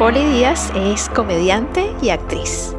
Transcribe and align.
Poli 0.00 0.24
Díaz 0.24 0.72
es 0.74 1.10
comediante 1.10 1.94
y 2.00 2.08
actriz. 2.08 2.74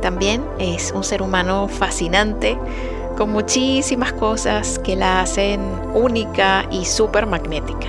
También 0.00 0.42
es 0.58 0.90
un 0.92 1.04
ser 1.04 1.20
humano 1.20 1.68
fascinante 1.68 2.56
con 3.18 3.28
muchísimas 3.28 4.14
cosas 4.14 4.78
que 4.78 4.96
la 4.96 5.20
hacen 5.20 5.60
única 5.92 6.64
y 6.70 6.86
súper 6.86 7.26
magnética. 7.26 7.88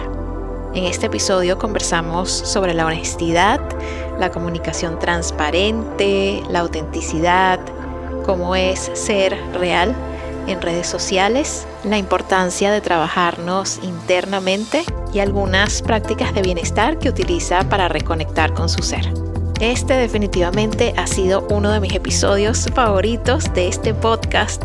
En 0.74 0.84
este 0.84 1.06
episodio 1.06 1.58
conversamos 1.58 2.30
sobre 2.30 2.74
la 2.74 2.86
honestidad, 2.86 3.62
la 4.20 4.32
comunicación 4.32 5.00
transparente, 5.00 6.44
la 6.50 6.60
autenticidad, 6.60 7.62
cómo 8.26 8.54
es 8.54 8.92
ser 8.96 9.38
real 9.54 9.96
en 10.48 10.62
redes 10.62 10.88
sociales, 10.88 11.66
la 11.84 11.98
importancia 11.98 12.72
de 12.72 12.82
trabajarnos 12.82 13.80
internamente 13.84 14.84
y 15.14 15.20
algunas 15.20 15.82
prácticas 15.82 16.34
de 16.34 16.42
bienestar 16.42 17.00
que 17.00 17.10
utiliza 17.10 17.68
para 17.70 17.88
reconectar 17.88 18.54
con 18.54 18.70
su 18.70 18.84
ser. 18.84 19.12
Este 19.60 19.94
definitivamente 19.94 20.94
ha 20.98 21.08
sido 21.08 21.48
uno 21.50 21.72
de 21.72 21.80
mis 21.80 21.94
episodios 21.94 22.68
favoritos 22.74 23.54
de 23.54 23.68
este 23.68 23.94
podcast 23.94 24.64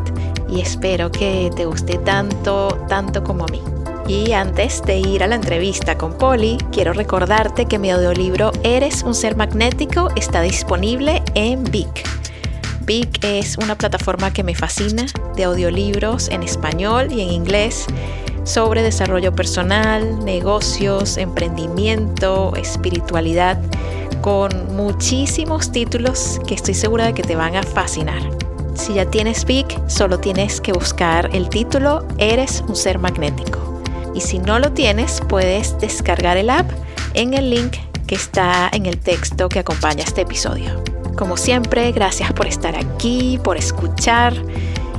y 0.48 0.60
espero 0.60 1.10
que 1.10 1.50
te 1.54 1.66
guste 1.66 1.98
tanto, 1.98 2.68
tanto 2.88 3.22
como 3.22 3.44
a 3.44 3.48
mí. 3.48 3.62
Y 4.08 4.32
antes 4.32 4.82
de 4.82 4.96
ir 4.96 5.22
a 5.22 5.26
la 5.26 5.34
entrevista 5.34 5.98
con 5.98 6.16
Polly, 6.16 6.56
quiero 6.72 6.94
recordarte 6.94 7.66
que 7.66 7.78
mi 7.78 7.90
audiolibro 7.90 8.52
Eres 8.62 9.02
un 9.02 9.14
ser 9.14 9.36
magnético 9.36 10.08
está 10.16 10.40
disponible 10.40 11.22
en 11.34 11.62
Vic. 11.64 12.08
Vic 12.88 13.22
es 13.22 13.58
una 13.58 13.76
plataforma 13.76 14.32
que 14.32 14.42
me 14.42 14.54
fascina 14.54 15.04
de 15.36 15.44
audiolibros 15.44 16.30
en 16.30 16.42
español 16.42 17.12
y 17.12 17.20
en 17.20 17.28
inglés 17.28 17.84
sobre 18.44 18.82
desarrollo 18.82 19.34
personal, 19.34 20.24
negocios, 20.24 21.18
emprendimiento, 21.18 22.54
espiritualidad, 22.56 23.60
con 24.22 24.74
muchísimos 24.74 25.70
títulos 25.70 26.40
que 26.46 26.54
estoy 26.54 26.72
segura 26.72 27.04
de 27.04 27.12
que 27.12 27.22
te 27.22 27.36
van 27.36 27.56
a 27.56 27.62
fascinar. 27.62 28.22
Si 28.74 28.94
ya 28.94 29.04
tienes 29.04 29.44
Vic, 29.44 29.78
solo 29.86 30.18
tienes 30.18 30.62
que 30.62 30.72
buscar 30.72 31.28
el 31.34 31.50
título 31.50 32.08
Eres 32.16 32.64
un 32.68 32.74
ser 32.74 32.98
magnético. 32.98 33.82
Y 34.14 34.22
si 34.22 34.38
no 34.38 34.58
lo 34.58 34.72
tienes, 34.72 35.20
puedes 35.28 35.78
descargar 35.78 36.38
el 36.38 36.48
app 36.48 36.70
en 37.12 37.34
el 37.34 37.50
link 37.50 37.76
que 38.06 38.14
está 38.14 38.70
en 38.72 38.86
el 38.86 38.96
texto 38.96 39.50
que 39.50 39.58
acompaña 39.58 40.04
este 40.04 40.22
episodio. 40.22 40.87
Como 41.18 41.36
siempre, 41.36 41.90
gracias 41.90 42.32
por 42.32 42.46
estar 42.46 42.76
aquí, 42.76 43.40
por 43.42 43.56
escuchar. 43.56 44.34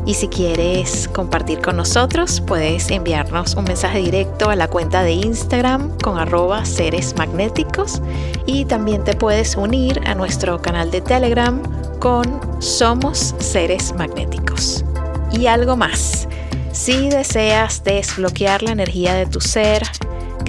Y 0.05 0.15
si 0.15 0.27
quieres 0.27 1.07
compartir 1.07 1.61
con 1.61 1.77
nosotros, 1.77 2.41
puedes 2.45 2.91
enviarnos 2.91 3.55
un 3.55 3.63
mensaje 3.63 3.99
directo 3.99 4.49
a 4.49 4.57
la 4.57 4.67
cuenta 4.67 5.01
de 5.03 5.13
Instagram 5.13 5.97
con 5.99 6.19
arroba 6.19 6.65
seres 6.65 7.15
magnéticos 7.17 8.01
y 8.45 8.65
también 8.65 9.05
te 9.05 9.15
puedes 9.15 9.55
unir 9.55 10.01
a 10.05 10.13
nuestro 10.13 10.61
canal 10.61 10.91
de 10.91 10.99
Telegram 10.99 11.61
con 11.99 12.41
Somos 12.61 13.33
Seres 13.39 13.93
Magnéticos. 13.93 14.83
Y 15.31 15.47
algo 15.47 15.77
más, 15.77 16.27
si 16.73 17.09
deseas 17.09 17.85
desbloquear 17.85 18.61
la 18.61 18.71
energía 18.71 19.13
de 19.13 19.25
tu 19.25 19.39
ser, 19.39 19.83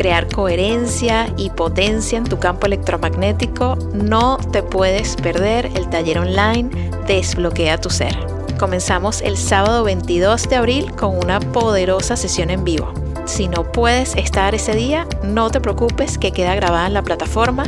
crear 0.01 0.27
coherencia 0.29 1.31
y 1.37 1.51
potencia 1.51 2.17
en 2.17 2.25
tu 2.25 2.39
campo 2.39 2.65
electromagnético, 2.65 3.77
no 3.93 4.39
te 4.51 4.63
puedes 4.63 5.15
perder 5.17 5.67
el 5.75 5.91
taller 5.91 6.19
online 6.19 6.71
Desbloquea 7.07 7.77
tu 7.77 7.91
ser. 7.91 8.17
Comenzamos 8.59 9.21
el 9.21 9.37
sábado 9.37 9.85
22 9.85 10.49
de 10.49 10.57
abril 10.57 10.93
con 10.93 11.19
una 11.19 11.39
poderosa 11.39 12.17
sesión 12.17 12.49
en 12.49 12.65
vivo. 12.65 12.95
Si 13.27 13.47
no 13.47 13.71
puedes 13.73 14.17
estar 14.17 14.55
ese 14.55 14.75
día, 14.75 15.07
no 15.23 15.51
te 15.51 15.61
preocupes 15.61 16.17
que 16.17 16.33
queda 16.33 16.55
grabada 16.55 16.87
en 16.87 16.95
la 16.95 17.03
plataforma 17.03 17.65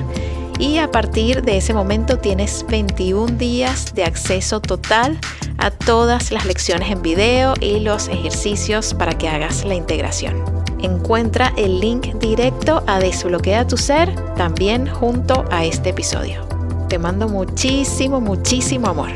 y 0.62 0.78
a 0.78 0.92
partir 0.92 1.42
de 1.42 1.56
ese 1.56 1.74
momento 1.74 2.20
tienes 2.20 2.64
21 2.68 3.36
días 3.36 3.92
de 3.96 4.04
acceso 4.04 4.60
total 4.60 5.18
a 5.58 5.72
todas 5.72 6.30
las 6.30 6.46
lecciones 6.46 6.88
en 6.88 7.02
video 7.02 7.54
y 7.60 7.80
los 7.80 8.06
ejercicios 8.06 8.94
para 8.94 9.18
que 9.18 9.28
hagas 9.28 9.64
la 9.64 9.74
integración. 9.74 10.44
Encuentra 10.78 11.52
el 11.56 11.80
link 11.80 12.14
directo 12.20 12.84
a 12.86 13.00
Desbloquea 13.00 13.66
tu 13.66 13.76
Ser 13.76 14.14
también 14.36 14.86
junto 14.86 15.44
a 15.50 15.64
este 15.64 15.90
episodio. 15.90 16.46
Te 16.88 16.96
mando 16.96 17.28
muchísimo, 17.28 18.20
muchísimo 18.20 18.86
amor. 18.86 19.10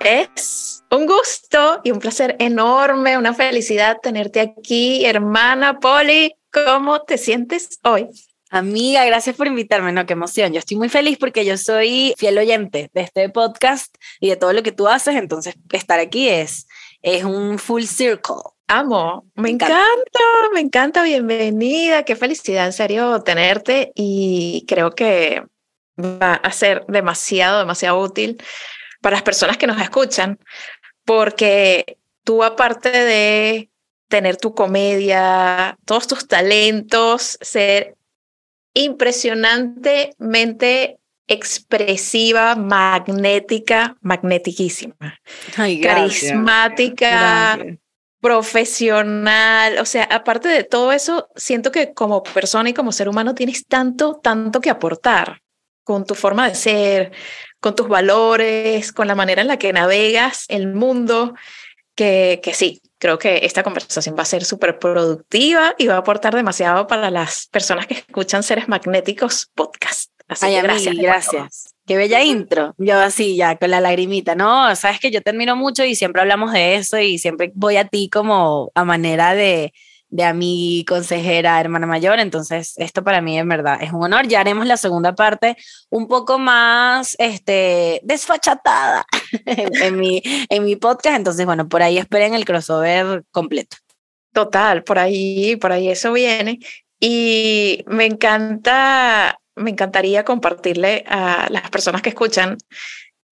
Es 0.00 0.63
un 0.96 1.06
gusto 1.06 1.80
y 1.82 1.90
un 1.90 1.98
placer 1.98 2.36
enorme, 2.38 3.18
una 3.18 3.34
felicidad 3.34 3.98
tenerte 4.02 4.40
aquí, 4.40 5.04
hermana 5.04 5.80
Poli. 5.80 6.34
¿Cómo 6.52 7.02
te 7.02 7.18
sientes 7.18 7.80
hoy? 7.82 8.08
Amiga, 8.50 9.04
gracias 9.04 9.34
por 9.34 9.48
invitarme, 9.48 9.90
no, 9.90 10.06
qué 10.06 10.12
emoción. 10.12 10.52
Yo 10.52 10.60
estoy 10.60 10.76
muy 10.76 10.88
feliz 10.88 11.18
porque 11.18 11.44
yo 11.44 11.56
soy 11.56 12.14
fiel 12.16 12.38
oyente 12.38 12.90
de 12.94 13.00
este 13.00 13.28
podcast 13.28 13.96
y 14.20 14.28
de 14.28 14.36
todo 14.36 14.52
lo 14.52 14.62
que 14.62 14.70
tú 14.70 14.86
haces, 14.86 15.16
entonces 15.16 15.56
estar 15.72 15.98
aquí 15.98 16.28
es, 16.28 16.68
es 17.02 17.24
un 17.24 17.58
full 17.58 17.82
circle. 17.84 18.36
Amo, 18.68 19.26
me, 19.34 19.50
encanta. 19.50 19.82
me 20.54 20.60
encanta, 20.60 21.02
bienvenida, 21.02 22.04
qué 22.04 22.16
felicidad 22.16 22.66
en 22.66 22.72
serio 22.72 23.22
tenerte 23.22 23.92
y 23.94 24.64
creo 24.68 24.94
que 24.94 25.42
va 25.98 26.34
a 26.34 26.52
ser 26.52 26.84
demasiado, 26.86 27.58
demasiado 27.58 27.98
útil 27.98 28.40
para 29.04 29.16
las 29.16 29.22
personas 29.22 29.58
que 29.58 29.66
nos 29.66 29.80
escuchan, 29.82 30.38
porque 31.04 31.98
tú 32.24 32.42
aparte 32.42 32.90
de 32.90 33.70
tener 34.08 34.36
tu 34.36 34.54
comedia, 34.54 35.78
todos 35.84 36.06
tus 36.06 36.28
talentos, 36.28 37.36
ser 37.40 37.96
impresionantemente 38.74 40.98
expresiva, 41.26 42.54
magnética, 42.54 43.96
magnetiquísima, 44.02 45.18
carismática, 45.54 47.58
profesional. 48.20 49.78
O 49.78 49.86
sea, 49.86 50.04
aparte 50.04 50.48
de 50.48 50.64
todo 50.64 50.92
eso, 50.92 51.28
siento 51.34 51.72
que 51.72 51.94
como 51.94 52.22
persona 52.22 52.68
y 52.70 52.74
como 52.74 52.92
ser 52.92 53.08
humano 53.08 53.34
tienes 53.34 53.66
tanto, 53.66 54.20
tanto 54.22 54.60
que 54.60 54.70
aportar 54.70 55.40
con 55.84 56.04
tu 56.04 56.14
forma 56.14 56.48
de 56.48 56.54
ser, 56.54 57.12
con 57.60 57.76
tus 57.76 57.88
valores, 57.88 58.92
con 58.92 59.06
la 59.06 59.14
manera 59.14 59.42
en 59.42 59.48
la 59.48 59.58
que 59.58 59.72
navegas 59.72 60.46
el 60.48 60.72
mundo, 60.74 61.34
que, 61.94 62.40
que 62.42 62.54
sí, 62.54 62.82
creo 62.98 63.18
que 63.18 63.40
esta 63.44 63.62
conversación 63.62 64.16
va 64.18 64.22
a 64.22 64.26
ser 64.26 64.44
súper 64.44 64.78
productiva 64.78 65.74
y 65.78 65.86
va 65.86 65.94
a 65.94 65.98
aportar 65.98 66.34
demasiado 66.34 66.86
para 66.86 67.10
las 67.10 67.46
personas 67.48 67.86
que 67.86 67.94
escuchan 67.94 68.42
Seres 68.42 68.66
Magnéticos 68.66 69.50
podcast. 69.54 70.10
Así 70.26 70.46
que 70.46 70.62
gracias. 70.62 70.96
gracias. 70.96 71.74
Qué 71.86 71.98
bella 71.98 72.22
intro. 72.22 72.74
Yo 72.78 72.98
así, 72.98 73.36
ya 73.36 73.56
con 73.56 73.70
la 73.70 73.80
lagrimita. 73.80 74.34
No, 74.34 74.74
sabes 74.74 75.00
que 75.00 75.10
yo 75.10 75.20
te 75.20 75.30
admiro 75.30 75.54
mucho 75.54 75.84
y 75.84 75.94
siempre 75.94 76.22
hablamos 76.22 76.52
de 76.52 76.76
eso 76.76 76.98
y 76.98 77.18
siempre 77.18 77.52
voy 77.54 77.76
a 77.76 77.84
ti 77.84 78.08
como 78.10 78.72
a 78.74 78.84
manera 78.84 79.34
de, 79.34 79.74
de 80.08 80.24
a 80.24 80.32
mi 80.32 80.84
consejera, 80.86 81.60
hermana 81.60 81.86
mayor. 81.86 82.18
Entonces, 82.18 82.74
esto 82.76 83.02
para 83.02 83.20
mí 83.20 83.38
en 83.38 83.48
verdad 83.48 83.78
es 83.82 83.92
un 83.92 84.04
honor. 84.04 84.26
Ya 84.28 84.40
haremos 84.40 84.66
la 84.66 84.76
segunda 84.76 85.14
parte 85.14 85.56
un 85.90 86.08
poco 86.08 86.38
más 86.38 87.16
este, 87.18 88.00
desfachatada 88.04 89.06
en, 89.46 89.96
mi, 89.96 90.22
en 90.24 90.64
mi 90.64 90.76
podcast. 90.76 91.16
Entonces, 91.16 91.46
bueno, 91.46 91.68
por 91.68 91.82
ahí 91.82 91.98
esperen 91.98 92.34
el 92.34 92.44
crossover 92.44 93.24
completo. 93.30 93.76
Total, 94.32 94.82
por 94.84 94.98
ahí, 94.98 95.56
por 95.56 95.72
ahí 95.72 95.88
eso 95.88 96.12
viene. 96.12 96.58
Y 97.00 97.84
me 97.86 98.06
encanta, 98.06 99.38
me 99.54 99.70
encantaría 99.70 100.24
compartirle 100.24 101.04
a 101.06 101.48
las 101.50 101.70
personas 101.70 102.02
que 102.02 102.10
escuchan 102.10 102.56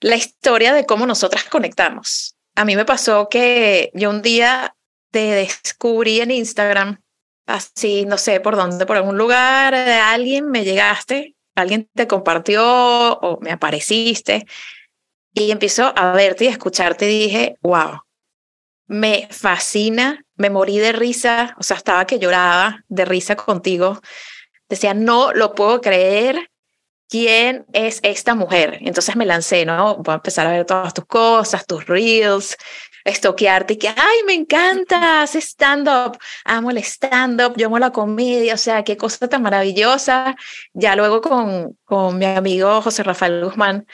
la 0.01 0.17
historia 0.17 0.73
de 0.73 0.85
cómo 0.85 1.07
nosotras 1.07 1.45
conectamos. 1.45 2.37
A 2.55 2.65
mí 2.65 2.77
me 2.77 2.85
pasó 2.85 3.29
que 3.29 3.91
yo 3.95 4.11
un 4.11 4.21
día 4.21 4.75
te 5.13 5.31
descubrí 5.35 6.21
en 6.21 6.33
Instagram, 6.33 7.01
así, 7.47 8.05
no 8.07 8.19
sé 8.19 8.41
por 8.41 8.57
dónde, 8.57 8.87
por 8.87 8.97
algún 8.97 9.19
lugar, 9.19 9.75
de 9.75 9.93
alguien 9.95 10.51
me 10.51 10.65
llegaste, 10.65 11.37
alguien 11.55 11.89
te 11.95 12.09
compartió 12.09 12.65
o 12.65 13.39
me 13.41 13.53
apareciste 13.53 14.47
y 15.35 15.51
empiezo 15.51 15.93
a 15.97 16.13
verte 16.13 16.45
y 16.45 16.49
a 16.49 16.53
escucharte 16.53 17.11
y 17.11 17.25
dije, 17.25 17.57
wow, 17.61 18.01
me 18.87 19.29
fascina, 19.31 20.25
me 20.37 20.51
morí 20.51 20.79
de 20.79 20.93
risa, 20.93 21.55
o 21.59 21.63
sea, 21.63 21.77
estaba 21.77 22.07
que 22.07 22.19
lloraba 22.19 22.85
de 22.89 23.05
risa 23.05 23.37
contigo. 23.37 24.01
Decía, 24.69 24.95
no 24.95 25.33
lo 25.33 25.55
puedo 25.55 25.81
creer, 25.81 26.51
¿quién 27.09 27.67
es 27.75 28.01
esta 28.03 28.35
mujer? 28.35 28.79
Entonces 28.81 29.15
me 29.17 29.27
lancé, 29.27 29.67
¿no? 29.67 29.97
Voy 29.97 30.13
a 30.13 30.17
empezar 30.17 30.47
a 30.47 30.53
ver 30.53 30.65
todas 30.65 30.95
tus 30.95 31.05
cosas, 31.05 31.67
tus 31.67 31.87
reels, 31.87 32.57
estoquearte 33.05 33.75
y 33.75 33.77
que, 33.77 33.89
ay, 33.89 34.19
me 34.27 34.35
encanta, 34.35 35.23
hace 35.23 35.41
stand-up, 35.41 36.19
amo 36.45 36.71
el 36.71 36.79
stand-up, 36.79 37.55
yo 37.57 37.67
amo 37.67 37.79
la 37.79 37.91
comedia, 37.91 38.55
o 38.55 38.59
sea, 38.59 38.85
qué 38.85 38.97
cosa 38.97 39.29
tan 39.29 39.43
maravillosa. 39.43 40.37
Ya 40.73 40.97
luego 40.97 41.21
con, 41.21 41.79
con 41.85 42.19
mi 42.19 42.27
amigo 42.27 42.81
José 42.83 43.03
Rafael 43.03 43.45
Guzmán, 43.45 43.87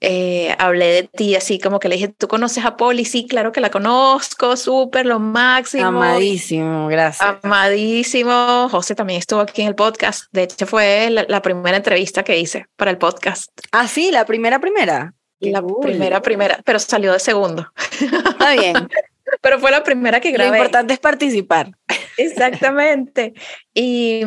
eh, 0.00 0.54
hablé 0.58 0.86
de 0.88 1.02
ti 1.04 1.34
así 1.36 1.58
como 1.58 1.80
que 1.80 1.88
le 1.88 1.94
dije, 1.96 2.08
¿tú 2.08 2.28
conoces 2.28 2.64
a 2.66 2.76
Poli? 2.76 3.06
Sí, 3.06 3.26
claro 3.26 3.50
que 3.50 3.62
la 3.62 3.70
conozco, 3.70 4.56
súper, 4.56 5.06
lo 5.06 5.18
máximo. 5.18 5.86
Amadísimo, 5.86 6.88
gracias. 6.88 7.38
Amadísimo. 7.42 8.68
José 8.70 8.94
también 8.94 9.18
estuvo 9.18 9.40
aquí 9.40 9.62
en 9.62 9.68
el 9.68 9.74
podcast. 9.74 10.24
De 10.32 10.42
hecho, 10.42 10.66
fue 10.66 11.08
la, 11.10 11.40
primera 11.40 11.76
entrevista 11.76 12.22
que 12.22 12.38
hice 12.38 12.66
para 12.76 12.90
el 12.90 12.98
podcast. 12.98 13.50
Ah, 13.72 13.88
sí, 13.88 14.10
la 14.10 14.26
primera, 14.26 14.60
primera. 14.60 15.14
La 15.40 15.62
primera, 15.62 16.22
primera, 16.22 16.60
pero 16.64 16.78
salió 16.78 17.12
de 17.12 17.18
segundo. 17.18 17.70
Está 18.00 18.52
bien. 18.52 18.74
pero 19.40 19.58
fue 19.58 19.70
la 19.70 19.82
primera 19.82 20.20
que 20.20 20.30
grabé. 20.30 20.50
Lo 20.50 20.56
importante 20.56 20.94
es 20.94 21.00
participar. 21.00 21.72
Exactamente. 22.16 23.34
Y, 23.78 24.22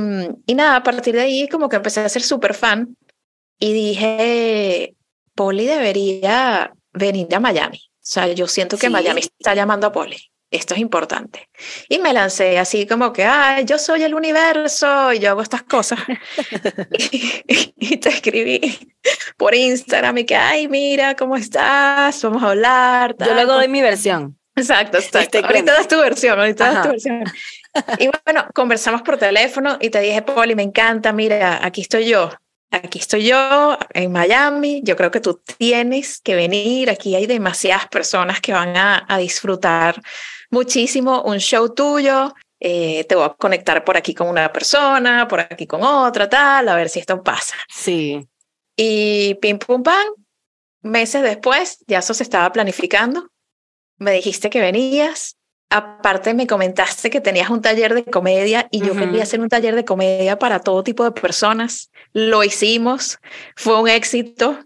y 0.46 0.54
nada, 0.54 0.76
a 0.76 0.84
partir 0.84 1.16
de 1.16 1.22
ahí 1.22 1.48
como 1.48 1.70
que 1.70 1.78
empecé 1.78 2.02
a 2.02 2.10
ser 2.10 2.22
súper 2.22 2.54
fan 2.54 2.96
y 3.58 3.74
dije, 3.74 4.94
Poli 5.34 5.66
debería 5.66 6.72
venir 6.94 7.34
a 7.34 7.40
Miami. 7.40 7.80
O 7.96 8.12
sea, 8.12 8.28
yo 8.28 8.48
siento 8.48 8.78
que 8.78 8.92
Miami 8.92 9.22
está 9.22 9.56
llamando 9.56 9.88
a 9.88 9.92
Poli. 9.92 10.18
Esto 10.52 10.74
es 10.74 10.80
importante. 10.80 11.48
Y 11.90 12.00
me 12.00 12.12
lancé 12.12 12.58
así 12.58 12.88
como 12.88 13.14
que, 13.14 13.24
ay, 13.24 13.66
yo 13.66 13.78
soy 13.78 14.04
el 14.04 14.16
universo 14.16 15.14
y 15.14 15.20
yo 15.20 15.30
hago 15.30 15.42
estas 15.42 15.64
cosas. 15.64 16.00
y, 17.78 17.98
te 17.98 18.10
escribí 18.10 18.96
por 19.38 19.54
Instagram 19.54 20.18
y 20.20 20.26
que, 20.26 20.36
ay, 20.36 20.68
mira, 20.68 21.16
¿cómo 21.16 21.36
estás? 21.36 22.22
Vamos 22.24 22.42
a 22.44 22.50
hablar. 22.50 23.16
yo 23.20 23.34
luego 23.34 23.54
doy 23.54 23.68
mi 23.68 23.82
versión. 23.82 24.38
Exacto, 24.56 24.98
exacto. 24.98 25.38
ahorita 25.38 25.74
das 25.74 25.88
tu 25.88 25.98
versión, 25.98 26.40
ahorita 26.40 26.74
das 26.74 26.84
tu 26.84 26.90
versión. 26.90 27.24
Y 28.00 28.10
bueno, 28.26 28.48
conversamos 28.56 29.04
por 29.04 29.18
teléfono 29.18 29.78
y 29.80 29.92
te 29.92 30.00
dije, 30.00 30.24
Poli, 30.24 30.56
me 30.56 30.64
encanta, 30.64 31.14
mira, 31.14 31.64
aquí 31.64 31.82
estoy 31.82 32.08
yo 32.08 32.32
aquí 32.72 33.00
estoy 33.00 33.26
yo 33.26 33.78
en 33.94 34.12
Miami, 34.12 34.82
yo 34.84 34.96
creo 34.96 35.12
que 35.12 35.20
tú 35.20 35.42
tienes 35.58 36.20
que 36.22 36.36
venir, 36.36 36.90
aquí 36.90 37.16
hay 37.16 37.26
demasiadas 37.26 37.88
personas 37.88 38.42
que 38.42 38.54
van 38.54 38.76
a, 38.78 39.06
disfrutar 39.18 40.02
muchísimo 40.50 41.24
un 41.24 41.38
show 41.38 41.74
tuyo, 41.74 42.34
eh, 42.60 43.04
te 43.06 43.16
voy 43.16 43.26
a 43.26 43.30
conectar 43.30 43.84
por 43.84 43.98
aquí 43.98 44.14
con 44.14 44.28
una 44.28 44.52
persona, 44.52 45.28
por 45.28 45.40
aquí 45.40 45.66
con 45.66 45.84
otra, 45.84 46.30
tal, 46.30 46.70
a 46.70 46.76
ver 46.76 46.90
si 46.90 47.00
esto 47.00 47.24
pasa. 47.24 47.56
Sí. 47.70 48.28
Y 48.76 49.36
pim 49.36 49.60
pum 49.60 49.84
pam, 49.84 50.08
meses 50.82 51.24
después 51.24 51.84
ya 51.88 52.00
eso 52.00 52.14
se 52.14 52.24
estaba 52.24 52.52
planificando, 52.52 53.30
me 53.98 54.12
dijiste 54.12 54.50
que 54.50 54.62
venías, 54.62 55.40
Aparte 55.72 56.34
me 56.34 56.48
comentaste 56.48 57.12
que 57.12 57.22
tenías 57.22 57.52
un 57.52 57.62
taller 57.62 57.94
de 57.94 58.04
comedia 58.04 58.68
y 58.72 58.80
yo 58.80 58.96
quería 58.96 59.22
hacer 59.22 59.40
un 59.40 59.50
taller 59.50 59.76
de 59.76 59.86
comedia 59.86 60.40
para 60.40 60.62
todo 60.62 60.84
tipo 60.84 61.04
de 61.04 61.12
personas. 61.12 61.92
Lo 62.12 62.44
hicimos, 62.44 63.20
fue 63.56 63.80
un 63.80 63.88
éxito. 63.88 64.58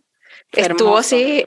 Estuvo 0.53 0.97
así 0.97 1.45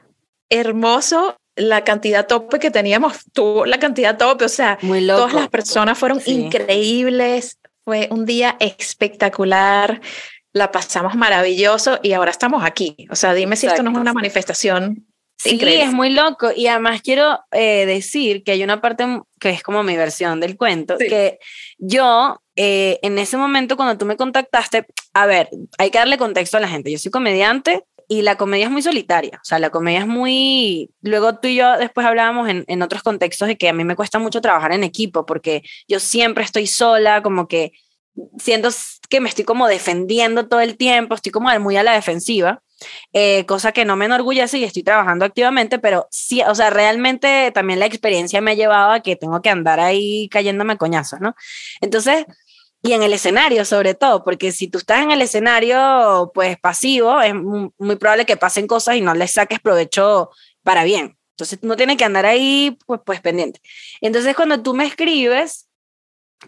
hermoso 0.50 1.36
la 1.56 1.84
cantidad 1.84 2.26
tope 2.26 2.58
que 2.58 2.70
teníamos, 2.70 3.24
tuvo 3.32 3.66
la 3.66 3.78
cantidad 3.78 4.16
tope, 4.16 4.44
o 4.44 4.48
sea, 4.48 4.78
todas 4.80 5.32
las 5.32 5.48
personas 5.48 5.98
fueron 5.98 6.20
increíbles, 6.26 7.58
fue 7.84 8.08
un 8.10 8.26
día 8.26 8.56
espectacular, 8.60 10.00
la 10.52 10.70
pasamos 10.70 11.14
maravilloso 11.14 11.98
y 12.02 12.12
ahora 12.12 12.30
estamos 12.30 12.64
aquí. 12.64 12.96
O 13.10 13.16
sea, 13.16 13.34
dime 13.34 13.56
si 13.56 13.66
esto 13.66 13.82
no 13.82 13.90
es 13.90 13.96
una 13.96 14.12
manifestación 14.12 15.06
Sí, 15.38 15.58
es 15.62 15.92
muy 15.92 16.10
loco. 16.10 16.50
Y 16.54 16.66
además 16.66 17.02
quiero 17.02 17.40
eh, 17.52 17.84
decir 17.86 18.42
que 18.42 18.52
hay 18.52 18.64
una 18.64 18.80
parte 18.80 19.04
que 19.38 19.50
es 19.50 19.62
como 19.62 19.82
mi 19.82 19.96
versión 19.96 20.40
del 20.40 20.56
cuento, 20.56 20.96
que 20.96 21.38
yo 21.78 22.42
eh, 22.56 22.98
en 23.02 23.18
ese 23.18 23.36
momento 23.36 23.76
cuando 23.76 23.98
tú 23.98 24.06
me 24.06 24.16
contactaste, 24.16 24.86
a 25.12 25.26
ver, 25.26 25.50
hay 25.78 25.90
que 25.90 25.98
darle 25.98 26.16
contexto 26.16 26.56
a 26.56 26.60
la 26.60 26.68
gente. 26.68 26.90
Yo 26.90 26.98
soy 26.98 27.10
comediante 27.10 27.84
y 28.08 28.22
la 28.22 28.36
comedia 28.36 28.66
es 28.66 28.70
muy 28.70 28.82
solitaria. 28.82 29.38
O 29.42 29.44
sea, 29.44 29.58
la 29.58 29.70
comedia 29.70 30.00
es 30.00 30.06
muy... 30.06 30.90
Luego 31.00 31.38
tú 31.38 31.48
y 31.48 31.56
yo 31.56 31.76
después 31.78 32.06
hablábamos 32.06 32.48
en, 32.48 32.64
en 32.68 32.82
otros 32.82 33.02
contextos 33.02 33.48
de 33.48 33.56
que 33.56 33.68
a 33.68 33.72
mí 33.72 33.84
me 33.84 33.96
cuesta 33.96 34.18
mucho 34.18 34.40
trabajar 34.40 34.72
en 34.72 34.84
equipo 34.84 35.26
porque 35.26 35.62
yo 35.88 36.00
siempre 36.00 36.44
estoy 36.44 36.66
sola, 36.66 37.22
como 37.22 37.48
que 37.48 37.72
siento 38.38 38.68
que 39.08 39.20
me 39.20 39.28
estoy 39.28 39.44
como 39.44 39.68
defendiendo 39.68 40.48
todo 40.48 40.60
el 40.60 40.76
tiempo, 40.76 41.14
estoy 41.14 41.32
como 41.32 41.56
muy 41.60 41.76
a 41.76 41.82
la 41.82 41.92
defensiva. 41.92 42.62
Eh, 43.14 43.46
cosa 43.46 43.72
que 43.72 43.86
no 43.86 43.96
me 43.96 44.04
enorgullece 44.04 44.58
y 44.58 44.64
estoy 44.64 44.82
trabajando 44.82 45.24
activamente, 45.24 45.78
pero 45.78 46.06
sí, 46.10 46.42
o 46.42 46.54
sea, 46.54 46.68
realmente 46.68 47.50
también 47.52 47.78
la 47.78 47.86
experiencia 47.86 48.42
me 48.42 48.50
ha 48.50 48.54
llevado 48.54 48.92
a 48.92 49.00
que 49.00 49.16
tengo 49.16 49.40
que 49.40 49.48
andar 49.48 49.80
ahí 49.80 50.28
cayéndome 50.28 50.74
a 50.74 50.76
coñazos, 50.76 51.20
¿no? 51.20 51.34
Entonces, 51.80 52.26
y 52.86 52.92
en 52.92 53.02
el 53.02 53.12
escenario 53.12 53.64
sobre 53.64 53.94
todo, 53.94 54.22
porque 54.22 54.52
si 54.52 54.68
tú 54.68 54.78
estás 54.78 55.02
en 55.02 55.10
el 55.10 55.20
escenario, 55.20 56.30
pues 56.34 56.58
pasivo, 56.58 57.20
es 57.20 57.34
muy, 57.34 57.96
probable 57.96 58.26
que 58.26 58.36
pasen 58.36 58.66
cosas 58.66 58.96
y 58.96 59.00
no 59.00 59.14
les 59.14 59.32
saques 59.32 59.60
provecho 59.60 60.30
para 60.62 60.84
bien. 60.84 61.18
Entonces, 61.32 61.58
no 61.62 61.76
tienes 61.76 61.96
que 61.96 62.04
andar 62.04 62.24
ahí, 62.24 62.78
pues, 62.86 63.00
pues 63.04 63.20
pendiente. 63.20 63.60
Entonces, 64.00 64.34
cuando 64.36 64.62
tú 64.62 64.72
me 64.72 64.86
escribes, 64.86 65.68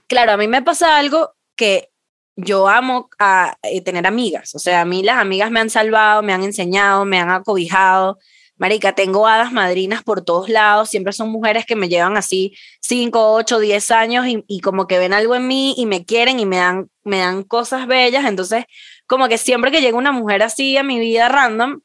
claro, 0.06 0.32
a 0.32 0.36
mí 0.36 0.48
me 0.48 0.62
pasa 0.62 0.96
algo 0.96 1.34
que 1.56 1.90
yo 2.36 2.68
amo 2.68 3.10
a, 3.18 3.58
eh, 3.62 3.80
tener 3.80 4.06
amigas, 4.06 4.54
o 4.54 4.60
sea, 4.60 4.82
a 4.82 4.84
mí 4.84 5.02
las 5.02 5.18
amigas 5.18 5.50
me 5.50 5.60
han 5.60 5.70
salvado, 5.70 6.22
me 6.22 6.32
han 6.32 6.44
enseñado, 6.44 7.04
me 7.04 7.18
han 7.18 7.30
acobijado. 7.30 8.18
Marica, 8.58 8.94
tengo 8.94 9.26
hadas 9.26 9.52
madrinas 9.52 10.02
por 10.02 10.22
todos 10.22 10.48
lados, 10.48 10.90
siempre 10.90 11.12
son 11.12 11.30
mujeres 11.30 11.64
que 11.64 11.76
me 11.76 11.88
llevan 11.88 12.16
así 12.16 12.54
5, 12.80 13.32
8, 13.34 13.58
10 13.60 13.90
años 13.92 14.26
y, 14.26 14.44
y, 14.48 14.60
como 14.60 14.86
que 14.86 14.98
ven 14.98 15.12
algo 15.12 15.34
en 15.34 15.46
mí 15.46 15.74
y 15.76 15.86
me 15.86 16.04
quieren 16.04 16.40
y 16.40 16.46
me 16.46 16.56
dan, 16.56 16.90
me 17.04 17.18
dan 17.18 17.44
cosas 17.44 17.86
bellas, 17.86 18.24
entonces 18.26 18.64
como 19.06 19.28
que 19.28 19.38
siempre 19.38 19.70
que 19.70 19.80
llega 19.80 19.96
una 19.96 20.12
mujer 20.12 20.42
así 20.42 20.76
a 20.76 20.82
mi 20.82 20.98
vida 20.98 21.28
random, 21.28 21.80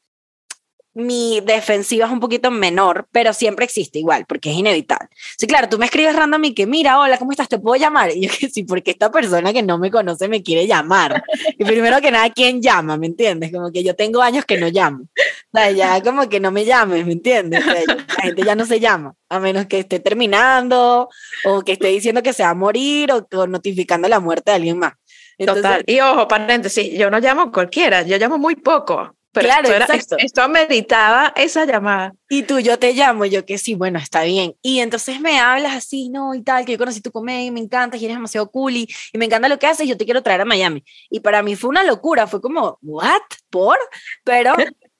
mi 0.94 1.40
defensiva 1.40 2.06
es 2.06 2.12
un 2.12 2.20
poquito 2.20 2.50
menor, 2.50 3.08
pero 3.10 3.32
siempre 3.32 3.64
existe 3.64 3.98
igual, 3.98 4.24
porque 4.26 4.50
es 4.50 4.56
inevitable. 4.56 5.08
Sí, 5.36 5.46
claro, 5.46 5.68
tú 5.68 5.76
me 5.76 5.86
escribes 5.86 6.14
random 6.14 6.44
y 6.44 6.54
que, 6.54 6.66
mira, 6.66 7.00
hola, 7.00 7.18
¿cómo 7.18 7.32
estás? 7.32 7.48
¿Te 7.48 7.58
puedo 7.58 7.74
llamar? 7.76 8.12
Y 8.14 8.20
yo 8.26 8.30
que 8.38 8.48
sí, 8.48 8.62
porque 8.62 8.92
esta 8.92 9.10
persona 9.10 9.52
que 9.52 9.62
no 9.62 9.76
me 9.76 9.90
conoce 9.90 10.28
me 10.28 10.42
quiere 10.42 10.66
llamar. 10.66 11.24
Y 11.58 11.64
primero 11.64 12.00
que 12.00 12.10
nada, 12.10 12.30
¿quién 12.30 12.62
llama? 12.62 12.96
¿Me 12.96 13.06
entiendes? 13.06 13.52
Como 13.52 13.72
que 13.72 13.82
yo 13.82 13.96
tengo 13.96 14.22
años 14.22 14.44
que 14.44 14.56
no 14.56 14.68
llamo. 14.68 15.06
O 15.54 15.58
sea, 15.58 15.70
ya 15.70 16.02
como 16.02 16.28
que 16.28 16.40
no 16.40 16.50
me 16.50 16.64
llames, 16.64 17.06
¿me 17.06 17.12
entiendes? 17.12 17.64
la 17.64 18.22
gente 18.22 18.42
ya 18.42 18.56
no 18.56 18.66
se 18.66 18.80
llama, 18.80 19.14
a 19.28 19.38
menos 19.38 19.66
que 19.66 19.78
esté 19.78 20.00
terminando 20.00 21.08
o 21.44 21.62
que 21.62 21.72
esté 21.72 21.88
diciendo 21.88 22.22
que 22.22 22.32
se 22.32 22.42
va 22.42 22.50
a 22.50 22.54
morir 22.54 23.10
o, 23.12 23.46
notificando 23.46 24.08
la 24.08 24.18
muerte 24.18 24.50
de 24.50 24.56
alguien 24.56 24.78
más. 24.78 24.94
Total. 25.38 25.84
Y 25.86 26.00
ojo, 26.00 26.26
paréntesis, 26.26 26.98
yo 26.98 27.08
no 27.08 27.20
llamo 27.20 27.52
cualquiera, 27.52 28.02
yo 28.02 28.18
llamo 28.18 28.36
muy 28.36 28.56
poco 28.56 29.14
claro, 29.40 29.68
esto, 29.94 30.16
esto, 30.18 30.42
ameritaba 30.42 31.32
esa 31.36 31.64
llamada. 31.64 32.14
Y 32.28 32.42
tú, 32.42 32.58
yo 32.58 32.78
te 32.78 32.92
llamo, 32.92 33.24
yo 33.24 33.44
que 33.44 33.58
sí, 33.58 33.74
bueno, 33.74 33.98
está 33.98 34.22
bien. 34.22 34.54
Y 34.62 34.80
entonces 34.80 35.20
me 35.20 35.38
hablas 35.38 35.74
así, 35.74 36.08
no, 36.08 36.34
y 36.34 36.42
tal, 36.42 36.64
que 36.64 36.72
yo 36.72 36.78
conocí 36.78 37.00
tu 37.00 37.10
comedia 37.10 37.46
y 37.46 37.50
me 37.50 37.60
encanta, 37.60 37.96
y 37.96 38.04
eres 38.04 38.16
demasiado 38.16 38.50
cool 38.50 38.76
y, 38.76 38.88
me 39.14 39.26
encanta 39.26 39.48
lo 39.48 39.58
que 39.58 39.66
haces, 39.66 39.86
y 39.86 39.90
yo 39.90 39.96
te 39.96 40.04
quiero 40.04 40.22
traer 40.22 40.42
a 40.42 40.44
Miami. 40.44 40.84
Y 41.10 41.20
para 41.20 41.42
mí 41.42 41.56
fue 41.56 41.70
una 41.70 41.84
locura, 41.84 42.26
fue 42.26 42.40
como, 42.40 42.78
¿what? 42.82 43.22
¿Por? 43.50 43.78
Pero 44.24 44.54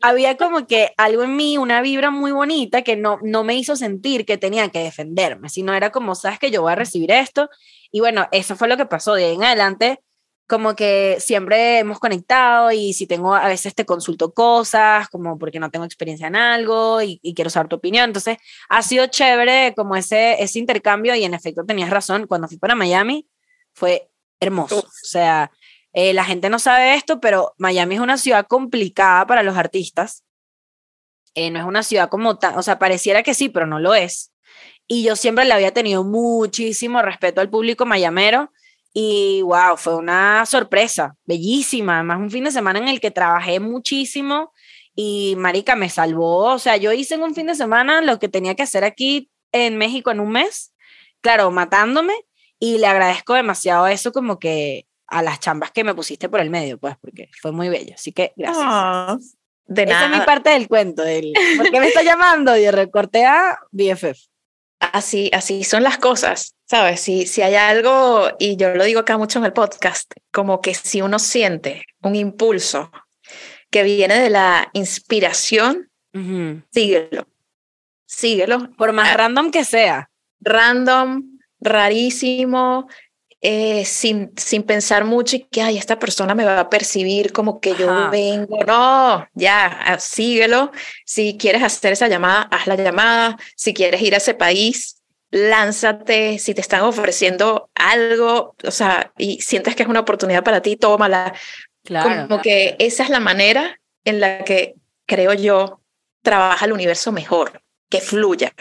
había 0.05 0.37
como 0.37 0.67
que 0.67 0.93
algo 0.99 1.23
en 1.23 1.35
mí, 1.35 1.57
una 1.57 1.81
vibra 1.81 2.11
muy 2.11 2.31
bonita 2.31 2.83
que 2.83 2.95
no, 2.95 3.19
no 3.23 3.43
me 3.43 3.55
hizo 3.55 3.75
sentir 3.75 4.27
que 4.27 4.37
tenía 4.37 4.69
que 4.69 4.81
defenderme, 4.81 5.49
sino 5.49 5.73
era 5.73 5.91
como, 5.91 6.15
sabes 6.15 6.39
que 6.39 6.51
yo 6.51 6.61
voy 6.61 6.73
a 6.73 6.77
recibir 6.77 7.11
esto. 7.11 7.49
Y 7.91 8.01
bueno, 8.01 8.29
eso 8.31 8.55
fue 8.55 8.69
lo 8.69 8.77
que 8.77 8.85
pasó. 8.85 9.15
De 9.15 9.25
ahí 9.25 9.35
en 9.35 9.45
adelante 9.45 10.01
como 10.47 10.77
que 10.77 11.17
siempre 11.21 11.79
hemos 11.79 11.99
conectado 11.99 12.71
y 12.71 12.93
si 12.93 13.07
tengo, 13.07 13.35
a 13.35 13.49
veces 13.49 13.75
te 13.75 13.87
consulto 13.87 14.35
cosas, 14.35 15.09
como 15.09 15.39
porque 15.39 15.59
no 15.59 15.71
tengo 15.71 15.87
experiencia 15.87 16.27
en 16.27 16.37
algo 16.37 17.01
y, 17.01 17.19
quiero 17.35 17.49
saber 17.49 17.69
tu 17.69 17.77
opinión. 17.77 18.05
Entonces, 18.05 18.37
ha 18.69 18.83
sido 18.83 19.07
chévere 19.07 19.73
como 19.75 19.97
ese, 19.97 20.43
ese 20.43 20.59
intercambio 20.59 21.15
y 21.15 21.25
en 21.25 21.33
efecto 21.33 21.65
tenías 21.65 21.89
razón, 21.89 22.27
cuando 22.27 22.47
fui 22.47 22.59
para 22.59 22.75
Miami 22.75 23.27
fue 23.73 24.11
hermoso. 24.39 24.81
O 24.81 24.87
sea, 24.91 25.51
eh, 25.95 26.13
la 26.13 26.25
gente 26.25 26.51
no 26.51 26.59
sabe 26.59 26.95
esto, 26.95 27.21
pero 27.21 27.55
Miami 27.57 27.95
es 27.95 28.01
una 28.01 28.19
ciudad 28.19 28.47
complicada 28.49 29.27
para 29.27 29.45
los 29.45 29.57
artistas. 29.57 30.25
Eh, 31.35 31.51
no 31.51 31.61
es 31.61 31.65
una 31.65 31.85
ciudad 31.85 32.09
como 32.09 32.37
tan, 32.37 32.59
o 32.59 32.63
sea, 32.63 32.79
pareciera 32.81 33.23
que 33.23 33.33
sí, 33.33 33.49
pero 33.49 33.67
no 33.67 33.79
lo 33.79 33.95
es. 33.95 34.33
Y 34.89 35.05
yo 35.05 35.15
siempre 35.17 35.45
le 35.45 35.53
había 35.53 35.73
tenido 35.73 36.05
muchísimo 36.05 37.01
respeto 37.01 37.41
al 37.41 37.49
público 37.49 37.87
mayamero 37.87 38.51
y 38.93 39.43
wow, 39.43 39.77
fue 39.77 39.97
una 39.97 40.45
sorpresa, 40.47 41.17
bellísima. 41.25 41.95
Además, 41.97 42.19
un 42.19 42.31
fin 42.31 42.45
de 42.45 42.51
semana 42.51 42.81
en 42.81 42.89
el 42.89 43.01
que 43.01 43.11
trabajé 43.13 43.61
muchísimo 43.61 44.53
y 44.97 45.35
Marica 45.39 45.77
me 45.77 45.91
salvó. 45.91 46.53
O 46.53 46.59
sea, 46.59 46.77
yo 46.77 46.93
hice 46.93 47.15
en 47.15 47.23
un 47.23 47.35
fin 47.37 47.47
de 47.47 47.55
semana 47.55 48.01
lo 48.03 48.19
que 48.19 48.29
tenía 48.29 48.57
que 48.57 48.65
hacer 48.65 48.85
aquí 48.85 49.31
en 49.53 49.77
México 49.79 50.11
en 50.11 50.21
un 50.21 50.31
mes. 50.33 50.73
claro, 51.21 51.51
matándome 51.51 52.15
y 52.59 52.79
le 52.79 52.87
agradezco 52.87 53.35
demasiado 53.35 53.87
eso 53.87 54.13
como 54.13 54.39
que 54.39 54.87
a 55.07 55.23
las 55.23 55.41
chambas 55.41 55.71
que 55.71 55.85
me 55.85 55.95
pusiste 55.95 56.29
por 56.29 56.41
el 56.41 56.51
medio, 56.51 56.79
pues, 56.79 56.97
porque 57.01 57.31
fue 57.41 57.53
muy 57.53 57.69
bello. 57.69 57.95
Así 57.95 58.13
que 58.13 58.33
gracias. 58.37 58.65
Ah, 58.67 59.19
de 59.67 59.83
Esa 59.85 60.05
es 60.07 60.19
mi 60.19 60.25
parte 60.25 60.51
del 60.51 60.69
cuento. 60.69 61.03
Del, 61.03 61.33
¿Por 61.57 61.71
qué 61.71 61.81
me 61.81 61.89
está 61.89 62.03
llamando? 62.03 62.57
Y 62.57 62.71
recorté 62.71 63.25
a 63.25 63.59
BFF. 63.71 64.19
Así, 64.81 65.31
así 65.33 65.65
son 65.65 65.83
las 65.83 65.97
cosas, 65.97 66.57
¿sabes? 66.67 67.01
Si, 67.01 67.27
si 67.27 67.41
hay 67.41 67.55
algo, 67.55 68.29
y 68.39 68.57
yo 68.57 68.75
lo 68.75 68.85
digo 68.85 69.01
acá 69.01 69.17
mucho 69.17 69.39
en 69.39 69.47
el 69.47 69.53
podcast, 69.53 70.13
como 70.31 70.61
que 70.61 70.75
si 70.75 71.01
uno 71.01 71.19
siente 71.19 71.87
un 72.03 72.15
impulso 72.17 72.91
que 73.71 73.83
viene 73.83 74.19
de 74.21 74.31
la 74.31 74.69
inspiración, 74.75 75.91
síguelo. 76.71 77.27
Síguelo. 78.07 78.71
Por 78.77 78.93
más 78.93 79.11
ah, 79.11 79.17
random 79.17 79.51
que 79.51 79.65
sea. 79.65 80.11
Random, 80.41 81.23
rarísimo, 81.61 82.89
eh, 83.47 83.85
sin, 83.85 84.33
sin 84.39 84.63
pensar 84.63 85.05
mucho 85.05 85.37
y 85.37 85.41
que, 85.41 85.61
ay, 85.61 85.77
esta 85.77 85.99
persona 85.99 86.35
me 86.35 86.47
va 86.47 86.59
a 86.59 86.71
percibir 86.71 87.31
como 87.31 87.61
que 87.61 87.75
yo 87.75 88.09
vengo. 88.11 88.57
No, 88.67 89.29
ya, 89.35 89.67
ah, 89.67 89.99
síguelo. 89.99 90.73
Si 91.05 91.37
quieres 91.37 91.63
hacer 91.63 91.93
esa 91.93 92.09
llamada, 92.09 92.49
haz 92.51 92.67
la 92.67 92.75
llamada. 92.75 93.37
Si 93.55 93.75
quieres 93.75 94.01
ir 94.01 94.15
a 94.15 94.17
ese 94.17 94.33
país, 94.33 95.03
lánzate. 95.31 96.39
Si 96.39 96.55
te 96.55 96.63
están 96.63 96.85
ofreciendo 96.85 97.69
algo, 97.75 98.57
o 98.65 98.71
sea, 98.71 99.13
y 99.19 99.43
sientes 99.43 99.77
que 99.77 99.83
es 99.83 99.91
una 99.91 100.01
oportunidad 100.01 100.43
para 100.43 100.63
ti, 100.63 100.77
tómala. 100.77 101.35
Claro. 101.85 102.27
Como 102.27 102.41
que 102.41 102.77
esa 102.79 103.03
es 103.03 103.11
la 103.11 103.21
manera 103.21 103.79
en 104.07 104.21
la 104.21 104.43
que 104.45 104.75
creo 105.05 105.35
yo 105.35 105.83
trabaja 106.23 106.65
el 106.65 106.73
universo 106.73 107.13
mejor, 107.13 107.61
que 107.91 108.01
fluya. 108.01 108.55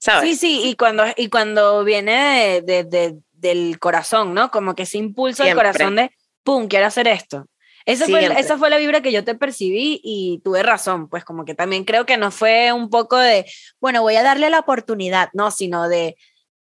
¿Sabes? 0.00 0.30
Sí, 0.30 0.36
sí, 0.36 0.68
y 0.68 0.74
cuando, 0.74 1.04
y 1.16 1.28
cuando 1.28 1.84
viene 1.84 2.60
de, 2.62 2.82
de 2.82 3.20
del 3.46 3.78
corazón, 3.78 4.34
¿no? 4.34 4.50
Como 4.50 4.74
que 4.74 4.84
ese 4.84 4.98
impulso 4.98 5.44
del 5.44 5.54
corazón 5.54 5.96
de, 5.96 6.10
¡pum!, 6.42 6.68
quiero 6.68 6.86
hacer 6.86 7.08
esto. 7.08 7.46
Esa 7.86 8.06
fue, 8.06 8.24
esa 8.40 8.58
fue 8.58 8.68
la 8.68 8.78
vibra 8.78 9.00
que 9.00 9.12
yo 9.12 9.22
te 9.22 9.36
percibí 9.36 10.00
y 10.02 10.40
tuve 10.42 10.64
razón, 10.64 11.08
pues 11.08 11.24
como 11.24 11.44
que 11.44 11.54
también 11.54 11.84
creo 11.84 12.04
que 12.04 12.16
no 12.16 12.32
fue 12.32 12.72
un 12.72 12.90
poco 12.90 13.16
de, 13.16 13.46
bueno, 13.80 14.02
voy 14.02 14.16
a 14.16 14.24
darle 14.24 14.50
la 14.50 14.58
oportunidad, 14.58 15.28
no, 15.34 15.52
sino 15.52 15.88
de, 15.88 16.16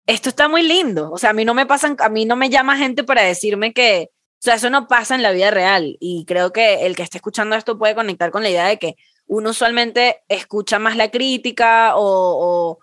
esto 0.05 0.29
está 0.29 0.47
muy 0.47 0.61
lindo, 0.61 1.11
o 1.11 1.17
sea, 1.17 1.31
a 1.31 1.33
mí 1.33 1.43
no 1.43 1.55
me 1.55 1.65
pasan, 1.65 1.97
a 1.99 2.09
mí 2.09 2.25
no 2.25 2.35
me 2.35 2.51
llama 2.51 2.77
gente 2.77 3.03
para 3.03 3.23
decirme 3.23 3.73
que, 3.73 4.11
o 4.11 4.37
sea, 4.37 4.53
eso 4.53 4.69
no 4.69 4.87
pasa 4.87 5.15
en 5.15 5.23
la 5.23 5.31
vida 5.31 5.49
real 5.49 5.97
y 5.99 6.25
creo 6.25 6.53
que 6.53 6.85
el 6.85 6.95
que 6.95 7.01
esté 7.01 7.17
escuchando 7.17 7.55
esto 7.55 7.79
puede 7.79 7.95
conectar 7.95 8.29
con 8.29 8.43
la 8.43 8.51
idea 8.51 8.67
de 8.67 8.77
que 8.77 8.95
uno 9.25 9.49
usualmente 9.49 10.21
escucha 10.27 10.77
más 10.77 10.95
la 10.95 11.09
crítica 11.09 11.95
o 11.95 12.75
o 12.75 12.79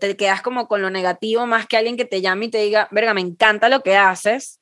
te 0.00 0.16
quedas 0.16 0.42
como 0.42 0.68
con 0.68 0.82
lo 0.82 0.90
negativo 0.90 1.46
más 1.46 1.66
que 1.66 1.76
alguien 1.76 1.96
que 1.96 2.04
te 2.04 2.20
llame 2.20 2.46
y 2.46 2.50
te 2.50 2.58
diga, 2.58 2.88
verga, 2.90 3.14
me 3.14 3.20
encanta 3.20 3.68
lo 3.68 3.82
que 3.82 3.96
haces, 3.96 4.60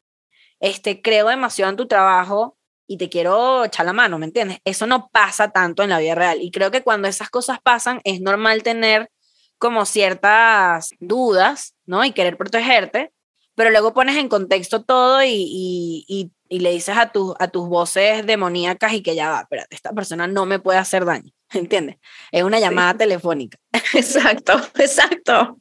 este, 0.60 1.02
creo 1.02 1.28
demasiado 1.28 1.70
en 1.70 1.76
tu 1.76 1.86
trabajo 1.86 2.56
y 2.86 2.98
te 2.98 3.08
quiero 3.08 3.64
echar 3.64 3.86
la 3.86 3.92
mano, 3.92 4.18
¿me 4.18 4.26
entiendes? 4.26 4.58
Eso 4.64 4.86
no 4.86 5.08
pasa 5.08 5.50
tanto 5.50 5.82
en 5.82 5.90
la 5.90 5.98
vida 5.98 6.14
real 6.14 6.38
y 6.40 6.50
creo 6.50 6.70
que 6.70 6.82
cuando 6.82 7.08
esas 7.08 7.30
cosas 7.30 7.58
pasan 7.62 8.00
es 8.04 8.20
normal 8.20 8.62
tener 8.62 9.10
como 9.58 9.86
ciertas 9.86 10.90
dudas, 11.00 11.74
¿no? 11.86 12.04
Y 12.04 12.12
querer 12.12 12.36
protegerte, 12.36 13.12
pero 13.54 13.70
luego 13.70 13.94
pones 13.94 14.16
en 14.16 14.28
contexto 14.28 14.84
todo 14.84 15.22
y, 15.22 16.04
y, 16.08 16.30
y, 16.48 16.58
le 16.60 16.70
dices 16.70 16.96
a, 16.96 17.10
tu, 17.10 17.34
a 17.38 17.48
tus 17.48 17.68
voces 17.68 18.26
demoníacas 18.26 18.92
y 18.92 19.02
que 19.02 19.14
ya 19.14 19.30
va, 19.30 19.40
espérate, 19.40 19.74
esta 19.74 19.92
persona 19.92 20.26
no 20.26 20.46
me 20.46 20.58
puede 20.58 20.78
hacer 20.78 21.04
daño. 21.04 21.32
¿entiendes? 21.52 21.96
Es 22.30 22.42
una 22.42 22.58
llamada 22.58 22.96
telefónica. 22.96 23.58
Exacto, 23.94 24.54
exacto. 24.78 25.58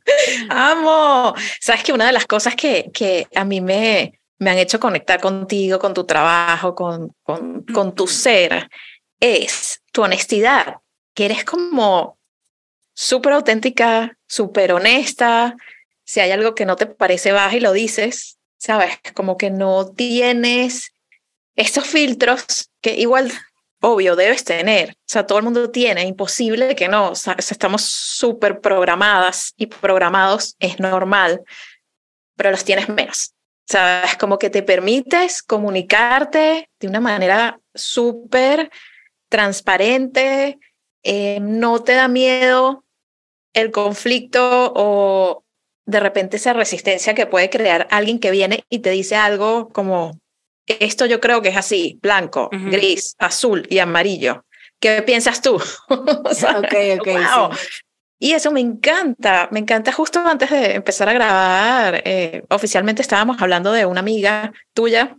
Amo. 0.50 1.34
Sabes 1.60 1.84
que 1.84 1.94
una 1.94 2.08
de 2.08 2.14
las 2.14 2.26
cosas 2.26 2.56
que, 2.56 2.92
que 2.94 3.28
a 3.36 3.46
mí 3.46 3.62
me, 3.62 4.20
me 4.40 4.52
han 4.52 4.58
hecho 4.58 4.80
conectar 4.80 5.22
contigo, 5.22 5.80
con 5.80 5.94
tu 5.94 6.06
trabajo, 6.06 6.76
con, 6.76 7.14
con, 7.24 7.64
con 7.64 7.94
tu 7.94 8.08
ser, 8.08 8.70
es 9.20 9.82
tu 9.92 10.04
honestidad, 10.04 10.78
que 11.14 11.26
eres 11.26 11.46
como 11.46 12.18
súper 12.94 13.34
auténtica, 13.34 14.18
súper 14.28 14.74
honesta. 14.74 15.56
Si 16.04 16.20
hay 16.20 16.32
algo 16.32 16.56
que 16.56 16.66
no 16.66 16.76
te 16.76 16.86
parece, 16.86 17.32
vas 17.32 17.54
y 17.54 17.60
lo 17.60 17.72
dices, 17.72 18.38
¿sabes? 18.58 18.98
Como 19.14 19.38
que 19.38 19.50
no 19.50 19.92
tienes 19.92 20.94
estos 21.56 21.88
filtros 21.88 22.70
que 22.82 22.96
igual 22.96 23.32
obvio, 23.82 24.16
debes 24.16 24.44
tener. 24.44 24.92
O 24.92 25.08
sea, 25.08 25.26
todo 25.26 25.38
el 25.40 25.44
mundo 25.44 25.72
tiene, 25.72 26.04
imposible 26.04 26.76
que 26.76 26.88
no. 26.88 27.12
O 27.12 27.16
sea, 27.16 27.36
estamos 27.38 27.82
súper 27.84 28.62
programadas 28.62 29.54
y 29.58 29.68
programados, 29.68 30.56
es 30.60 30.80
normal, 30.80 31.44
pero 32.36 32.52
los 32.52 32.64
tienes 32.64 32.90
menos. 32.90 33.34
O 33.68 33.72
sea, 33.72 34.04
es 34.04 34.18
como 34.18 34.38
que 34.38 34.50
te 34.50 34.62
permites 34.62 35.42
comunicarte 35.42 36.70
de 36.80 36.88
una 36.88 37.00
manera 37.00 37.60
súper 37.74 38.70
transparente, 39.30 40.60
eh, 41.04 41.40
no 41.42 41.82
te 41.84 41.94
da 41.94 42.08
miedo 42.08 42.84
el 43.54 43.72
conflicto 43.72 44.72
o 44.76 45.44
de 45.86 46.00
repente 46.00 46.38
esa 46.38 46.54
resistencia 46.54 47.14
que 47.16 47.26
puede 47.26 47.50
crear 47.50 47.88
alguien 47.92 48.20
que 48.20 48.32
viene 48.32 48.66
y 48.70 48.80
te 48.80 48.92
dice 48.92 49.16
algo 49.16 49.70
como, 49.70 50.20
esto 50.68 51.06
yo 51.06 51.20
creo 51.20 51.42
que 51.42 51.50
es 51.50 51.58
así, 51.58 52.00
blanco, 52.02 52.50
gris, 52.52 53.16
azul 53.20 53.66
y 53.70 53.80
amarillo. 53.80 54.46
¿Qué 54.80 55.02
piensas 55.02 55.42
tú? 55.42 55.62
Y 58.18 58.32
eso 58.32 58.50
me 58.50 58.62
encanta, 58.62 59.50
me 59.52 59.60
encanta. 59.60 59.92
Justo 59.92 60.20
antes 60.26 60.50
de 60.50 60.76
empezar 60.76 61.10
a 61.10 61.14
grabar, 61.14 62.02
eh, 62.06 62.44
oficialmente 62.50 63.02
estábamos 63.02 63.42
hablando 63.42 63.74
de 63.74 63.86
una 63.86 64.00
amiga 64.00 64.54
tuya 64.74 65.18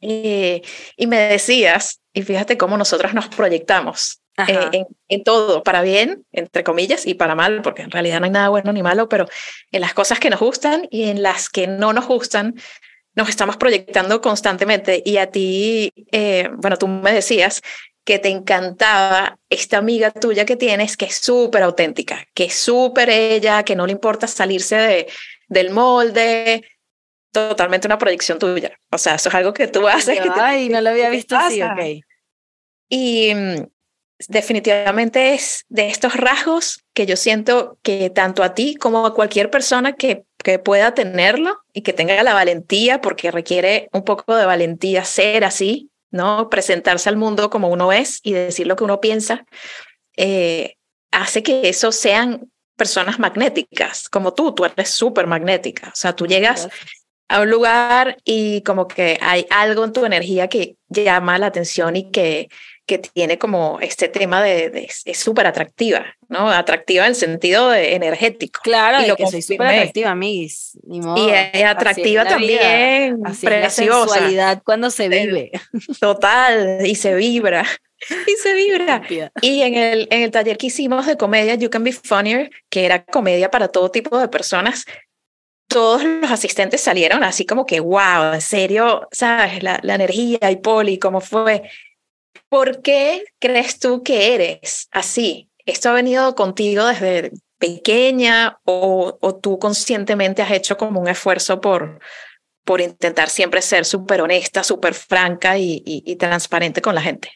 y, 0.00 1.06
me 1.06 1.16
decías, 1.28 2.00
y 2.12 2.22
fíjate 2.22 2.58
cómo 2.58 2.76
nosotros 2.76 3.14
nos 3.14 3.28
proyectamos 3.28 4.20
eh, 4.48 4.68
en, 4.72 4.86
en, 5.08 5.24
todo, 5.24 5.62
para 5.62 5.82
bien, 5.82 6.26
entre 6.32 6.64
comillas, 6.64 7.06
y 7.06 7.14
para 7.14 7.36
mal, 7.36 7.62
porque 7.62 7.82
en 7.82 7.90
realidad 7.90 8.18
no 8.18 8.26
hay 8.26 8.32
nada 8.32 8.48
bueno 8.48 8.72
ni 8.72 8.82
malo, 8.82 9.08
pero 9.08 9.28
en 9.70 9.80
las 9.80 9.94
cosas 9.94 10.18
que 10.18 10.30
nos 10.30 10.40
gustan 10.40 10.88
y 10.90 11.04
en 11.04 11.22
las 11.22 11.48
que 11.48 11.68
no 11.68 11.92
nos 11.92 12.06
gustan, 12.06 12.56
nos 13.16 13.28
estamos 13.30 13.56
proyectando 13.56 14.20
constantemente 14.20 15.02
y 15.04 15.16
a 15.16 15.30
ti, 15.30 15.92
eh, 16.12 16.50
bueno, 16.56 16.76
tú 16.76 16.86
me 16.86 17.12
decías 17.12 17.62
que 18.04 18.20
te 18.20 18.28
encantaba 18.28 19.38
esta 19.50 19.78
amiga 19.78 20.12
tuya 20.12 20.44
que 20.44 20.54
tienes, 20.54 20.96
que 20.96 21.06
es 21.06 21.16
súper 21.16 21.64
auténtica, 21.64 22.24
que 22.34 22.44
es 22.44 22.54
súper 22.54 23.10
ella, 23.10 23.64
que 23.64 23.74
no 23.74 23.86
le 23.86 23.92
importa 23.92 24.28
salirse 24.28 24.76
de, 24.76 25.06
del 25.48 25.70
molde, 25.70 26.62
totalmente 27.32 27.88
una 27.88 27.98
proyección 27.98 28.38
tuya. 28.38 28.78
O 28.92 28.98
sea, 28.98 29.16
eso 29.16 29.28
es 29.28 29.34
algo 29.34 29.52
que 29.52 29.66
tú 29.66 29.88
haces. 29.88 30.20
ay, 30.34 30.68
no 30.68 30.80
lo 30.80 30.90
había 30.90 31.10
visto 31.10 31.36
así, 31.36 31.60
ok. 31.62 32.04
Y 32.88 33.34
mm, 33.34 33.66
definitivamente 34.28 35.34
es 35.34 35.64
de 35.68 35.88
estos 35.88 36.14
rasgos 36.14 36.84
que 36.94 37.06
yo 37.06 37.16
siento 37.16 37.78
que 37.82 38.10
tanto 38.10 38.42
a 38.42 38.54
ti 38.54 38.76
como 38.76 39.04
a 39.04 39.14
cualquier 39.14 39.50
persona 39.50 39.94
que 39.94 40.24
que 40.46 40.60
pueda 40.60 40.94
tenerlo 40.94 41.58
y 41.72 41.82
que 41.82 41.92
tenga 41.92 42.22
la 42.22 42.32
valentía, 42.32 43.00
porque 43.00 43.32
requiere 43.32 43.88
un 43.92 44.04
poco 44.04 44.36
de 44.36 44.46
valentía 44.46 45.04
ser 45.04 45.44
así, 45.44 45.90
¿no? 46.12 46.48
Presentarse 46.50 47.08
al 47.08 47.16
mundo 47.16 47.50
como 47.50 47.68
uno 47.68 47.90
es 47.90 48.20
y 48.22 48.30
decir 48.30 48.68
lo 48.68 48.76
que 48.76 48.84
uno 48.84 49.00
piensa, 49.00 49.44
eh, 50.16 50.76
hace 51.10 51.42
que 51.42 51.68
eso 51.68 51.90
sean 51.90 52.48
personas 52.76 53.18
magnéticas, 53.18 54.08
como 54.08 54.34
tú, 54.34 54.54
tú 54.54 54.64
eres 54.64 54.90
súper 54.90 55.26
magnética, 55.26 55.88
o 55.88 55.96
sea, 55.96 56.14
tú 56.14 56.28
llegas 56.28 56.68
a 57.26 57.40
un 57.40 57.50
lugar 57.50 58.18
y 58.22 58.62
como 58.62 58.86
que 58.86 59.18
hay 59.20 59.48
algo 59.50 59.82
en 59.82 59.92
tu 59.92 60.04
energía 60.04 60.46
que 60.46 60.76
llama 60.88 61.40
la 61.40 61.46
atención 61.46 61.96
y 61.96 62.12
que 62.12 62.48
que 62.86 62.98
tiene 62.98 63.36
como 63.36 63.78
este 63.80 64.08
tema 64.08 64.42
de, 64.42 64.88
es 65.04 65.18
súper 65.18 65.46
atractiva, 65.46 66.06
¿no? 66.28 66.48
Atractiva 66.48 67.04
en 67.04 67.10
el 67.10 67.16
sentido 67.16 67.68
de 67.70 67.94
energético. 67.94 68.60
Claro, 68.62 69.04
y 69.04 69.08
lo 69.08 69.16
que 69.16 69.26
soy 69.26 69.42
súper 69.42 69.66
atractiva, 69.66 70.14
mis. 70.14 70.78
Y 70.88 71.30
es 71.30 71.64
atractiva 71.64 72.24
también, 72.24 73.20
preciosa. 73.22 73.50
La 73.50 73.70
sensualidad 73.70 74.62
cuando 74.64 74.90
se 74.90 75.08
vive. 75.08 75.50
Total, 76.00 76.86
y 76.86 76.94
se 76.94 77.14
vibra. 77.14 77.66
Y 78.26 78.32
se 78.42 78.52
vibra. 78.52 79.02
Y 79.40 79.62
en 79.62 79.74
el, 79.74 80.06
en 80.10 80.20
el 80.20 80.30
taller 80.30 80.58
que 80.58 80.66
hicimos 80.66 81.06
de 81.06 81.16
comedia, 81.16 81.54
You 81.54 81.70
Can 81.70 81.82
Be 81.82 81.92
Funnier, 81.92 82.50
que 82.68 82.84
era 82.84 83.02
comedia 83.02 83.50
para 83.50 83.68
todo 83.68 83.90
tipo 83.90 84.18
de 84.18 84.28
personas, 84.28 84.84
todos 85.66 86.04
los 86.04 86.30
asistentes 86.30 86.82
salieron 86.82 87.24
así 87.24 87.46
como 87.46 87.64
que, 87.64 87.80
wow, 87.80 88.34
en 88.34 88.40
serio, 88.42 89.08
¿sabes? 89.12 89.62
La, 89.62 89.80
la 89.82 89.94
energía 89.94 90.50
y 90.50 90.56
Poli, 90.56 90.98
cómo 90.98 91.22
fue. 91.22 91.62
¿Por 92.48 92.82
qué 92.82 93.24
crees 93.38 93.78
tú 93.78 94.02
que 94.02 94.34
eres 94.34 94.88
así? 94.90 95.50
¿Esto 95.64 95.90
ha 95.90 95.92
venido 95.92 96.34
contigo 96.34 96.86
desde 96.86 97.32
pequeña 97.58 98.58
o, 98.64 99.18
tú 99.42 99.58
conscientemente 99.58 100.42
has 100.42 100.50
hecho 100.50 100.76
como 100.76 101.00
un 101.00 101.08
esfuerzo 101.08 101.60
por, 101.60 102.00
por 102.64 102.80
intentar 102.80 103.28
siempre 103.28 103.62
ser 103.62 103.84
súper 103.84 104.20
honesta, 104.20 104.62
súper 104.62 104.94
franca 104.94 105.58
y, 105.58 106.16
transparente 106.16 106.82
con 106.82 106.94
la 106.94 107.02
gente? 107.02 107.30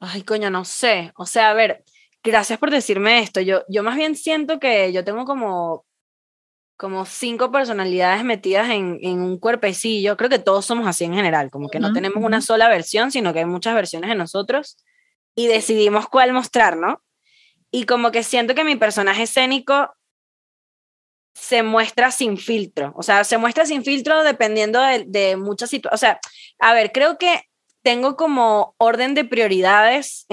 Ay, 0.00 0.22
coño, 0.22 0.50
no 0.50 0.64
sé. 0.64 1.12
O 1.16 1.26
sea, 1.26 1.50
a 1.50 1.54
ver, 1.54 1.84
gracias 2.22 2.58
por 2.58 2.70
decirme 2.70 3.20
esto. 3.20 3.40
Yo, 3.40 3.62
yo 3.68 3.82
más 3.82 3.96
bien 3.96 4.16
siento 4.16 4.58
que 4.58 4.92
yo 4.92 5.04
tengo 5.04 5.24
como 5.24 5.84
como 6.76 7.06
cinco 7.06 7.52
personalidades 7.52 8.24
metidas 8.24 8.70
en, 8.70 8.98
en, 9.02 9.20
un 9.20 9.38
cuerpecillo. 9.38 10.16
Creo 10.16 10.30
que 10.30 10.38
todos 10.38 10.66
somos 10.66 10.86
así 10.86 11.04
en 11.04 11.14
general, 11.14 11.50
como 11.50 11.68
que 11.68 11.80
no 11.80 11.92
tenemos 11.92 12.22
una 12.22 12.40
sola 12.40 12.68
versión, 12.68 13.10
sino 13.10 13.32
que 13.32 13.40
hay 13.40 13.44
muchas 13.44 13.74
versiones 13.74 14.10
de 14.10 14.16
nosotros 14.16 14.76
y 15.34 15.46
decidimos 15.46 16.08
cuál 16.08 16.32
mostrar, 16.32 16.76
¿no? 16.76 17.02
Y 17.70 17.86
como 17.86 18.10
que 18.10 18.22
siento 18.22 18.54
que 18.54 18.64
mi 18.64 18.76
personaje 18.76 19.24
escénico 19.24 19.94
se 21.34 21.62
muestra 21.62 22.10
sin 22.10 22.38
filtro, 22.38 22.92
o 22.96 23.02
sea, 23.02 23.24
se 23.24 23.38
muestra 23.38 23.66
sin 23.66 23.84
filtro 23.84 24.22
dependiendo 24.22 24.80
de, 24.80 25.04
de 25.06 25.36
muchas 25.36 25.70
situaciones. 25.70 25.94
O 25.94 25.98
sea, 25.98 26.20
a 26.60 26.74
ver, 26.74 26.92
creo 26.92 27.18
que 27.18 27.42
tengo 27.84 28.16
como 28.16 28.74
orden 28.78 29.14
de 29.14 29.24
prioridades 29.24 30.26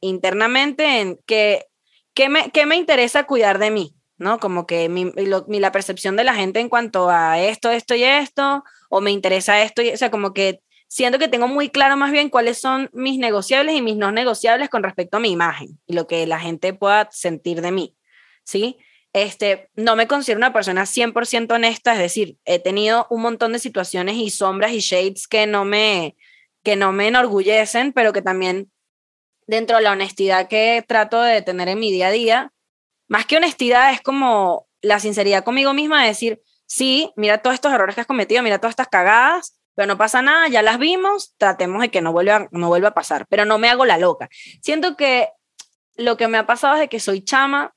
internamente 0.00 1.00
en 1.00 1.18
que, 1.24 1.66
¿qué 2.14 2.28
me, 2.28 2.50
qué 2.50 2.66
me 2.66 2.76
interesa 2.76 3.24
cuidar 3.24 3.58
de 3.58 3.70
mí? 3.70 3.95
¿No? 4.18 4.38
Como 4.38 4.66
que 4.66 4.88
mi, 4.88 5.12
la 5.14 5.72
percepción 5.72 6.16
de 6.16 6.24
la 6.24 6.34
gente 6.34 6.60
en 6.60 6.68
cuanto 6.68 7.10
a 7.10 7.40
esto, 7.40 7.70
esto 7.70 7.94
y 7.94 8.04
esto, 8.04 8.64
o 8.88 9.00
me 9.00 9.10
interesa 9.10 9.62
esto, 9.62 9.82
y, 9.82 9.90
o 9.90 9.96
sea, 9.96 10.10
como 10.10 10.32
que 10.32 10.60
siento 10.88 11.18
que 11.18 11.28
tengo 11.28 11.48
muy 11.48 11.68
claro 11.68 11.96
más 11.96 12.12
bien 12.12 12.30
cuáles 12.30 12.58
son 12.58 12.90
mis 12.92 13.18
negociables 13.18 13.74
y 13.74 13.82
mis 13.82 13.96
no 13.96 14.12
negociables 14.12 14.68
con 14.68 14.82
respecto 14.82 15.16
a 15.16 15.20
mi 15.20 15.30
imagen 15.30 15.78
y 15.86 15.94
lo 15.94 16.06
que 16.06 16.26
la 16.26 16.38
gente 16.38 16.72
pueda 16.74 17.08
sentir 17.10 17.60
de 17.60 17.72
mí, 17.72 17.96
¿sí? 18.44 18.78
Este, 19.12 19.70
no 19.74 19.96
me 19.96 20.06
considero 20.06 20.38
una 20.38 20.52
persona 20.52 20.82
100% 20.82 21.54
honesta, 21.54 21.94
es 21.94 21.98
decir, 21.98 22.36
he 22.44 22.58
tenido 22.58 23.06
un 23.08 23.22
montón 23.22 23.52
de 23.52 23.58
situaciones 23.58 24.16
y 24.16 24.30
sombras 24.30 24.72
y 24.72 24.80
shades 24.80 25.26
que 25.26 25.46
no 25.46 25.64
me, 25.64 26.16
que 26.62 26.76
no 26.76 26.92
me 26.92 27.08
enorgullecen, 27.08 27.92
pero 27.92 28.12
que 28.12 28.20
también 28.20 28.70
dentro 29.46 29.76
de 29.76 29.84
la 29.84 29.92
honestidad 29.92 30.48
que 30.48 30.84
trato 30.86 31.22
de 31.22 31.40
tener 31.40 31.68
en 31.68 31.78
mi 31.78 31.90
día 31.90 32.08
a 32.08 32.10
día, 32.10 32.52
más 33.08 33.26
que 33.26 33.36
honestidad 33.36 33.92
es 33.92 34.00
como 34.00 34.66
la 34.80 35.00
sinceridad 35.00 35.44
conmigo 35.44 35.72
misma 35.72 36.02
de 36.02 36.08
decir, 36.08 36.42
sí, 36.66 37.12
mira 37.16 37.38
todos 37.38 37.54
estos 37.54 37.72
errores 37.72 37.94
que 37.94 38.00
has 38.00 38.06
cometido, 38.06 38.42
mira 38.42 38.58
todas 38.58 38.72
estas 38.72 38.88
cagadas, 38.88 39.58
pero 39.74 39.86
no 39.86 39.98
pasa 39.98 40.22
nada, 40.22 40.48
ya 40.48 40.62
las 40.62 40.78
vimos, 40.78 41.34
tratemos 41.36 41.82
de 41.82 41.90
que 41.90 42.00
no 42.00 42.12
vuelva, 42.12 42.48
no 42.50 42.68
vuelva 42.68 42.88
a 42.88 42.94
pasar, 42.94 43.26
pero 43.28 43.44
no 43.44 43.58
me 43.58 43.68
hago 43.68 43.84
la 43.84 43.98
loca. 43.98 44.28
Siento 44.62 44.96
que 44.96 45.28
lo 45.96 46.16
que 46.16 46.28
me 46.28 46.38
ha 46.38 46.46
pasado 46.46 46.74
desde 46.74 46.88
que 46.88 47.00
soy 47.00 47.22
chama 47.22 47.74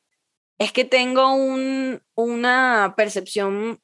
es 0.57 0.71
que 0.71 0.85
tengo 0.85 1.33
un, 1.33 2.01
una 2.15 2.93
percepción 2.97 3.81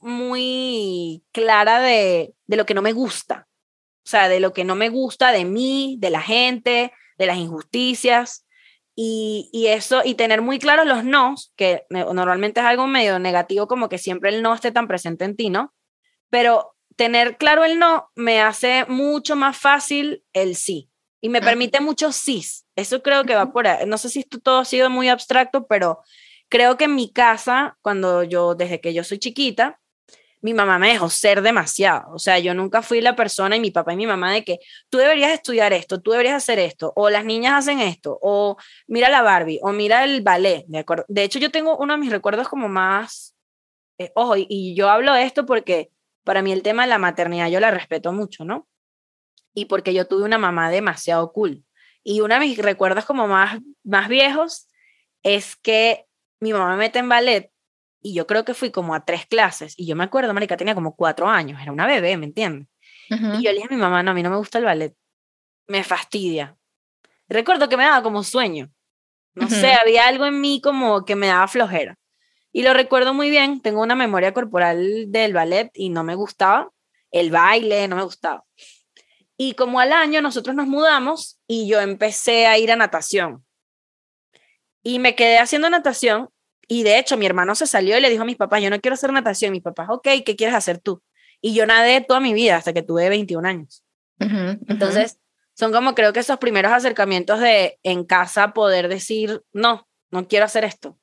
muy 0.00 1.24
clara 1.32 1.80
de, 1.80 2.34
de 2.46 2.56
lo 2.56 2.66
que 2.66 2.74
no 2.74 2.82
me 2.82 2.92
gusta, 2.92 3.48
o 4.04 4.08
sea, 4.08 4.28
de 4.28 4.40
lo 4.40 4.52
que 4.52 4.64
no 4.64 4.74
me 4.74 4.88
gusta 4.88 5.30
de 5.30 5.44
mí, 5.44 5.96
de 5.98 6.10
la 6.10 6.22
gente, 6.22 6.92
de 7.18 7.26
las 7.26 7.36
injusticias. 7.36 8.46
Y, 9.02 9.66
eso, 9.68 10.02
y 10.04 10.14
tener 10.14 10.42
muy 10.42 10.58
claros 10.58 10.86
los 10.86 11.04
no, 11.04 11.34
que 11.56 11.86
normalmente 11.88 12.60
es 12.60 12.66
algo 12.66 12.86
medio 12.86 13.18
negativo, 13.18 13.66
como 13.66 13.88
que 13.88 13.96
siempre 13.96 14.28
el 14.28 14.42
no 14.42 14.52
esté 14.52 14.72
tan 14.72 14.86
presente 14.86 15.24
en 15.24 15.36
ti, 15.36 15.48
¿no? 15.48 15.72
Pero 16.28 16.76
tener 16.96 17.38
claro 17.38 17.64
el 17.64 17.78
no 17.78 18.10
me 18.14 18.42
hace 18.42 18.84
mucho 18.88 19.36
más 19.36 19.56
fácil 19.56 20.22
el 20.34 20.54
sí. 20.54 20.90
Y 21.22 21.30
me 21.30 21.40
permite 21.40 21.80
mucho 21.80 22.12
sí. 22.12 22.44
Eso 22.76 23.02
creo 23.02 23.24
que 23.24 23.34
va 23.34 23.52
por 23.52 23.66
ahí. 23.66 23.86
No 23.86 23.96
sé 23.96 24.10
si 24.10 24.20
esto 24.20 24.38
todo 24.38 24.58
ha 24.58 24.64
sido 24.66 24.90
muy 24.90 25.08
abstracto, 25.08 25.66
pero 25.66 26.00
creo 26.50 26.76
que 26.76 26.84
en 26.84 26.94
mi 26.94 27.10
casa, 27.10 27.78
cuando 27.80 28.22
yo, 28.22 28.54
desde 28.54 28.82
que 28.82 28.92
yo 28.92 29.02
soy 29.02 29.18
chiquita, 29.18 29.79
mi 30.42 30.54
mamá 30.54 30.78
me 30.78 30.88
dejó 30.88 31.10
ser 31.10 31.42
demasiado. 31.42 32.12
O 32.14 32.18
sea, 32.18 32.38
yo 32.38 32.54
nunca 32.54 32.82
fui 32.82 33.00
la 33.00 33.16
persona 33.16 33.56
y 33.56 33.60
mi 33.60 33.70
papá 33.70 33.92
y 33.92 33.96
mi 33.96 34.06
mamá 34.06 34.32
de 34.32 34.44
que 34.44 34.58
tú 34.88 34.98
deberías 34.98 35.32
estudiar 35.32 35.72
esto, 35.72 36.00
tú 36.00 36.12
deberías 36.12 36.36
hacer 36.36 36.58
esto, 36.58 36.92
o 36.96 37.10
las 37.10 37.24
niñas 37.24 37.54
hacen 37.54 37.80
esto, 37.80 38.18
o 38.22 38.56
mira 38.86 39.08
la 39.10 39.22
Barbie, 39.22 39.60
o 39.62 39.72
mira 39.72 40.04
el 40.04 40.22
ballet. 40.22 40.64
De, 40.66 40.78
acuerdo? 40.78 41.04
de 41.08 41.24
hecho, 41.24 41.38
yo 41.38 41.50
tengo 41.50 41.76
uno 41.76 41.94
de 41.94 41.98
mis 42.00 42.10
recuerdos 42.10 42.48
como 42.48 42.68
más, 42.68 43.36
eh, 43.98 44.12
ojo, 44.14 44.34
y, 44.36 44.74
yo 44.74 44.88
hablo 44.88 45.12
de 45.14 45.24
esto 45.24 45.46
porque 45.46 45.90
para 46.24 46.42
mí 46.42 46.52
el 46.52 46.62
tema 46.62 46.82
de 46.82 46.88
la 46.88 46.98
maternidad 46.98 47.48
yo 47.48 47.60
la 47.60 47.70
respeto 47.70 48.12
mucho, 48.12 48.44
¿no? 48.44 48.68
Y 49.54 49.66
porque 49.66 49.92
yo 49.94 50.06
tuve 50.06 50.24
una 50.24 50.38
mamá 50.38 50.70
demasiado 50.70 51.32
cool. 51.32 51.64
Y 52.02 52.20
uno 52.20 52.34
de 52.34 52.40
mis 52.40 52.58
recuerdos 52.58 53.04
como 53.04 53.26
más, 53.26 53.58
más 53.84 54.08
viejos 54.08 54.68
es 55.22 55.56
que 55.56 56.06
mi 56.40 56.52
mamá 56.52 56.70
me 56.70 56.76
mete 56.78 56.98
en 57.00 57.08
ballet 57.08 57.52
y 58.02 58.14
yo 58.14 58.26
creo 58.26 58.44
que 58.44 58.54
fui 58.54 58.70
como 58.70 58.94
a 58.94 59.04
tres 59.04 59.26
clases 59.26 59.74
y 59.76 59.86
yo 59.86 59.96
me 59.96 60.04
acuerdo, 60.04 60.32
Marica, 60.34 60.56
tenía 60.56 60.74
como 60.74 60.96
cuatro 60.96 61.28
años, 61.28 61.60
era 61.60 61.72
una 61.72 61.86
bebé, 61.86 62.16
¿me 62.16 62.26
entiendes? 62.26 62.68
Y 63.10 63.42
yo 63.42 63.50
le 63.50 63.54
dije 63.54 63.66
a 63.68 63.74
mi 63.74 63.80
mamá, 63.80 64.02
no, 64.02 64.12
a 64.12 64.14
mí 64.14 64.22
no 64.22 64.30
me 64.30 64.36
gusta 64.36 64.58
el 64.58 64.64
ballet, 64.64 64.94
me 65.66 65.82
fastidia. 65.82 66.56
Recuerdo 67.28 67.68
que 67.68 67.76
me 67.76 67.84
daba 67.84 68.02
como 68.02 68.22
sueño, 68.22 68.70
no 69.34 69.48
sé, 69.48 69.72
había 69.72 70.06
algo 70.06 70.26
en 70.26 70.40
mí 70.40 70.60
como 70.62 71.04
que 71.04 71.16
me 71.16 71.28
daba 71.28 71.48
flojera. 71.48 71.96
Y 72.52 72.62
lo 72.62 72.74
recuerdo 72.74 73.14
muy 73.14 73.30
bien, 73.30 73.60
tengo 73.60 73.80
una 73.80 73.94
memoria 73.94 74.32
corporal 74.32 75.06
del 75.08 75.32
ballet 75.32 75.70
y 75.74 75.90
no 75.90 76.02
me 76.02 76.14
gustaba, 76.14 76.70
el 77.10 77.30
baile 77.30 77.86
no 77.88 77.96
me 77.96 78.02
gustaba. 78.02 78.44
Y 79.36 79.54
como 79.54 79.80
al 79.80 79.92
año 79.92 80.20
nosotros 80.20 80.54
nos 80.54 80.66
mudamos 80.66 81.40
y 81.46 81.68
yo 81.68 81.80
empecé 81.80 82.46
a 82.46 82.58
ir 82.58 82.72
a 82.72 82.76
natación. 82.76 83.44
Y 84.82 84.98
me 84.98 85.14
quedé 85.14 85.38
haciendo 85.38 85.70
natación 85.70 86.28
y 86.72 86.84
de 86.84 87.00
hecho, 87.00 87.16
mi 87.16 87.26
hermano 87.26 87.56
se 87.56 87.66
salió 87.66 87.98
y 87.98 88.00
le 88.00 88.08
dijo 88.08 88.22
a 88.22 88.24
mis 88.24 88.36
papás, 88.36 88.62
yo 88.62 88.70
no 88.70 88.80
quiero 88.80 88.94
hacer 88.94 89.12
natación. 89.12 89.50
Mis 89.50 89.60
papás, 89.60 89.88
ok, 89.90 90.06
¿qué 90.24 90.36
quieres 90.36 90.54
hacer 90.54 90.78
tú? 90.78 91.02
Y 91.40 91.52
yo 91.52 91.66
nadé 91.66 92.00
toda 92.00 92.20
mi 92.20 92.32
vida 92.32 92.54
hasta 92.54 92.72
que 92.72 92.84
tuve 92.84 93.08
21 93.08 93.48
años. 93.48 93.84
Entonces, 94.20 95.18
son 95.54 95.72
como 95.72 95.96
creo 95.96 96.12
que 96.12 96.20
esos 96.20 96.38
primeros 96.38 96.70
acercamientos 96.70 97.40
de 97.40 97.80
en 97.82 98.04
casa 98.04 98.52
poder 98.52 98.86
decir, 98.86 99.42
no, 99.52 99.88
no 100.12 100.28
quiero 100.28 100.44
hacer 100.44 100.62
esto. 100.62 100.96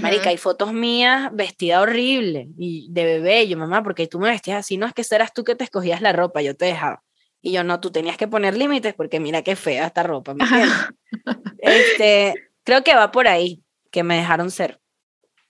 Marica, 0.00 0.30
hay 0.30 0.36
fotos 0.36 0.72
mías 0.72 1.30
vestida 1.32 1.80
horrible 1.80 2.48
y 2.58 2.88
de 2.90 3.04
bebé. 3.04 3.46
yo, 3.46 3.56
mamá, 3.56 3.84
porque 3.84 4.08
tú 4.08 4.18
me 4.18 4.30
vestías 4.30 4.58
así, 4.58 4.78
no 4.78 4.86
es 4.86 4.94
que 4.94 5.04
serás 5.04 5.32
tú 5.32 5.44
que 5.44 5.54
te 5.54 5.62
escogías 5.62 6.02
la 6.02 6.12
ropa, 6.12 6.42
yo 6.42 6.56
te 6.56 6.64
dejaba. 6.64 7.04
Y 7.40 7.52
yo, 7.52 7.62
no, 7.62 7.78
tú 7.78 7.92
tenías 7.92 8.16
que 8.16 8.26
poner 8.26 8.56
límites 8.56 8.94
porque 8.94 9.20
mira 9.20 9.42
qué 9.42 9.54
fea 9.54 9.86
esta 9.86 10.02
ropa, 10.02 10.34
¿me 10.34 10.44
este, 11.58 12.34
creo 12.64 12.82
que 12.82 12.96
va 12.96 13.12
por 13.12 13.28
ahí, 13.28 13.62
que 13.92 14.02
me 14.02 14.16
dejaron 14.16 14.50
ser 14.50 14.80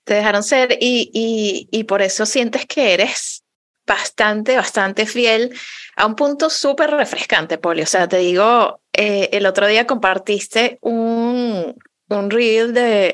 te 0.08 0.14
dejaron 0.14 0.42
ser 0.42 0.78
y, 0.80 1.68
y, 1.70 1.84
por 1.84 2.00
eso 2.00 2.24
sientes 2.24 2.64
que 2.64 2.94
eres 2.94 3.44
bastante, 3.86 4.56
bastante 4.56 5.04
fiel 5.04 5.54
a 5.96 6.06
un 6.06 6.16
punto 6.16 6.48
súper 6.48 6.90
refrescante, 6.90 7.58
Poli. 7.58 7.82
O 7.82 7.86
sea, 7.86 8.08
te 8.08 8.16
digo, 8.16 8.80
eh, 8.94 9.28
el 9.32 9.44
otro 9.44 9.66
día 9.66 9.86
compartiste 9.86 10.78
un, 10.80 11.76
un 12.08 12.30
reel 12.30 12.72
de... 12.72 13.12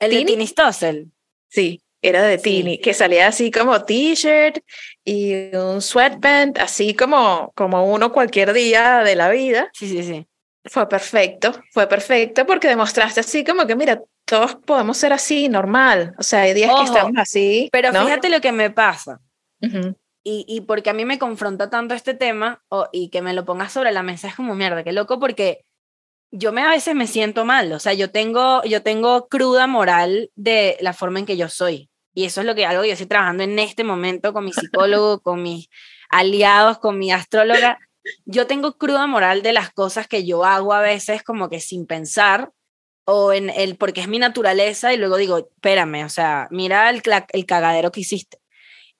¿El 0.00 0.10
de 0.10 0.24
Tini 0.24 0.46
Stossel? 0.48 1.12
Sí, 1.48 1.80
era 2.00 2.24
de 2.24 2.38
Tini, 2.38 2.78
que 2.78 2.92
salía 2.92 3.28
así 3.28 3.52
como 3.52 3.84
t-shirt 3.84 4.58
y 5.04 5.54
un 5.54 5.80
sweatband, 5.80 6.58
así 6.58 6.94
como, 6.94 7.52
como 7.54 7.92
uno 7.92 8.10
cualquier 8.10 8.52
día 8.52 9.04
de 9.04 9.14
la 9.14 9.30
vida. 9.30 9.70
Sí, 9.74 9.88
sí, 9.88 10.02
sí. 10.02 10.26
Fue 10.64 10.88
perfecto, 10.88 11.52
fue 11.70 11.86
perfecto 11.86 12.46
porque 12.46 12.66
demostraste 12.66 13.20
así 13.20 13.44
como 13.44 13.64
que, 13.66 13.76
mira, 13.76 14.02
todos 14.24 14.56
podemos 14.56 14.96
ser 14.96 15.12
así, 15.12 15.48
normal. 15.48 16.14
O 16.18 16.22
sea, 16.22 16.42
hay 16.42 16.54
días 16.54 16.72
que 16.74 16.84
estamos 16.84 17.12
así. 17.16 17.68
Pero 17.72 17.92
fíjate 17.92 18.28
lo 18.28 18.40
que 18.40 18.52
me 18.52 18.70
pasa. 18.70 19.20
y, 19.60 20.44
y, 20.48 20.60
porque 20.62 20.90
a 20.90 20.94
mí 20.94 21.04
me 21.04 21.18
confronta 21.18 21.70
tanto 21.70 21.94
este 21.94 22.14
tema 22.14 22.62
y 22.92 23.10
que 23.10 23.22
me 23.22 23.32
lo 23.32 23.44
pongas 23.44 23.72
sobre 23.72 23.92
la 23.92 24.02
mesa 24.02 24.28
es 24.28 24.34
como 24.34 24.54
mierda, 24.54 24.84
qué 24.84 24.92
loco 24.92 25.18
porque 25.20 25.64
yo 26.32 26.50
me 26.52 26.62
a 26.62 26.70
veces 26.70 26.94
me 26.94 27.06
siento 27.06 27.44
mal, 27.44 27.72
o 27.72 27.78
sea, 27.78 27.92
yo 27.92 28.10
tengo 28.10 28.62
yo 28.64 28.82
tengo 28.82 29.28
cruda 29.28 29.66
moral 29.66 30.30
de 30.34 30.78
la 30.80 30.94
forma 30.94 31.18
en 31.18 31.26
que 31.26 31.36
yo 31.36 31.48
soy. 31.48 31.90
Y 32.14 32.24
eso 32.24 32.40
es 32.40 32.46
lo 32.46 32.54
que 32.54 32.66
algo 32.66 32.84
yo 32.84 32.92
estoy 32.92 33.06
trabajando 33.06 33.42
en 33.42 33.58
este 33.58 33.84
momento 33.84 34.32
con 34.32 34.44
mi 34.44 34.52
psicólogo, 34.52 35.20
con 35.22 35.42
mis 35.42 35.68
aliados, 36.10 36.78
con 36.78 36.98
mi 36.98 37.12
astróloga. 37.12 37.78
Yo 38.24 38.46
tengo 38.46 38.76
cruda 38.76 39.06
moral 39.06 39.42
de 39.42 39.52
las 39.52 39.70
cosas 39.70 40.08
que 40.08 40.24
yo 40.24 40.44
hago 40.44 40.72
a 40.72 40.80
veces 40.80 41.22
como 41.22 41.48
que 41.48 41.60
sin 41.60 41.86
pensar 41.86 42.50
o 43.04 43.32
en 43.32 43.50
el 43.50 43.76
porque 43.76 44.00
es 44.00 44.08
mi 44.08 44.18
naturaleza 44.18 44.92
y 44.92 44.96
luego 44.96 45.16
digo, 45.16 45.38
espérame, 45.38 46.04
o 46.04 46.08
sea, 46.08 46.48
mira 46.50 46.90
el, 46.90 47.02
el 47.32 47.46
cagadero 47.46 47.92
que 47.92 48.00
hiciste. 48.00 48.38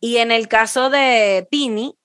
Y 0.01 0.19
en 0.19 0.33
el 0.33 0.49
caso 0.49 0.91
de 0.91 1.47
Tini, 1.51 1.97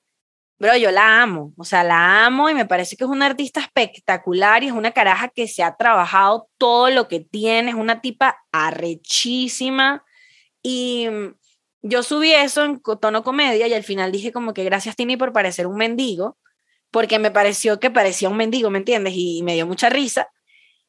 bro, 0.60 0.76
yo 0.78 0.92
la 0.92 1.22
amo, 1.22 1.54
o 1.58 1.64
sea, 1.64 1.84
la 1.84 2.26
amo 2.26 2.50
y 2.50 2.54
me 2.54 2.66
parece 2.66 2.96
que 2.96 3.04
es 3.04 3.10
una 3.10 3.26
artista 3.26 3.60
espectacular 3.60 4.64
y 4.64 4.68
es 4.68 4.74
una 4.74 4.92
caraja 4.92 5.30
que 5.30 5.48
se 5.48 5.64
ha 5.64 5.76
trabajado 5.76 6.50
todo 6.58 6.90
lo 6.90 7.08
que 7.08 7.20
tiene, 7.20 7.72
es 7.72 7.76
una 7.76 8.02
tipa 8.02 8.38
arrechísima 8.52 10.04
y 10.62 11.08
yo 11.82 12.04
subí 12.04 12.34
eso 12.34 12.66
en 12.66 12.82
tono 13.00 13.24
comedia 13.24 13.68
y 13.68 13.74
al 13.74 13.84
final 13.84 14.12
dije 14.12 14.32
como 14.32 14.54
que 14.54 14.64
gracias 14.64 14.96
Tini 14.96 15.18
por 15.18 15.34
parecer 15.34 15.68
un 15.68 15.78
mendigo, 15.78 16.38
porque 16.92 17.20
me 17.20 17.32
pareció 17.32 17.80
que 17.80 17.92
parecía 17.92 18.30
un 18.30 18.38
mendigo, 18.38 18.70
¿me 18.70 18.80
entiendes? 18.80 19.14
Y 19.16 19.44
me 19.44 19.54
dio 19.54 19.66
mucha 19.68 19.90
risa. 19.90 20.30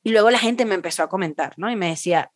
Y 0.03 0.11
luego 0.11 0.31
la 0.31 0.39
gente 0.39 0.65
me 0.65 0.75
empezó 0.75 1.03
a 1.03 1.09
comentar, 1.09 1.55
¿no? 1.57 1.71
Y 1.71 1.77
me 1.77 1.89
decía, 1.89 2.31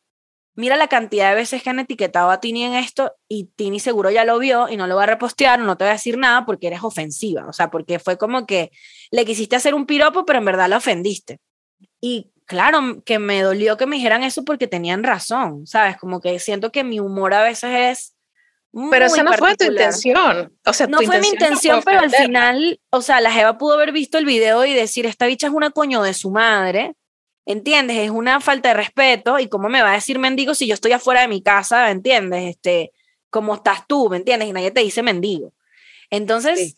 mira 0.54 0.76
la 0.76 0.88
cantidad 0.88 1.30
de 1.30 1.36
veces 1.36 1.62
que 1.62 1.70
han 1.70 1.78
etiquetado 1.78 2.30
a 2.30 2.40
Tini 2.40 2.64
en 2.64 2.74
esto 2.74 3.14
y 3.28 3.44
Tini 3.56 3.80
seguro 3.80 4.10
ya 4.10 4.24
lo 4.24 4.38
vio 4.38 4.68
y 4.68 4.76
no 4.76 4.86
lo 4.86 4.96
va 4.96 5.04
a 5.04 5.06
repostear, 5.06 5.60
no 5.60 5.76
te 5.76 5.84
va 5.84 5.90
a 5.90 5.94
decir 5.94 6.18
nada 6.18 6.44
porque 6.44 6.66
eres 6.66 6.82
ofensiva, 6.82 7.46
o 7.48 7.52
sea, 7.52 7.70
porque 7.70 7.98
fue 7.98 8.18
como 8.18 8.46
que 8.46 8.70
le 9.10 9.24
quisiste 9.24 9.56
hacer 9.56 9.74
un 9.74 9.86
piropo, 9.86 10.24
pero 10.24 10.38
en 10.38 10.44
verdad 10.44 10.68
la 10.68 10.76
ofendiste. 10.78 11.38
Y 12.00 12.30
claro, 12.46 13.02
que 13.04 13.18
me 13.18 13.42
dolió 13.42 13.76
que 13.76 13.86
me 13.86 13.96
dijeran 13.96 14.22
eso 14.22 14.44
porque 14.44 14.66
tenían 14.66 15.04
razón, 15.04 15.66
¿sabes? 15.66 15.96
Como 15.96 16.20
que 16.20 16.38
siento 16.38 16.72
que 16.72 16.84
mi 16.84 17.00
humor 17.00 17.34
a 17.34 17.42
veces 17.42 17.70
es 17.72 18.14
pero 18.90 19.04
esa 19.04 19.22
no 19.22 19.34
fue 19.34 19.54
tu 19.54 19.66
intención. 19.66 20.50
O 20.64 20.72
sea, 20.72 20.86
no 20.86 20.98
fue 21.02 21.20
mi 21.20 21.28
intención, 21.28 21.82
pero 21.84 22.00
al 22.00 22.10
final, 22.10 22.80
o 22.90 23.02
sea, 23.02 23.20
la 23.20 23.30
Jeva 23.30 23.58
pudo 23.58 23.74
haber 23.74 23.92
visto 23.92 24.16
el 24.16 24.24
video 24.24 24.64
y 24.64 24.72
decir, 24.72 25.04
esta 25.04 25.26
bicha 25.26 25.48
es 25.48 25.52
una 25.52 25.70
coño 25.70 26.02
de 26.02 26.14
su 26.14 26.30
madre. 26.30 26.94
¿Entiendes? 27.44 27.98
Es 27.98 28.10
una 28.10 28.40
falta 28.40 28.68
de 28.68 28.74
respeto. 28.74 29.38
¿Y 29.38 29.48
cómo 29.48 29.68
me 29.68 29.82
va 29.82 29.90
a 29.90 29.94
decir 29.94 30.18
mendigo 30.18 30.54
si 30.54 30.66
yo 30.66 30.74
estoy 30.74 30.92
afuera 30.92 31.22
de 31.22 31.28
mi 31.28 31.42
casa? 31.42 31.90
¿Entiendes? 31.90 32.56
Este, 32.56 32.92
¿Cómo 33.30 33.54
estás 33.54 33.86
tú? 33.86 34.08
¿Me 34.08 34.18
entiendes? 34.18 34.48
Y 34.48 34.52
nadie 34.52 34.70
te 34.70 34.80
dice 34.80 35.02
mendigo. 35.02 35.52
Entonces. 36.10 36.76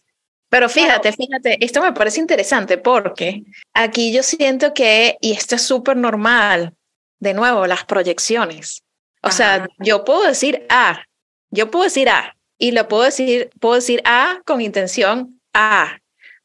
Pero 0.49 0.69
fíjate, 0.69 1.11
fíjate, 1.11 1.65
esto 1.65 1.83
me 1.83 1.93
parece 1.93 2.21
interesante 2.21 2.79
porque 2.79 3.43
aquí 3.73 4.13
yo 4.13 4.23
siento 4.23 4.73
que, 4.73 5.17
y 5.21 5.33
esto 5.33 5.57
es 5.57 5.63
súper 5.63 5.97
normal, 5.97 6.75
de 7.19 7.35
nuevo, 7.35 7.67
las 7.67 7.85
proyecciones. 7.85 8.85
O 9.21 9.33
sea, 9.33 9.67
yo 9.79 10.05
puedo 10.05 10.23
decir 10.23 10.65
A, 10.69 11.07
yo 11.51 11.73
puedo 11.73 11.85
decir 11.85 12.09
A 12.09 12.37
y 12.57 12.71
lo 12.71 12.87
puedo 12.87 13.03
decir, 13.03 13.51
puedo 13.59 13.75
decir 13.75 14.01
A 14.05 14.43
con 14.45 14.61
intención 14.61 15.41
A, 15.55 15.99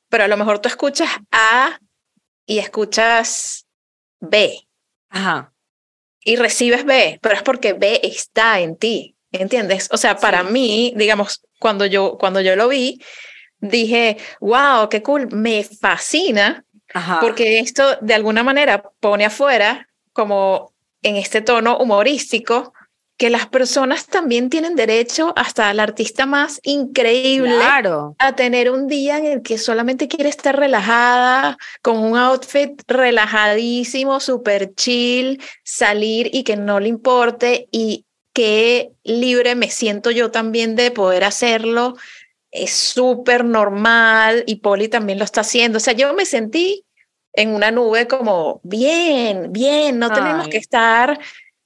pero 0.08 0.23
a 0.23 0.27
lo 0.27 0.38
mejor 0.38 0.60
tú 0.60 0.69
escuchas 0.69 1.10
A 1.32 1.79
y 2.47 2.60
escuchas 2.60 3.67
B. 4.19 4.67
Ajá. 5.10 5.53
Y 6.21 6.36
recibes 6.36 6.86
B, 6.86 7.19
pero 7.21 7.36
es 7.36 7.43
porque 7.43 7.73
B 7.73 8.01
está 8.03 8.60
en 8.60 8.75
ti, 8.75 9.15
¿entiendes? 9.32 9.89
O 9.91 9.97
sea, 9.97 10.17
para 10.17 10.43
mí, 10.43 10.93
digamos, 10.95 11.41
cuando 11.60 11.86
yo, 11.86 12.17
cuando 12.17 12.41
yo 12.41 12.55
lo 12.55 12.67
vi, 12.67 13.01
dije, 13.60 14.17
wow, 14.39 14.89
qué 14.89 15.01
cool, 15.01 15.29
me 15.32 15.63
fascina, 15.63 16.65
porque 17.21 17.60
esto 17.60 17.97
de 18.01 18.15
alguna 18.15 18.43
manera 18.43 18.84
pone 18.99 19.25
afuera 19.25 19.88
como 20.12 20.73
en 21.03 21.15
este 21.17 21.41
tono 21.41 21.77
humorístico 21.77 22.73
que 23.19 23.29
las 23.29 23.47
personas 23.47 24.05
también 24.05 24.49
tienen 24.49 24.77
derecho, 24.77 25.34
hasta 25.36 25.69
el 25.69 25.82
artista 25.82 26.25
más 26.25 26.62
increíble, 26.63 27.53
a 28.17 28.36
tener 28.38 28.71
un 28.71 28.88
día 28.88 29.17
en 29.17 29.25
el 29.25 29.41
que 29.41 29.58
solamente 29.58 30.08
quiere 30.08 30.29
estar 30.29 30.58
relajada, 30.58 31.58
con 31.82 31.97
un 31.97 32.17
outfit 32.17 32.82
relajadísimo, 32.88 34.21
súper 34.21 34.73
chill, 34.73 35.43
salir 35.65 36.29
y 36.34 36.43
que 36.43 36.55
no 36.55 36.79
le 36.79 36.88
importe 36.88 37.67
y 37.71 38.05
qué 38.32 38.91
libre 39.03 39.53
me 39.53 39.69
siento 39.69 40.12
yo 40.12 40.32
también 40.32 40.77
de 40.77 40.89
poder 40.89 41.25
hacerlo. 41.25 41.97
Es 42.51 42.71
súper 42.71 43.43
normal 43.43 44.45
y 44.47 44.62
Poli 44.62 44.88
también 44.88 45.19
lo 45.19 45.25
está 45.25 45.41
haciendo. 45.41 45.75
O 45.75 45.82
sea, 45.82 45.93
yo 45.93 46.13
me 46.13 46.25
sentí 46.25 46.86
en 47.34 47.53
una 47.53 47.69
nube 47.69 48.08
como, 48.08 48.62
bien, 48.63 49.51
bien, 49.51 49.99
no 49.99 50.10
tenemos 50.10 50.47
que 50.47 50.58
estar 50.58 51.19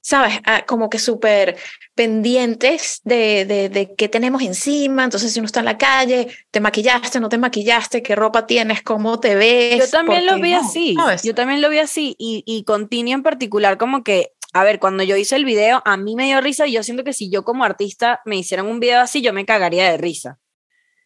¿sabes? 0.04 0.38
Ah, 0.44 0.66
como 0.66 0.90
que 0.90 0.98
súper 0.98 1.56
pendientes 1.94 3.00
de, 3.04 3.46
de, 3.46 3.70
de, 3.70 3.94
qué 3.96 4.10
tenemos 4.10 4.42
encima. 4.42 5.02
Entonces, 5.02 5.32
si 5.32 5.40
uno 5.40 5.46
está 5.46 5.60
en 5.60 5.64
la 5.64 5.78
calle, 5.78 6.28
te 6.50 6.60
maquillaste, 6.60 7.20
no 7.20 7.30
te 7.30 7.38
maquillaste, 7.38 8.02
qué 8.02 8.14
ropa 8.14 8.46
tienes, 8.46 8.82
cómo 8.82 9.18
te 9.18 9.34
ves. 9.34 9.78
Yo 9.78 9.90
también 9.90 10.26
lo 10.26 10.38
vi 10.38 10.52
así. 10.52 10.94
Yo 11.24 11.34
también 11.34 11.62
lo 11.62 11.70
vi 11.70 11.78
así. 11.78 12.14
Y, 12.18 12.44
y 12.46 12.64
con 12.64 12.88
Tini 12.88 13.14
en 13.14 13.22
particular, 13.22 13.78
como 13.78 14.04
que, 14.04 14.32
a 14.52 14.62
ver, 14.62 14.78
cuando 14.78 15.02
yo 15.04 15.16
hice 15.16 15.36
el 15.36 15.46
video, 15.46 15.80
a 15.86 15.96
mí 15.96 16.16
me 16.16 16.26
dio 16.26 16.38
risa 16.42 16.66
y 16.66 16.72
yo 16.72 16.82
siento 16.82 17.02
que 17.02 17.14
si 17.14 17.30
yo 17.30 17.42
como 17.42 17.64
artista 17.64 18.20
me 18.26 18.36
hicieran 18.36 18.66
un 18.66 18.80
video 18.80 19.00
así, 19.00 19.22
yo 19.22 19.32
me 19.32 19.46
cagaría 19.46 19.90
de 19.90 19.96
risa. 19.96 20.38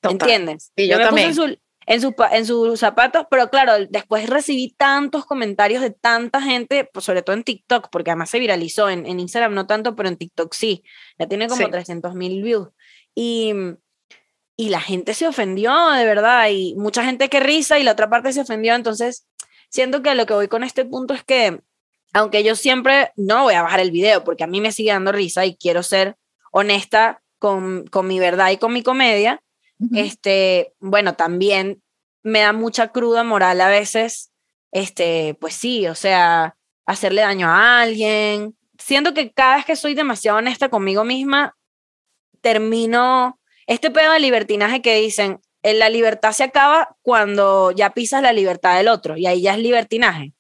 ¿Entiendes? 0.02 0.72
Y 0.74 0.88
yo, 0.88 0.98
también 0.98 1.28
en, 1.28 1.34
su, 1.37 1.56
en 1.88 2.44
sus 2.44 2.79
zapatos, 2.79 3.27
pero 3.31 3.48
claro, 3.48 3.72
después 3.88 4.29
recibí 4.29 4.74
tantos 4.77 5.24
comentarios 5.24 5.81
de 5.81 5.90
tanta 5.90 6.42
gente, 6.42 6.85
pues 6.85 7.07
sobre 7.07 7.22
todo 7.22 7.35
en 7.35 7.44
TikTok, 7.44 7.88
porque 7.90 8.11
además 8.11 8.29
se 8.29 8.38
viralizó, 8.38 8.90
en, 8.90 9.07
en 9.07 9.18
Instagram 9.20 9.55
no 9.55 9.66
tanto, 9.66 9.96
pero 9.96 10.11
en 10.11 10.18
TikTok 10.18 10.53
sí, 10.53 10.85
ya 11.18 11.27
tiene 11.27 11.48
como 11.48 11.70
300 11.70 12.14
mil 12.14 12.42
views. 12.42 12.68
Y, 13.14 13.55
y 14.55 14.68
la 14.68 14.83
gente 14.83 15.14
se 15.14 15.27
ofendió, 15.27 15.72
de 15.92 16.05
verdad, 16.05 16.51
y 16.51 16.74
mucha 16.77 17.03
gente 17.05 17.31
que 17.31 17.40
risa 17.40 17.79
y 17.79 17.85
la 17.85 17.92
otra 17.92 18.11
parte 18.11 18.35
se 18.35 18.42
ofendió, 18.42 18.74
entonces 18.74 19.27
siento 19.70 20.03
que 20.03 20.14
lo 20.14 20.27
que 20.27 20.35
voy 20.35 20.48
con 20.48 20.64
este 20.64 20.85
punto 20.85 21.14
es 21.14 21.24
que, 21.24 21.62
aunque 22.12 22.44
yo 22.44 22.55
siempre 22.55 23.12
no 23.16 23.44
voy 23.44 23.55
a 23.55 23.62
bajar 23.62 23.81
el 23.81 23.92
video, 23.92 24.24
porque 24.24 24.44
a 24.44 24.46
mí 24.48 24.61
me 24.61 24.72
sigue 24.72 24.92
dando 24.92 25.11
risa 25.11 25.46
y 25.46 25.57
quiero 25.57 25.83
ser 25.83 26.16
honesta 26.53 27.22
con, 27.38 27.87
con 27.87 28.07
mi 28.07 28.18
verdad 28.18 28.51
y 28.51 28.59
con 28.59 28.74
mi 28.74 28.83
comedia, 28.83 29.40
este, 29.95 30.75
bueno, 30.81 31.14
también 31.14 31.83
me 32.23 32.41
da 32.41 32.53
mucha 32.53 32.88
cruda 32.88 33.25
moral 33.25 33.61
a 33.61 33.69
veces, 33.69 34.33
este, 34.73 35.37
pues 35.41 35.55
sí, 35.55 35.87
o 35.87 35.95
sea, 35.95 36.57
hacerle 36.87 37.23
daño 37.23 37.49
a 37.49 37.81
alguien. 37.81 38.57
Siento 38.79 39.14
que 39.14 39.33
cada 39.33 39.57
vez 39.57 39.64
que 39.64 39.77
soy 39.77 39.95
demasiado 39.95 40.38
honesta 40.38 40.69
conmigo 40.69 41.05
misma, 41.05 41.57
termino 42.41 43.38
este 43.67 43.91
pedo 43.91 44.12
de 44.12 44.21
libertinaje 44.21 44.83
que 44.83 45.01
dicen, 45.01 45.41
en 45.62 45.79
la 45.79 45.88
libertad 45.88 46.33
se 46.33 46.45
acaba 46.45 46.97
cuando 47.03 47.73
ya 47.73 47.91
pisas 47.91 48.23
la 48.23 48.33
libertad 48.33 48.77
del 48.77 48.88
otro 48.88 49.17
y 49.17 49.27
ahí 49.27 49.43
ya 49.43 49.55
es 49.55 49.59
libertinaje. 49.59 50.33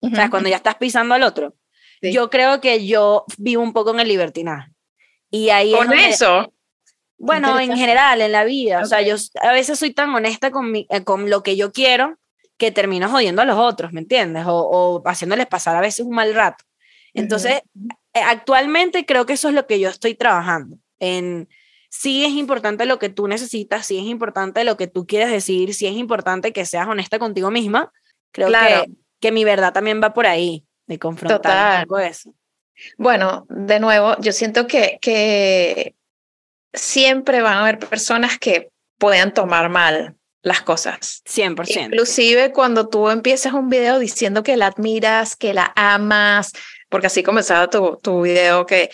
O 0.00 0.10
sea, 0.10 0.30
cuando 0.30 0.48
ya 0.48 0.56
estás 0.56 0.74
pisando 0.76 1.14
al 1.14 1.22
otro. 1.22 1.54
Yo 2.00 2.28
creo 2.28 2.60
que 2.60 2.84
yo 2.84 3.24
vivo 3.38 3.62
un 3.62 3.72
poco 3.72 3.92
en 3.92 4.00
el 4.00 4.08
libertinaje. 4.08 4.72
Y 5.30 5.50
ahí 5.50 5.72
Con 5.72 5.92
eso, 5.92 6.52
bueno, 7.22 7.60
en 7.60 7.76
general, 7.76 8.20
en 8.20 8.32
la 8.32 8.42
vida. 8.42 8.80
O 8.80 8.84
sea, 8.84 9.00
yo 9.00 9.14
a 9.42 9.52
veces 9.52 9.78
soy 9.78 9.92
tan 9.92 10.12
honesta 10.12 10.50
con, 10.50 10.72
mi, 10.72 10.86
eh, 10.90 11.04
con 11.04 11.30
lo 11.30 11.44
que 11.44 11.56
yo 11.56 11.70
quiero 11.70 12.18
que 12.56 12.72
termino 12.72 13.08
jodiendo 13.08 13.42
a 13.42 13.44
los 13.44 13.56
otros, 13.56 13.92
¿me 13.92 14.00
entiendes? 14.00 14.44
O, 14.46 14.56
o 14.56 15.02
haciéndoles 15.08 15.46
pasar 15.46 15.76
a 15.76 15.80
veces 15.80 16.04
un 16.04 16.16
mal 16.16 16.34
rato. 16.34 16.64
Entonces, 17.14 17.62
eh, 18.12 18.20
actualmente 18.26 19.06
creo 19.06 19.24
que 19.24 19.34
eso 19.34 19.48
es 19.48 19.54
lo 19.54 19.68
que 19.68 19.78
yo 19.78 19.88
estoy 19.88 20.16
trabajando. 20.16 20.78
En 20.98 21.48
sí 21.90 22.24
es 22.24 22.32
importante 22.32 22.86
lo 22.86 22.98
que 22.98 23.08
tú 23.08 23.28
necesitas, 23.28 23.86
sí 23.86 23.98
es 23.98 24.04
importante 24.06 24.64
lo 24.64 24.76
que 24.76 24.88
tú 24.88 25.06
quieres 25.06 25.30
decir, 25.30 25.74
sí 25.74 25.86
es 25.86 25.94
importante 25.94 26.52
que 26.52 26.64
seas 26.64 26.88
honesta 26.88 27.20
contigo 27.20 27.52
misma. 27.52 27.92
Creo 28.32 28.48
que, 28.48 28.90
que 29.20 29.30
mi 29.30 29.44
verdad 29.44 29.72
también 29.72 30.02
va 30.02 30.12
por 30.12 30.26
ahí, 30.26 30.64
de 30.88 30.98
confrontar 30.98 31.80
algo 31.82 32.00
eso. 32.00 32.34
Bueno, 32.98 33.46
de 33.48 33.78
nuevo, 33.78 34.16
yo 34.18 34.32
siento 34.32 34.66
que, 34.66 34.98
que 35.00 35.94
siempre 36.72 37.42
van 37.42 37.54
a 37.54 37.60
haber 37.62 37.78
personas 37.78 38.38
que 38.38 38.70
puedan 38.98 39.34
tomar 39.34 39.68
mal 39.68 40.16
las 40.42 40.62
cosas. 40.62 41.22
100%. 41.24 41.86
Inclusive 41.86 42.52
cuando 42.52 42.88
tú 42.88 43.08
empiezas 43.10 43.52
un 43.52 43.68
video 43.68 43.98
diciendo 43.98 44.42
que 44.42 44.56
la 44.56 44.66
admiras, 44.66 45.36
que 45.36 45.54
la 45.54 45.72
amas, 45.76 46.52
porque 46.88 47.06
así 47.06 47.22
comenzaba 47.22 47.70
tu, 47.70 47.98
tu 48.02 48.22
video, 48.22 48.66
que 48.66 48.90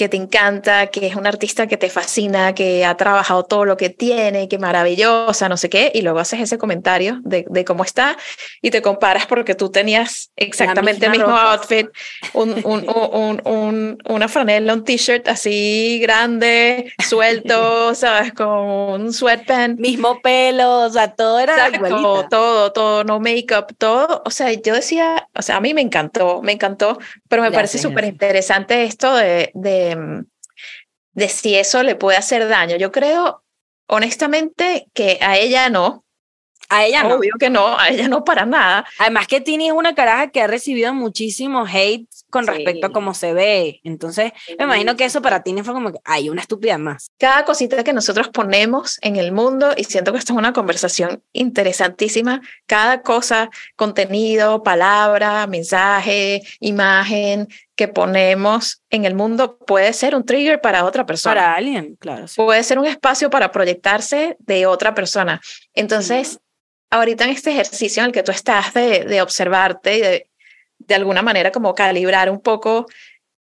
que 0.00 0.08
te 0.08 0.16
encanta, 0.16 0.86
que 0.86 1.06
es 1.06 1.14
una 1.14 1.28
artista 1.28 1.66
que 1.66 1.76
te 1.76 1.90
fascina, 1.90 2.54
que 2.54 2.86
ha 2.86 2.96
trabajado 2.96 3.44
todo 3.44 3.66
lo 3.66 3.76
que 3.76 3.90
tiene, 3.90 4.48
que 4.48 4.56
maravillosa, 4.56 5.46
no 5.50 5.58
sé 5.58 5.68
qué, 5.68 5.92
y 5.92 6.00
luego 6.00 6.20
haces 6.20 6.40
ese 6.40 6.56
comentario 6.56 7.20
de, 7.22 7.44
de 7.50 7.66
cómo 7.66 7.84
está 7.84 8.16
y 8.62 8.70
te 8.70 8.80
comparas 8.80 9.26
porque 9.26 9.54
tú 9.54 9.70
tenías 9.70 10.30
exactamente 10.36 11.04
el 11.04 11.12
mismo 11.12 11.36
outfit, 11.36 11.88
un, 12.32 12.62
un, 12.64 13.42
un, 13.44 13.98
una 14.08 14.28
franela, 14.28 14.72
un 14.72 14.84
t-shirt 14.84 15.28
así 15.28 15.98
grande, 16.00 16.94
suelto, 17.06 17.94
¿sabes? 17.94 18.32
Con 18.32 19.02
un 19.02 19.12
sweatpant. 19.12 19.78
Mismo 19.78 20.22
pelo, 20.22 20.86
o 20.86 20.88
sea, 20.88 21.12
todo 21.12 21.40
era 21.40 21.68
igualito. 21.68 22.26
Todo, 22.30 22.72
todo, 22.72 23.04
no 23.04 23.20
make-up, 23.20 23.76
todo. 23.76 24.22
O 24.24 24.30
sea, 24.30 24.50
yo 24.50 24.72
decía, 24.72 25.28
o 25.36 25.42
sea, 25.42 25.56
a 25.56 25.60
mí 25.60 25.74
me 25.74 25.82
encantó, 25.82 26.40
me 26.40 26.52
encantó, 26.52 26.98
pero 27.28 27.42
me 27.42 27.52
parece 27.52 27.76
súper 27.76 28.04
interesante 28.04 28.84
esto 28.84 29.14
de, 29.14 29.50
de 29.52 29.89
de, 29.96 31.28
si 31.28 31.56
eso 31.56 31.82
le 31.82 31.96
puede 31.96 32.18
hacer 32.18 32.48
daño. 32.48 32.76
Yo 32.76 32.92
creo, 32.92 33.44
honestamente, 33.86 34.88
que 34.94 35.18
a 35.20 35.36
ella 35.38 35.68
no, 35.70 36.04
a 36.70 36.84
ella 36.84 37.02
no. 37.02 37.16
Obvio 37.16 37.34
que 37.38 37.50
no, 37.50 37.78
a 37.78 37.88
ella 37.88 38.08
no 38.08 38.24
para 38.24 38.46
nada. 38.46 38.86
Además 38.98 39.26
que 39.26 39.40
Tini 39.40 39.66
es 39.66 39.72
una 39.72 39.94
caraja 39.94 40.28
que 40.28 40.40
ha 40.40 40.46
recibido 40.46 40.94
muchísimo 40.94 41.66
hate 41.66 42.08
con 42.30 42.46
respecto 42.46 42.86
a 42.86 42.92
cómo 42.92 43.12
se 43.12 43.34
ve. 43.34 43.80
Entonces, 43.82 44.32
me 44.56 44.64
imagino 44.64 44.94
que 44.94 45.04
eso 45.04 45.20
para 45.20 45.42
Tini 45.42 45.62
fue 45.62 45.74
como 45.74 45.92
que 45.92 45.98
hay 46.04 46.30
una 46.30 46.42
estúpida 46.42 46.78
más. 46.78 47.10
Cada 47.18 47.44
cosita 47.44 47.82
que 47.82 47.92
nosotros 47.92 48.28
ponemos 48.28 48.98
en 49.02 49.16
el 49.16 49.32
mundo, 49.32 49.72
y 49.76 49.82
siento 49.82 50.12
que 50.12 50.18
esto 50.18 50.32
es 50.32 50.38
una 50.38 50.52
conversación 50.52 51.24
interesantísima, 51.32 52.40
cada 52.66 53.02
cosa, 53.02 53.50
contenido, 53.74 54.62
palabra, 54.62 55.48
mensaje, 55.48 56.42
imagen 56.60 57.48
que 57.80 57.88
ponemos 57.88 58.82
en 58.90 59.06
el 59.06 59.14
mundo 59.14 59.56
puede 59.56 59.94
ser 59.94 60.14
un 60.14 60.26
trigger 60.26 60.60
para 60.60 60.84
otra 60.84 61.06
persona. 61.06 61.34
Para 61.34 61.54
alguien, 61.54 61.96
claro. 61.96 62.26
Puede 62.36 62.62
ser 62.62 62.78
un 62.78 62.84
espacio 62.84 63.30
para 63.30 63.52
proyectarse 63.52 64.36
de 64.38 64.66
otra 64.66 64.94
persona. 64.94 65.40
Entonces, 65.72 66.40
ahorita 66.90 67.24
en 67.24 67.30
este 67.30 67.52
ejercicio 67.52 68.02
en 68.02 68.08
el 68.08 68.12
que 68.12 68.22
tú 68.22 68.32
estás 68.32 68.74
de, 68.74 69.06
de 69.06 69.22
observarte 69.22 69.96
y 69.96 70.00
de, 70.02 70.30
de 70.76 70.94
alguna 70.94 71.22
manera 71.22 71.52
como 71.52 71.74
calibrar 71.74 72.28
un 72.28 72.42
poco 72.42 72.84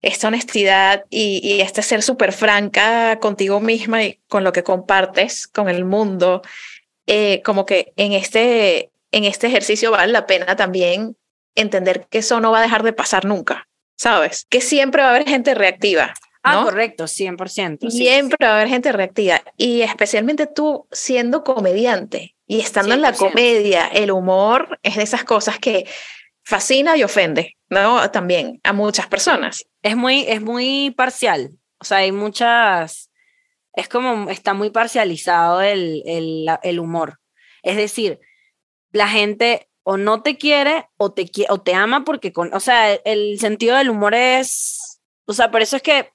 esta 0.02 0.30
honestidad 0.30 1.04
y, 1.12 1.39
y 1.43 1.62
este 1.62 1.84
ser 1.84 2.02
súper 2.02 2.34
franca 2.34 3.19
contigo 3.19 3.60
misma 3.60 4.04
y 4.04 4.19
con 4.28 4.43
lo 4.43 4.52
que 4.52 4.63
compartes 4.63 5.46
con 5.46 5.69
el 5.69 5.86
mundo, 5.86 6.41
eh, 7.06 7.43
como 7.43 7.67
que 7.67 7.93
en 7.98 8.13
este, 8.13 8.89
en 9.12 9.26
este 9.26 9.46
ejercicio 9.46 9.91
vale 9.91 10.12
la 10.12 10.26
pena 10.26 10.56
también 10.56 11.17
entender 11.54 12.08
que 12.10 12.17
eso 12.17 12.39
no 12.39 12.52
va 12.52 12.58
a 12.58 12.63
dejar 12.63 12.82
de 12.82 12.93
pasar 12.93 13.26
nunca, 13.26 13.67
¿sabes? 13.95 14.45
Que 14.49 14.62
siempre 14.62 15.01
va 15.01 15.10
a 15.10 15.12
haber 15.12 15.27
gente 15.27 15.53
reactiva. 15.53 16.13
Ah, 16.43 16.62
correcto, 16.65 17.06
100%. 17.06 17.89
Siempre 17.89 18.38
va 18.45 18.53
a 18.53 18.56
haber 18.58 18.67
gente 18.67 18.91
reactiva. 18.91 19.41
Y 19.56 19.82
especialmente 19.82 20.45
tú 20.45 20.88
siendo 20.91 21.43
comediante 21.43 22.36
y 22.45 22.60
estando 22.60 22.93
en 22.93 23.01
la 23.01 23.13
comedia, 23.13 23.88
el 23.88 24.12
humor 24.12 24.77
es 24.84 24.97
de 24.97 25.03
esas 25.03 25.23
cosas 25.23 25.58
que 25.58 25.88
fascina 26.43 26.97
y 26.97 27.03
ofende, 27.03 27.56
¿no? 27.69 28.12
También 28.12 28.60
a 28.63 28.73
muchas 28.73 29.08
personas. 29.08 29.65
Es 29.82 29.95
muy, 29.95 30.25
es 30.27 30.41
muy 30.41 30.91
parcial. 30.91 31.51
O 31.79 31.86
sea, 31.86 31.99
hay 31.99 32.12
muchas. 32.12 33.10
Es 33.73 33.88
como. 33.88 34.29
Está 34.29 34.53
muy 34.53 34.69
parcializado 34.69 35.62
el, 35.62 36.03
el, 36.06 36.45
el 36.62 36.79
humor. 36.79 37.19
Es 37.63 37.77
decir, 37.77 38.19
la 38.91 39.08
gente 39.08 39.69
o 39.84 39.98
no 39.98 40.22
te 40.24 40.38
quiere 40.38 40.88
o 40.98 41.12
te, 41.12 41.30
o 41.50 41.62
te 41.62 41.74
ama 41.74 42.04
porque. 42.04 42.34
Con, 42.34 42.54
o 42.54 42.60
sea, 42.60 42.93
el 42.93 43.39
sentido 43.39 43.78
del 43.78 43.89
humor 43.89 44.15
es. 44.15 45.02
O 45.26 45.34
sea, 45.34 45.52
por 45.52 45.62
eso 45.62 45.78
es 45.78 45.82
que 45.82 46.10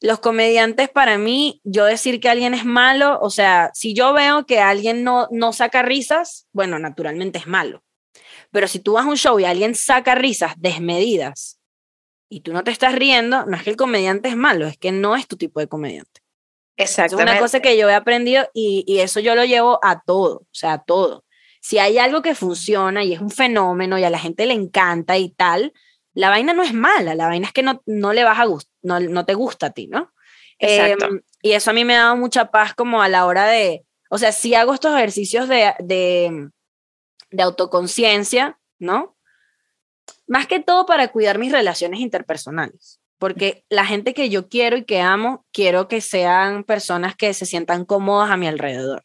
los 0.00 0.20
comediantes 0.20 0.88
para 0.88 1.18
mí, 1.18 1.60
yo 1.64 1.84
decir 1.84 2.20
que 2.20 2.28
alguien 2.28 2.54
es 2.54 2.64
malo, 2.64 3.18
o 3.20 3.30
sea, 3.30 3.70
si 3.74 3.94
yo 3.94 4.12
veo 4.12 4.46
que 4.46 4.60
alguien 4.60 5.02
no, 5.02 5.26
no 5.30 5.52
saca 5.52 5.82
risas, 5.82 6.46
bueno, 6.52 6.78
naturalmente 6.78 7.38
es 7.38 7.46
malo. 7.46 7.82
Pero 8.50 8.68
si 8.68 8.78
tú 8.78 8.92
vas 8.92 9.06
a 9.06 9.08
un 9.08 9.16
show 9.16 9.38
y 9.40 9.44
alguien 9.44 9.74
saca 9.74 10.14
risas 10.14 10.54
desmedidas 10.56 11.58
y 12.30 12.40
tú 12.40 12.52
no 12.52 12.62
te 12.62 12.70
estás 12.70 12.94
riendo, 12.94 13.44
no 13.46 13.56
es 13.56 13.62
que 13.62 13.70
el 13.70 13.76
comediante 13.76 14.28
es 14.28 14.36
malo, 14.36 14.66
es 14.66 14.78
que 14.78 14.92
no 14.92 15.16
es 15.16 15.26
tu 15.26 15.36
tipo 15.36 15.60
de 15.60 15.68
comediante. 15.68 16.20
Exacto. 16.76 17.16
Es 17.16 17.22
una 17.22 17.38
cosa 17.38 17.60
que 17.60 17.76
yo 17.76 17.90
he 17.90 17.94
aprendido 17.94 18.48
y, 18.54 18.84
y 18.86 19.00
eso 19.00 19.18
yo 19.18 19.34
lo 19.34 19.44
llevo 19.44 19.80
a 19.82 20.00
todo, 20.00 20.42
o 20.42 20.48
sea, 20.52 20.74
a 20.74 20.84
todo. 20.84 21.24
Si 21.68 21.78
hay 21.78 21.98
algo 21.98 22.22
que 22.22 22.34
funciona 22.34 23.04
y 23.04 23.12
es 23.12 23.20
un 23.20 23.30
fenómeno 23.30 23.98
y 23.98 24.04
a 24.04 24.08
la 24.08 24.18
gente 24.18 24.46
le 24.46 24.54
encanta 24.54 25.18
y 25.18 25.28
tal, 25.28 25.74
la 26.14 26.30
vaina 26.30 26.54
no 26.54 26.62
es 26.62 26.72
mala, 26.72 27.14
la 27.14 27.26
vaina 27.26 27.46
es 27.46 27.52
que 27.52 27.62
no, 27.62 27.82
no 27.84 28.14
le 28.14 28.24
vas 28.24 28.38
a 28.38 28.46
gustar, 28.46 28.72
no, 28.80 28.98
no, 29.00 29.26
te 29.26 29.34
gusta 29.34 29.66
a 29.66 29.70
ti, 29.72 29.86
¿no? 29.86 30.10
Exacto. 30.58 31.04
Em, 31.04 31.20
y 31.42 31.52
eso 31.52 31.70
a 31.70 31.74
mí 31.74 31.84
me 31.84 31.94
ha 31.94 32.04
dado 32.04 32.16
mucha 32.16 32.50
paz 32.50 32.72
como 32.72 33.02
a 33.02 33.10
la 33.10 33.26
hora 33.26 33.44
de, 33.44 33.84
o 34.08 34.16
sea, 34.16 34.32
si 34.32 34.54
hago 34.54 34.72
estos 34.72 34.96
ejercicios 34.96 35.46
de, 35.46 35.74
de, 35.80 36.48
de 37.32 37.42
autoconciencia, 37.42 38.58
¿no? 38.78 39.18
Más 40.26 40.46
que 40.46 40.60
todo 40.60 40.86
para 40.86 41.08
cuidar 41.08 41.36
mis 41.36 41.52
relaciones 41.52 42.00
interpersonales, 42.00 42.98
porque 43.18 43.66
la 43.68 43.84
gente 43.84 44.14
que 44.14 44.30
yo 44.30 44.48
quiero 44.48 44.78
y 44.78 44.86
que 44.86 45.02
amo, 45.02 45.44
quiero 45.52 45.86
que 45.86 46.00
sean 46.00 46.64
personas 46.64 47.14
que 47.14 47.34
se 47.34 47.44
sientan 47.44 47.84
cómodas 47.84 48.30
a 48.30 48.38
mi 48.38 48.46
alrededor. 48.46 49.04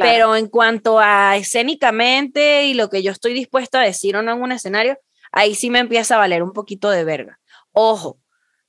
Pero 0.00 0.36
en 0.36 0.48
cuanto 0.48 0.98
a 0.98 1.36
escénicamente 1.36 2.66
y 2.66 2.74
lo 2.74 2.90
que 2.90 3.02
yo 3.02 3.12
estoy 3.12 3.34
dispuesta 3.34 3.80
a 3.80 3.84
decir 3.84 4.16
o 4.16 4.22
no 4.22 4.32
en 4.32 4.42
un 4.42 4.52
escenario, 4.52 4.98
ahí 5.32 5.54
sí 5.54 5.70
me 5.70 5.78
empieza 5.78 6.14
a 6.14 6.18
valer 6.18 6.42
un 6.42 6.52
poquito 6.52 6.90
de 6.90 7.04
verga. 7.04 7.38
Ojo, 7.72 8.18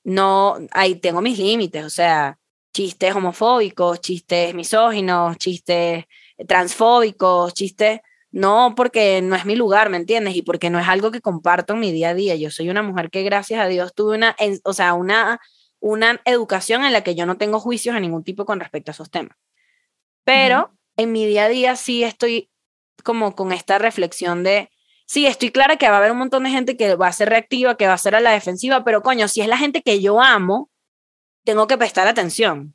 no, 0.04 0.56
ahí 0.72 0.96
tengo 0.96 1.20
mis 1.20 1.38
límites, 1.38 1.84
o 1.84 1.90
sea, 1.90 2.38
chistes 2.72 3.14
homofóbicos, 3.14 4.00
chistes 4.00 4.54
misóginos, 4.54 5.36
chistes 5.38 6.04
transfóbicos, 6.46 7.52
chistes, 7.54 8.00
no 8.30 8.74
porque 8.76 9.20
no 9.22 9.34
es 9.36 9.44
mi 9.44 9.56
lugar, 9.56 9.90
¿me 9.90 9.96
entiendes? 9.96 10.36
Y 10.36 10.42
porque 10.42 10.70
no 10.70 10.78
es 10.78 10.86
algo 10.88 11.10
que 11.10 11.20
comparto 11.20 11.74
en 11.74 11.80
mi 11.80 11.92
día 11.92 12.10
a 12.10 12.14
día. 12.14 12.36
Yo 12.36 12.50
soy 12.50 12.68
una 12.70 12.82
mujer 12.82 13.10
que 13.10 13.22
gracias 13.22 13.60
a 13.60 13.66
Dios 13.66 13.94
tuve 13.94 14.16
una, 14.16 14.36
o 14.64 14.72
sea, 14.72 14.94
una, 14.94 15.40
una 15.80 16.20
educación 16.24 16.84
en 16.84 16.92
la 16.92 17.02
que 17.02 17.14
yo 17.14 17.26
no 17.26 17.36
tengo 17.36 17.60
juicios 17.60 17.96
a 17.96 18.00
ningún 18.00 18.24
tipo 18.24 18.44
con 18.44 18.60
respecto 18.60 18.90
a 18.90 18.92
esos 18.92 19.10
temas. 19.10 19.36
Pero 20.24 20.77
en 20.98 21.12
mi 21.12 21.24
día 21.26 21.44
a 21.44 21.48
día 21.48 21.76
sí 21.76 22.04
estoy 22.04 22.50
como 23.02 23.34
con 23.34 23.52
esta 23.52 23.78
reflexión 23.78 24.42
de, 24.42 24.68
sí, 25.06 25.26
estoy 25.26 25.50
clara 25.50 25.76
que 25.76 25.88
va 25.88 25.94
a 25.94 25.98
haber 25.98 26.10
un 26.10 26.18
montón 26.18 26.42
de 26.42 26.50
gente 26.50 26.76
que 26.76 26.96
va 26.96 27.06
a 27.06 27.12
ser 27.12 27.30
reactiva, 27.30 27.76
que 27.76 27.86
va 27.86 27.94
a 27.94 27.98
ser 27.98 28.14
a 28.14 28.20
la 28.20 28.32
defensiva, 28.32 28.84
pero 28.84 29.00
coño, 29.00 29.28
si 29.28 29.40
es 29.40 29.48
la 29.48 29.56
gente 29.56 29.80
que 29.80 30.02
yo 30.02 30.20
amo, 30.20 30.70
tengo 31.44 31.66
que 31.66 31.78
prestar 31.78 32.06
atención. 32.08 32.74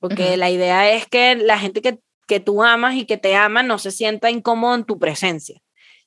Porque 0.00 0.36
la 0.36 0.48
idea 0.48 0.90
es 0.90 1.06
que 1.06 1.34
la 1.34 1.58
gente 1.58 1.82
que, 1.82 1.98
que 2.28 2.40
tú 2.40 2.62
amas 2.62 2.94
y 2.94 3.04
que 3.04 3.18
te 3.18 3.34
ama 3.34 3.62
no 3.62 3.78
se 3.78 3.90
sienta 3.90 4.30
incómodo 4.30 4.76
en 4.76 4.84
tu 4.84 4.98
presencia. 4.98 5.60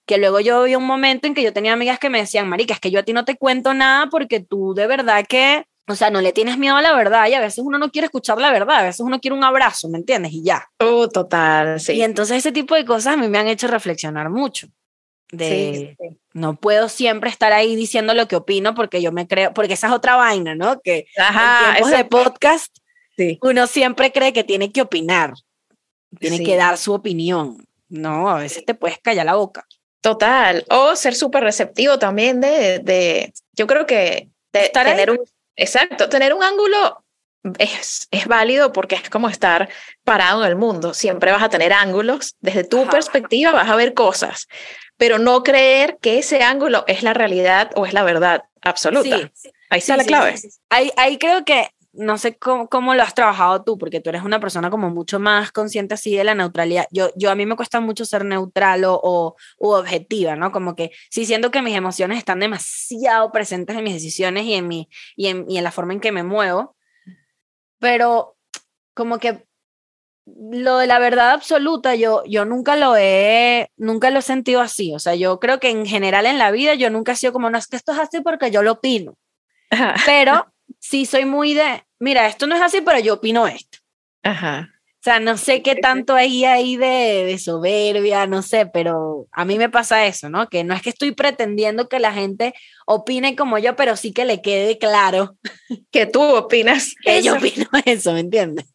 Que 0.05 0.17
luego 0.17 0.39
yo 0.39 0.63
vi 0.63 0.75
un 0.75 0.85
momento 0.85 1.27
en 1.27 1.33
que 1.33 1.43
yo 1.43 1.53
tenía 1.53 1.73
amigas 1.73 1.99
que 1.99 2.09
me 2.09 2.19
decían, 2.19 2.47
Marica, 2.47 2.73
es 2.73 2.79
que 2.79 2.89
yo 2.89 3.01
a 3.01 3.03
ti 3.03 3.11
no 3.11 3.25
te 3.25 3.37
cuento 3.37 3.73
nada 3.73 4.07
porque 4.09 4.39
tú 4.39 4.73
de 4.73 4.87
verdad 4.87 5.25
que, 5.27 5.65
o 5.87 5.95
sea, 5.95 6.09
no 6.09 6.21
le 6.21 6.31
tienes 6.31 6.57
miedo 6.57 6.75
a 6.75 6.81
la 6.81 6.93
verdad 6.93 7.27
y 7.27 7.33
a 7.33 7.39
veces 7.39 7.63
uno 7.65 7.77
no 7.77 7.91
quiere 7.91 8.05
escuchar 8.05 8.37
la 8.39 8.51
verdad, 8.51 8.79
a 8.79 8.83
veces 8.83 9.01
uno 9.01 9.19
quiere 9.19 9.35
un 9.35 9.43
abrazo, 9.43 9.89
¿me 9.89 9.97
entiendes? 9.97 10.31
Y 10.33 10.43
ya. 10.43 10.69
Oh, 10.79 11.09
total, 11.09 11.79
sí. 11.79 11.93
Y 11.93 12.03
entonces 12.03 12.37
ese 12.37 12.51
tipo 12.51 12.75
de 12.75 12.85
cosas 12.85 13.13
a 13.13 13.17
mí 13.17 13.27
me 13.27 13.37
han 13.37 13.47
hecho 13.47 13.67
reflexionar 13.67 14.29
mucho 14.29 14.67
de 15.31 15.97
no 16.33 16.55
puedo 16.55 16.89
siempre 16.89 17.29
estar 17.29 17.53
ahí 17.53 17.75
diciendo 17.75 18.13
lo 18.13 18.27
que 18.27 18.35
opino 18.35 18.75
porque 18.75 19.01
yo 19.01 19.11
me 19.11 19.27
creo, 19.27 19.53
porque 19.53 19.73
esa 19.73 19.87
es 19.87 19.93
otra 19.93 20.15
vaina, 20.15 20.55
¿no? 20.55 20.79
Que 20.81 21.07
Ajá, 21.17 21.77
en 21.77 21.89
de 21.89 22.05
podcast 22.05 22.77
uno 23.41 23.67
siempre 23.67 24.11
cree 24.11 24.33
que 24.33 24.43
tiene 24.43 24.71
que 24.71 24.81
opinar, 24.81 25.33
tiene 26.19 26.43
que 26.43 26.55
dar 26.55 26.77
su 26.77 26.93
opinión. 26.93 27.65
No, 27.89 28.29
a 28.29 28.39
veces 28.39 28.65
te 28.65 28.73
puedes 28.73 28.99
callar 28.99 29.25
la 29.25 29.35
boca. 29.35 29.65
Total, 30.01 30.65
o 30.69 30.95
ser 30.95 31.13
súper 31.13 31.43
receptivo 31.43 31.99
también 31.99 32.41
de, 32.41 32.79
de, 32.79 33.33
yo 33.53 33.67
creo 33.67 33.85
que 33.85 34.29
tener 34.51 35.11
un, 35.11 35.19
exacto, 35.55 36.09
tener 36.09 36.33
un 36.33 36.43
ángulo 36.43 37.03
es, 37.57 38.07
es, 38.11 38.27
válido 38.27 38.71
porque 38.71 38.95
es 38.95 39.09
como 39.09 39.27
estar 39.27 39.69
parado 40.03 40.43
en 40.43 40.49
el 40.49 40.55
mundo. 40.55 40.93
Siempre 40.93 41.31
vas 41.31 41.41
a 41.41 41.49
tener 41.49 41.73
ángulos. 41.73 42.35
Desde 42.39 42.63
tu 42.63 42.87
perspectiva 42.87 43.51
vas 43.51 43.69
a 43.69 43.75
ver 43.75 43.93
cosas 43.95 44.47
pero 45.01 45.17
no 45.17 45.41
creer 45.41 45.97
que 45.99 46.19
ese 46.19 46.43
ángulo 46.43 46.83
es 46.85 47.01
la 47.01 47.15
realidad 47.15 47.71
o 47.73 47.87
es 47.87 47.93
la 47.93 48.03
verdad 48.03 48.43
absoluta. 48.61 49.31
Ahí 49.71 49.79
está 49.79 49.97
la 49.97 50.03
clave. 50.03 50.35
Ahí, 50.69 50.91
ahí 50.95 51.17
creo 51.17 51.43
que 51.43 51.71
no 51.93 52.17
sé 52.17 52.37
cómo, 52.37 52.69
cómo, 52.69 52.95
lo 52.95 53.03
has 53.03 53.13
trabajado 53.13 53.63
tú, 53.63 53.77
porque 53.77 53.99
tú 53.99 54.09
eres 54.09 54.23
una 54.23 54.39
persona 54.39 54.69
como 54.69 54.89
mucho 54.89 55.19
más 55.19 55.51
consciente 55.51 55.93
así 55.93 56.15
de 56.15 56.23
la 56.23 56.35
neutralidad. 56.35 56.87
Yo, 56.91 57.09
yo 57.15 57.31
a 57.31 57.35
mí 57.35 57.45
me 57.45 57.55
cuesta 57.55 57.79
mucho 57.81 58.05
ser 58.05 58.23
neutral 58.23 58.85
o, 58.85 59.35
o 59.57 59.77
objetiva, 59.77 60.35
¿no? 60.35 60.51
Como 60.51 60.75
que 60.75 60.91
sí 61.09 61.25
siento 61.25 61.51
que 61.51 61.61
mis 61.61 61.75
emociones 61.75 62.17
están 62.17 62.39
demasiado 62.39 63.31
presentes 63.31 63.75
en 63.75 63.83
mis 63.83 63.93
decisiones 63.93 64.45
y 64.45 64.53
en, 64.53 64.67
mi, 64.67 64.89
y 65.15 65.27
en, 65.27 65.45
y 65.49 65.57
en 65.57 65.63
la 65.63 65.71
forma 65.71 65.93
en 65.93 65.99
que 65.99 66.11
me 66.11 66.23
muevo, 66.23 66.75
pero 67.79 68.37
como 68.93 69.17
que 69.17 69.45
lo 70.25 70.77
de 70.77 70.87
la 70.87 70.99
verdad 70.99 71.31
absoluta, 71.31 71.95
yo, 71.95 72.23
yo 72.25 72.45
nunca 72.45 72.75
lo 72.75 72.95
he, 72.95 73.71
nunca 73.75 74.11
lo 74.11 74.19
he 74.19 74.21
sentido 74.21 74.61
así. 74.61 74.93
O 74.93 74.99
sea, 74.99 75.15
yo 75.15 75.39
creo 75.39 75.59
que 75.59 75.69
en 75.69 75.85
general 75.85 76.25
en 76.25 76.37
la 76.37 76.51
vida 76.51 76.75
yo 76.75 76.89
nunca 76.89 77.13
he 77.13 77.15
sido 77.15 77.33
como, 77.33 77.49
no 77.49 77.57
es 77.57 77.67
que 77.67 77.75
esto 77.75 77.91
es 77.91 77.99
así 77.99 78.21
porque 78.21 78.51
yo 78.51 78.63
lo 78.63 78.73
opino. 78.73 79.17
Pero 80.05 80.47
sí 80.79 81.05
soy 81.05 81.25
muy 81.25 81.53
de, 81.53 81.83
mira, 81.99 82.27
esto 82.27 82.47
no 82.47 82.55
es 82.55 82.61
así, 82.61 82.81
pero 82.81 82.99
yo 82.99 83.15
opino 83.15 83.47
esto. 83.47 83.79
Ajá. 84.23 84.69
O 85.01 85.03
sea, 85.03 85.19
no 85.19 85.35
sé 85.35 85.63
qué 85.63 85.75
tanto 85.75 86.13
hay 86.13 86.45
ahí 86.45 86.77
de, 86.77 87.25
de, 87.25 87.39
soberbia, 87.39 88.27
no 88.27 88.43
sé, 88.43 88.67
pero 88.67 89.27
a 89.31 89.45
mí 89.45 89.57
me 89.57 89.67
pasa 89.67 90.05
eso, 90.05 90.29
¿no? 90.29 90.47
Que 90.47 90.63
no 90.63 90.75
es 90.75 90.83
que 90.83 90.91
estoy 90.91 91.11
pretendiendo 91.13 91.89
que 91.89 91.99
la 91.99 92.13
gente 92.13 92.53
opine 92.85 93.35
como 93.35 93.57
yo, 93.57 93.75
pero 93.75 93.95
sí 93.95 94.13
que 94.13 94.25
le 94.25 94.43
quede 94.43 94.77
claro. 94.77 95.37
Que 95.89 96.05
tú 96.05 96.21
opinas. 96.21 96.93
Que 97.03 97.23
yo 97.23 97.33
opino 97.33 97.65
eso, 97.85 98.13
¿me 98.13 98.19
entiendes? 98.19 98.65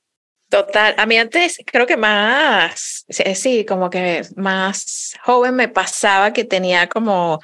Total, 0.48 0.94
a 0.96 1.06
mí 1.06 1.16
antes 1.16 1.60
creo 1.64 1.86
que 1.86 1.96
más, 1.96 3.04
sí, 3.08 3.64
como 3.64 3.88
que 3.88 4.22
más 4.34 5.14
joven 5.24 5.54
me 5.54 5.68
pasaba 5.68 6.32
que 6.32 6.44
tenía 6.44 6.88
como 6.88 7.40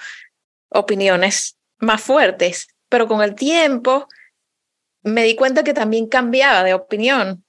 opiniones 0.70 1.56
más 1.78 2.00
fuertes, 2.00 2.66
pero 2.88 3.06
con 3.06 3.22
el 3.22 3.36
tiempo 3.36 4.08
me 5.02 5.24
di 5.24 5.34
cuenta 5.34 5.64
que 5.64 5.74
también 5.74 6.06
cambiaba 6.06 6.64
de 6.64 6.74
opinión. 6.74 7.44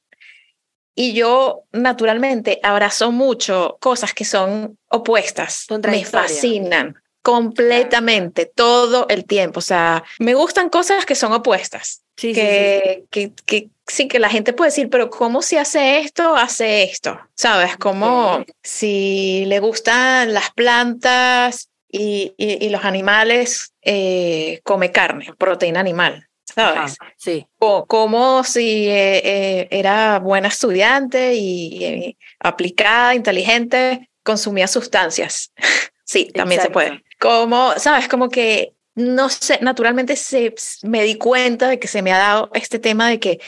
Y 0.95 1.13
yo 1.13 1.63
naturalmente 1.71 2.59
abrazo 2.61 3.11
mucho 3.11 3.77
cosas 3.79 4.13
que 4.13 4.25
son 4.25 4.77
opuestas, 4.89 5.65
me 5.87 6.05
fascinan 6.05 6.95
completamente 7.23 8.45
todo 8.45 9.07
el 9.09 9.25
tiempo. 9.25 9.59
O 9.59 9.61
sea, 9.61 10.03
me 10.19 10.35
gustan 10.35 10.69
cosas 10.69 11.05
que 11.05 11.15
son 11.15 11.33
opuestas. 11.33 12.03
Sí, 12.15 12.33
que, 12.33 13.05
Que, 13.09 13.31
que, 13.45 13.69
sí, 13.87 14.07
que 14.07 14.19
la 14.19 14.29
gente 14.29 14.53
puede 14.53 14.69
decir, 14.69 14.89
pero 14.89 15.09
¿cómo 15.09 15.41
si 15.41 15.57
hace 15.57 15.99
esto, 15.99 16.35
hace 16.35 16.83
esto? 16.83 17.19
¿Sabes? 17.35 17.75
Como 17.77 18.45
si 18.61 19.45
le 19.47 19.59
gustan 19.59 20.33
las 20.33 20.51
plantas 20.51 21.69
y, 21.89 22.33
y, 22.37 22.69
los 22.69 22.85
animales, 22.85 23.73
eh, 23.81 24.61
come 24.63 24.91
carne, 24.91 25.33
proteína 25.37 25.79
animal. 25.79 26.27
¿Sabes? 26.55 26.97
sí. 27.17 27.47
O 27.59 27.85
como 27.85 28.43
si 28.43 28.87
eh, 28.87 29.21
eh, 29.23 29.67
era 29.71 30.19
buena 30.19 30.49
estudiante 30.49 31.33
y 31.35 32.17
aplicada, 32.39 33.15
inteligente, 33.15 34.09
consumía 34.23 34.67
sustancias. 34.67 35.51
sí, 36.03 36.29
también 36.33 36.61
se 36.61 36.69
puede. 36.69 37.03
Como, 37.19 37.73
¿sabes? 37.77 38.07
Como 38.07 38.29
que 38.29 38.73
no 38.95 39.29
sé, 39.29 39.59
naturalmente 39.61 40.15
se, 40.15 40.53
me 40.83 41.03
di 41.03 41.17
cuenta 41.17 41.69
de 41.69 41.79
que 41.79 41.87
se 41.87 42.01
me 42.01 42.11
ha 42.11 42.17
dado 42.17 42.51
este 42.53 42.79
tema 42.79 43.09
de 43.09 43.19
que 43.19 43.39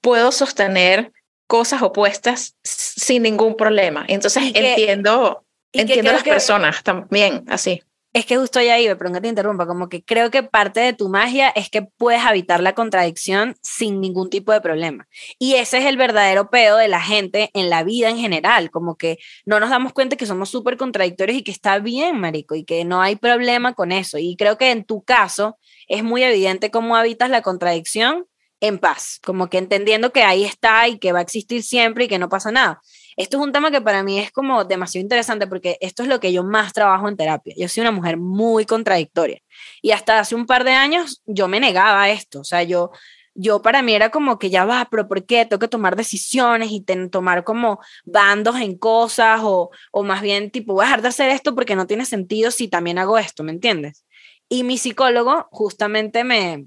puedo 0.00 0.30
sostener 0.32 1.12
cosas 1.46 1.82
opuestas 1.82 2.56
sin 2.62 3.24
ningún 3.24 3.56
problema. 3.56 4.04
Entonces 4.08 4.44
entiendo, 4.54 5.44
entiendo 5.72 6.10
a 6.10 6.14
las 6.14 6.22
personas 6.22 6.82
también 6.82 7.44
así. 7.48 7.82
Es 8.14 8.26
que 8.26 8.36
justo 8.36 8.60
ya 8.60 8.78
iba, 8.78 8.94
perdón 8.94 9.14
que 9.14 9.20
te 9.22 9.28
interrumpa, 9.28 9.66
como 9.66 9.88
que 9.88 10.04
creo 10.04 10.30
que 10.30 10.42
parte 10.42 10.80
de 10.80 10.92
tu 10.92 11.08
magia 11.08 11.48
es 11.48 11.70
que 11.70 11.80
puedes 11.80 12.20
habitar 12.22 12.62
la 12.62 12.74
contradicción 12.74 13.56
sin 13.62 14.02
ningún 14.02 14.28
tipo 14.28 14.52
de 14.52 14.60
problema. 14.60 15.08
Y 15.38 15.54
ese 15.54 15.78
es 15.78 15.86
el 15.86 15.96
verdadero 15.96 16.50
pedo 16.50 16.76
de 16.76 16.88
la 16.88 17.00
gente 17.00 17.50
en 17.54 17.70
la 17.70 17.84
vida 17.84 18.10
en 18.10 18.18
general, 18.18 18.70
como 18.70 18.96
que 18.96 19.18
no 19.46 19.60
nos 19.60 19.70
damos 19.70 19.94
cuenta 19.94 20.16
que 20.16 20.26
somos 20.26 20.50
súper 20.50 20.76
contradictorios 20.76 21.38
y 21.38 21.42
que 21.42 21.52
está 21.52 21.78
bien, 21.78 22.20
marico, 22.20 22.54
y 22.54 22.64
que 22.64 22.84
no 22.84 23.00
hay 23.00 23.16
problema 23.16 23.72
con 23.72 23.92
eso. 23.92 24.18
Y 24.18 24.36
creo 24.36 24.58
que 24.58 24.70
en 24.72 24.84
tu 24.84 25.02
caso 25.02 25.56
es 25.88 26.04
muy 26.04 26.22
evidente 26.22 26.70
cómo 26.70 26.96
habitas 26.96 27.30
la 27.30 27.40
contradicción 27.40 28.26
en 28.60 28.78
paz, 28.78 29.20
como 29.24 29.48
que 29.48 29.58
entendiendo 29.58 30.12
que 30.12 30.22
ahí 30.22 30.44
está 30.44 30.86
y 30.86 30.98
que 30.98 31.12
va 31.12 31.20
a 31.20 31.22
existir 31.22 31.62
siempre 31.62 32.04
y 32.04 32.08
que 32.08 32.18
no 32.18 32.28
pasa 32.28 32.52
nada. 32.52 32.80
Esto 33.16 33.36
es 33.36 33.42
un 33.42 33.52
tema 33.52 33.70
que 33.70 33.80
para 33.80 34.02
mí 34.02 34.18
es 34.18 34.30
como 34.30 34.64
demasiado 34.64 35.02
interesante 35.02 35.46
porque 35.46 35.78
esto 35.80 36.02
es 36.02 36.08
lo 36.08 36.20
que 36.20 36.32
yo 36.32 36.44
más 36.44 36.72
trabajo 36.72 37.08
en 37.08 37.16
terapia. 37.16 37.54
Yo 37.56 37.68
soy 37.68 37.82
una 37.82 37.92
mujer 37.92 38.16
muy 38.16 38.66
contradictoria 38.66 39.40
y 39.82 39.90
hasta 39.92 40.18
hace 40.18 40.34
un 40.34 40.46
par 40.46 40.64
de 40.64 40.72
años 40.72 41.22
yo 41.26 41.48
me 41.48 41.60
negaba 41.60 42.02
a 42.02 42.10
esto, 42.10 42.40
o 42.40 42.44
sea, 42.44 42.62
yo 42.62 42.90
yo 43.34 43.62
para 43.62 43.82
mí 43.82 43.94
era 43.94 44.10
como 44.10 44.38
que 44.38 44.50
ya 44.50 44.64
va, 44.64 44.88
pero 44.90 45.08
¿por 45.08 45.24
qué? 45.24 45.46
Tengo 45.46 45.58
que 45.58 45.68
tomar 45.68 45.96
decisiones 45.96 46.70
y 46.70 46.84
tomar 47.10 47.44
como 47.44 47.80
bandos 48.04 48.56
en 48.56 48.76
cosas 48.76 49.40
o, 49.42 49.70
o 49.90 50.02
más 50.02 50.20
bien 50.22 50.50
tipo, 50.50 50.74
voy 50.74 50.82
a 50.84 50.86
dejar 50.88 51.02
de 51.02 51.08
hacer 51.08 51.30
esto 51.30 51.54
porque 51.54 51.76
no 51.76 51.86
tiene 51.86 52.04
sentido 52.04 52.50
si 52.50 52.68
también 52.68 52.98
hago 52.98 53.18
esto, 53.18 53.42
¿me 53.42 53.52
entiendes? 53.52 54.04
Y 54.48 54.64
mi 54.64 54.76
psicólogo 54.76 55.48
justamente 55.50 56.24
me, 56.24 56.66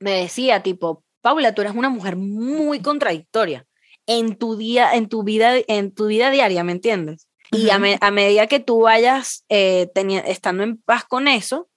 me 0.00 0.12
decía 0.12 0.62
tipo, 0.62 1.04
Paula, 1.22 1.54
tú 1.54 1.62
eres 1.62 1.74
una 1.74 1.88
mujer 1.88 2.16
muy 2.16 2.80
contradictoria 2.82 3.66
en 4.10 4.34
tu 4.34 4.56
día, 4.56 4.92
en 4.92 5.08
tu 5.08 5.22
vida, 5.22 5.52
en 5.68 5.94
tu 5.94 6.06
vida 6.06 6.30
diaria, 6.32 6.64
¿me 6.64 6.72
entiendes? 6.72 7.28
Y 7.52 7.70
a, 7.70 7.78
medida 7.78 8.48
que 8.48 8.58
tú 8.58 8.82
vayas 8.82 9.44
eh, 9.48 9.88
estando 10.26 10.64
en 10.64 10.78
paz 10.78 11.04
con 11.04 11.28
eso, 11.28 11.68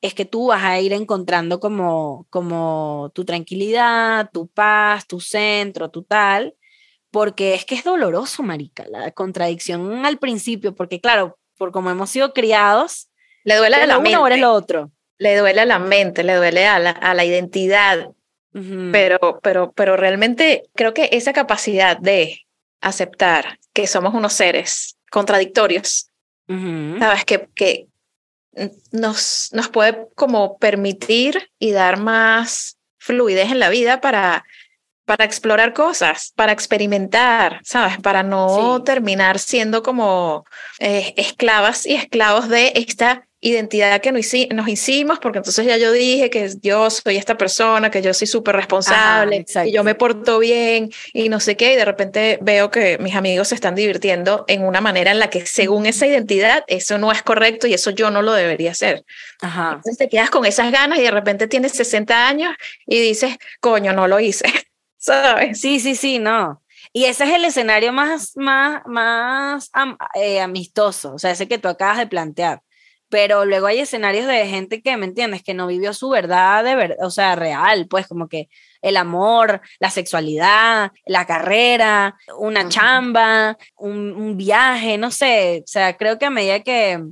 es 0.00 0.14
que 0.14 0.24
tú 0.24 0.46
vas 0.46 0.62
a 0.62 0.80
ir 0.80 0.92
encontrando 0.92 1.58
como, 1.58 2.26
como 2.30 3.10
tu 3.12 3.24
tranquilidad, 3.24 4.30
tu 4.32 4.46
paz, 4.46 5.06
tu 5.08 5.18
centro, 5.18 5.90
tu 5.90 6.04
tal, 6.04 6.54
porque 7.10 7.54
es 7.54 7.64
que 7.64 7.74
es 7.74 7.82
doloroso, 7.82 8.44
marica, 8.44 8.86
la 8.88 9.10
contradicción 9.10 10.06
al 10.06 10.18
principio, 10.18 10.76
porque 10.76 11.00
claro, 11.00 11.38
por 11.58 11.72
como 11.72 11.90
hemos 11.90 12.10
sido 12.10 12.32
criados, 12.32 13.10
le 13.42 13.56
duele 13.56 13.76
a 13.76 13.86
la 13.86 13.98
uno 13.98 14.22
mente. 14.22 14.36
o 14.36 14.36
lo 14.36 14.52
otro. 14.52 14.92
Le 15.18 15.36
duele 15.36 15.60
a 15.60 15.66
la 15.66 15.80
mente, 15.80 16.22
le 16.22 16.34
duele 16.36 16.66
a 16.66 16.78
la, 16.78 16.90
a 16.90 17.14
la 17.14 17.24
identidad, 17.24 18.10
pero, 18.52 19.40
pero, 19.42 19.72
pero 19.72 19.96
realmente 19.96 20.64
creo 20.74 20.92
que 20.92 21.08
esa 21.12 21.32
capacidad 21.32 21.96
de 21.96 22.46
aceptar 22.80 23.58
que 23.72 23.86
somos 23.86 24.14
unos 24.14 24.32
seres 24.32 24.96
contradictorios, 25.10 26.08
sabes, 26.46 27.24
que, 27.24 27.48
que 27.54 27.86
nos, 28.90 29.50
nos 29.52 29.68
puede 29.68 30.08
como 30.16 30.58
permitir 30.58 31.50
y 31.58 31.70
dar 31.70 31.98
más 31.98 32.76
fluidez 32.98 33.50
en 33.50 33.60
la 33.60 33.68
vida 33.68 34.00
para, 34.00 34.44
para 35.04 35.24
explorar 35.24 35.72
cosas, 35.72 36.32
para 36.34 36.52
experimentar, 36.52 37.60
¿sabes? 37.64 37.98
Para 37.98 38.22
no 38.22 38.82
terminar 38.84 39.38
siendo 39.38 39.82
como 39.82 40.44
eh, 40.78 41.14
esclavas 41.16 41.86
y 41.86 41.94
esclavos 41.94 42.48
de 42.48 42.72
esta 42.74 43.26
identidad 43.40 44.02
que 44.02 44.12
nos 44.12 44.68
hicimos, 44.68 45.18
porque 45.18 45.38
entonces 45.38 45.64
ya 45.64 45.78
yo 45.78 45.92
dije 45.92 46.28
que 46.28 46.50
yo 46.60 46.90
soy 46.90 47.16
esta 47.16 47.38
persona, 47.38 47.90
que 47.90 48.02
yo 48.02 48.12
soy 48.12 48.26
súper 48.26 48.54
responsable, 48.54 49.46
y 49.64 49.72
yo 49.72 49.82
me 49.82 49.94
porto 49.94 50.38
bien 50.38 50.90
y 51.14 51.30
no 51.30 51.40
sé 51.40 51.56
qué, 51.56 51.72
y 51.72 51.76
de 51.76 51.86
repente 51.86 52.38
veo 52.42 52.70
que 52.70 52.98
mis 52.98 53.14
amigos 53.14 53.48
se 53.48 53.54
están 53.54 53.74
divirtiendo 53.74 54.44
en 54.46 54.62
una 54.62 54.82
manera 54.82 55.10
en 55.10 55.18
la 55.18 55.30
que 55.30 55.46
según 55.46 55.86
esa 55.86 56.06
identidad 56.06 56.64
eso 56.66 56.98
no 56.98 57.10
es 57.12 57.22
correcto 57.22 57.66
y 57.66 57.72
eso 57.72 57.90
yo 57.90 58.10
no 58.10 58.20
lo 58.20 58.32
debería 58.32 58.72
hacer. 58.72 59.04
Ajá. 59.40 59.72
Entonces 59.76 59.96
te 59.96 60.08
quedas 60.10 60.28
con 60.28 60.44
esas 60.44 60.70
ganas 60.70 60.98
y 60.98 61.02
de 61.02 61.10
repente 61.10 61.48
tienes 61.48 61.72
60 61.72 62.28
años 62.28 62.54
y 62.86 63.00
dices, 63.00 63.38
coño, 63.60 63.94
no 63.94 64.06
lo 64.06 64.20
hice, 64.20 64.44
¿sabes? 64.98 65.58
Sí, 65.58 65.80
sí, 65.80 65.94
sí, 65.94 66.18
no. 66.18 66.62
Y 66.92 67.04
ese 67.04 67.24
es 67.24 67.30
el 67.30 67.44
escenario 67.44 67.92
más, 67.92 68.32
más, 68.36 68.82
más 68.84 69.70
eh, 70.14 70.40
amistoso, 70.40 71.14
o 71.14 71.18
sea, 71.18 71.30
ese 71.30 71.48
que 71.48 71.58
tú 71.58 71.68
acabas 71.68 71.98
de 71.98 72.06
plantear 72.06 72.62
pero 73.10 73.44
luego 73.44 73.66
hay 73.66 73.80
escenarios 73.80 74.26
de 74.26 74.46
gente 74.46 74.80
que, 74.80 74.96
¿me 74.96 75.04
entiendes? 75.04 75.42
Que 75.42 75.52
no 75.52 75.66
vivió 75.66 75.92
su 75.92 76.08
verdad 76.08 76.64
de 76.64 76.76
verdad, 76.76 76.96
o 77.02 77.10
sea, 77.10 77.34
real, 77.34 77.86
pues 77.88 78.06
como 78.06 78.28
que 78.28 78.48
el 78.80 78.96
amor, 78.96 79.60
la 79.80 79.90
sexualidad, 79.90 80.92
la 81.04 81.26
carrera, 81.26 82.16
una 82.38 82.68
chamba, 82.68 83.58
un, 83.76 84.36
viaje, 84.36 84.96
no 84.96 85.10
sé, 85.10 85.62
o 85.64 85.66
sea, 85.66 85.96
creo 85.96 86.18
que 86.18 86.26
a 86.26 86.30
medida 86.30 86.60
que, 86.60 87.02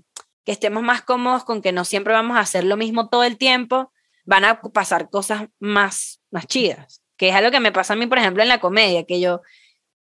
que 0.44 0.52
estemos 0.52 0.82
más 0.82 1.02
cómodos 1.02 1.44
con 1.44 1.60
que 1.60 1.72
no 1.72 1.84
siempre 1.84 2.14
vamos 2.14 2.36
a 2.36 2.40
hacer 2.40 2.64
lo 2.64 2.76
mismo 2.76 3.08
todo 3.08 3.24
el 3.24 3.36
tiempo, 3.36 3.92
van 4.24 4.44
a 4.44 4.60
pasar 4.60 5.10
cosas 5.10 5.48
más, 5.58 6.22
más 6.30 6.46
chidas, 6.46 7.02
que 7.16 7.30
es 7.30 7.34
algo 7.34 7.50
que 7.50 7.60
me 7.60 7.72
pasa 7.72 7.94
a 7.94 7.96
mí, 7.96 8.06
por 8.06 8.18
ejemplo, 8.18 8.42
en 8.42 8.48
la 8.48 8.60
comedia, 8.60 9.04
que 9.04 9.20
yo 9.20 9.42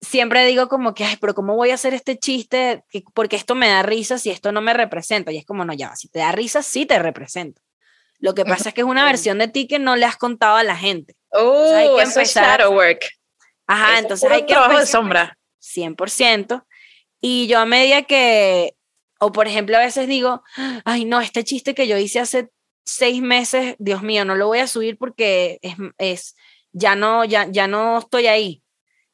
siempre 0.00 0.46
digo 0.46 0.68
como 0.68 0.94
que, 0.94 1.04
ay, 1.04 1.16
pero 1.20 1.34
¿cómo 1.34 1.54
voy 1.54 1.70
a 1.70 1.74
hacer 1.74 1.94
este 1.94 2.18
chiste? 2.18 2.84
Porque 3.14 3.36
esto 3.36 3.54
me 3.54 3.68
da 3.68 3.82
risa 3.82 4.18
si 4.18 4.30
esto 4.30 4.52
no 4.52 4.60
me 4.60 4.74
representa. 4.74 5.32
Y 5.32 5.38
es 5.38 5.44
como, 5.44 5.64
no, 5.64 5.72
ya, 5.72 5.94
si 5.96 6.08
te 6.08 6.20
da 6.20 6.32
risa, 6.32 6.62
sí 6.62 6.86
te 6.86 6.98
representa. 6.98 7.62
Lo 8.18 8.34
que 8.34 8.44
pasa 8.44 8.70
es 8.70 8.74
que 8.74 8.80
es 8.80 8.86
una 8.86 9.04
versión 9.04 9.38
de 9.38 9.48
ti 9.48 9.66
que 9.66 9.78
no 9.78 9.94
le 9.96 10.06
has 10.06 10.16
contado 10.16 10.56
a 10.56 10.64
la 10.64 10.76
gente. 10.76 11.16
Oh, 11.30 11.74
hay 11.74 11.88
que 11.96 12.02
empezar. 12.02 12.60
shadow 12.60 12.74
work. 12.74 13.04
Ajá, 13.66 13.98
entonces 13.98 14.30
hay 14.30 14.46
que 14.46 14.54
trabajo 14.54 14.78
de 14.78 14.86
sombra. 14.86 15.38
100%. 15.60 16.64
Y 17.20 17.46
yo 17.46 17.58
a 17.58 17.66
medida 17.66 18.02
que, 18.02 18.74
o 19.18 19.32
por 19.32 19.48
ejemplo, 19.48 19.76
a 19.76 19.80
veces 19.80 20.08
digo, 20.08 20.42
ay, 20.84 21.04
no, 21.04 21.20
este 21.20 21.44
chiste 21.44 21.74
que 21.74 21.88
yo 21.88 21.98
hice 21.98 22.20
hace 22.20 22.48
seis 22.84 23.20
meses, 23.20 23.74
Dios 23.78 24.02
mío, 24.02 24.24
no 24.24 24.34
lo 24.34 24.46
voy 24.46 24.60
a 24.60 24.66
subir 24.66 24.96
porque 24.96 25.58
es, 25.60 25.74
es 25.98 26.36
ya 26.72 26.94
no, 26.94 27.24
ya, 27.24 27.46
ya 27.50 27.66
no 27.66 27.98
estoy 27.98 28.28
ahí 28.28 28.62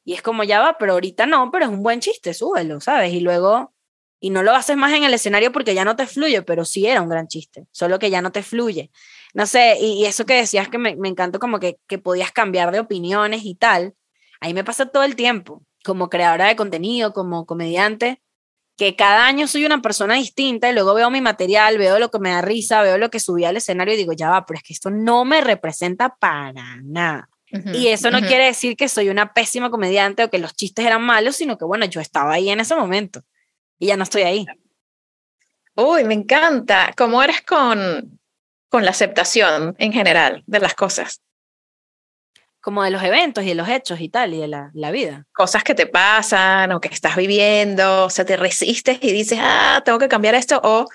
y 0.05 0.13
es 0.13 0.21
como, 0.21 0.43
ya 0.43 0.59
va, 0.59 0.77
pero 0.77 0.93
ahorita 0.93 1.25
no, 1.25 1.49
pero 1.51 1.65
es 1.65 1.71
un 1.71 1.83
buen 1.83 1.99
chiste, 1.99 2.33
súbelo, 2.33 2.81
¿sabes? 2.81 3.13
Y 3.13 3.21
luego, 3.21 3.73
y 4.19 4.29
no 4.31 4.43
lo 4.43 4.53
haces 4.53 4.75
más 4.75 4.93
en 4.93 5.03
el 5.03 5.13
escenario 5.13 5.51
porque 5.51 5.73
ya 5.73 5.85
no 5.85 5.95
te 5.95 6.07
fluye, 6.07 6.41
pero 6.41 6.65
sí 6.65 6.85
era 6.85 7.01
un 7.01 7.09
gran 7.09 7.27
chiste, 7.27 7.67
solo 7.71 7.99
que 7.99 8.09
ya 8.09 8.21
no 8.21 8.31
te 8.31 8.43
fluye. 8.43 8.91
No 9.33 9.45
sé, 9.45 9.77
y, 9.79 10.05
eso 10.05 10.25
que 10.25 10.35
decías 10.35 10.67
que 10.69 10.77
me, 10.77 10.95
me 10.97 11.07
encantó 11.09 11.39
como 11.39 11.59
que, 11.59 11.77
que 11.87 11.97
podías 11.97 12.31
cambiar 12.31 12.71
de 12.71 12.79
opiniones 12.79 13.45
y 13.45 13.55
tal, 13.55 13.95
ahí 14.41 14.53
me 14.53 14.63
pasa 14.63 14.87
todo 14.87 15.03
el 15.03 15.15
tiempo, 15.15 15.63
como 15.85 16.09
creadora 16.09 16.47
de 16.47 16.55
contenido, 16.55 17.13
como 17.13 17.45
comediante, 17.45 18.21
que 18.77 18.95
cada 18.95 19.25
año 19.27 19.47
soy 19.47 19.65
una 19.65 19.81
persona 19.81 20.15
distinta 20.15 20.69
y 20.69 20.73
luego 20.73 20.93
veo 20.95 21.09
mi 21.11 21.21
material, 21.21 21.77
veo 21.77 21.99
lo 21.99 22.09
que 22.11 22.19
me 22.19 22.31
da 22.31 22.41
risa, 22.41 22.81
veo 22.81 22.97
lo 22.97 23.09
que 23.09 23.19
subí 23.19 23.45
al 23.45 23.57
escenario 23.57 23.93
y 23.93 23.97
digo, 23.97 24.13
ya 24.13 24.29
va, 24.29 24.45
pero 24.45 24.57
es 24.57 24.63
que 24.63 24.73
esto 24.73 24.89
no 24.89 25.25
me 25.25 25.41
representa 25.41 26.15
para 26.15 26.77
nada 26.81 27.29
y 27.73 27.89
eso 27.89 28.09
no 28.09 28.19
quiere 28.19 28.45
decir 28.45 28.75
que 28.75 28.89
soy 28.89 29.09
una 29.09 29.33
pésima 29.33 29.69
comediante 29.69 30.23
o 30.23 30.29
que 30.29 30.39
los 30.39 30.55
chistes 30.55 30.85
eran 30.85 31.03
malos, 31.03 31.35
sino 31.35 31.57
que 31.57 31.65
bueno, 31.65 31.85
yo 31.85 32.01
estaba 32.01 32.33
ahí 32.33 32.49
en 32.49 32.59
ese 32.59 32.75
momento 32.75 33.23
y 33.77 33.87
ya 33.87 33.97
no 33.97 34.03
estoy 34.03 34.23
ahí. 34.23 34.45
Uy, 35.75 36.03
me 36.03 36.13
encanta. 36.13 36.93
¿Cómo 36.95 37.21
eres 37.21 37.41
con, 37.41 38.19
con 38.69 38.85
la 38.85 38.91
aceptación 38.91 39.75
en 39.77 39.93
general 39.93 40.43
de 40.45 40.59
las 40.59 40.73
cosas? 40.73 41.21
Como 42.61 42.83
de 42.83 42.91
los 42.91 43.03
eventos 43.03 43.43
y 43.43 43.49
de 43.49 43.55
los 43.55 43.67
hechos 43.67 43.99
y 43.99 44.09
tal, 44.09 44.33
y 44.33 44.39
de 44.39 44.47
la, 44.47 44.71
la 44.73 44.91
vida. 44.91 45.25
Cosas 45.33 45.63
que 45.63 45.75
te 45.75 45.85
pasan 45.85 46.71
o 46.71 46.79
que 46.79 46.87
estás 46.87 47.15
viviendo, 47.15 48.05
o 48.05 48.09
sea, 48.09 48.25
te 48.25 48.37
resistes 48.37 48.99
y 49.01 49.11
dices, 49.11 49.39
ah, 49.41 49.81
tengo 49.83 49.99
que 49.99 50.07
cambiar 50.07 50.35
esto, 50.35 50.61
o 50.63 50.87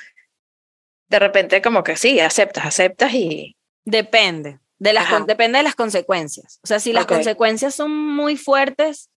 de 1.09 1.19
repente 1.19 1.61
como 1.61 1.83
que 1.83 1.97
sí, 1.97 2.21
aceptas, 2.21 2.67
aceptas 2.67 3.13
y... 3.13 3.57
Depende. 3.85 4.61
De 4.79 4.93
las 4.93 5.27
depende 5.27 5.59
de 5.59 5.65
las 5.65 5.75
consecuencias. 5.75 6.61
O 6.63 6.67
sea, 6.67 6.79
si 6.79 6.93
las 6.93 7.07
consecuencias 7.07 7.75
son 7.75 7.91
muy 7.91 8.37
fuertes 8.37 9.11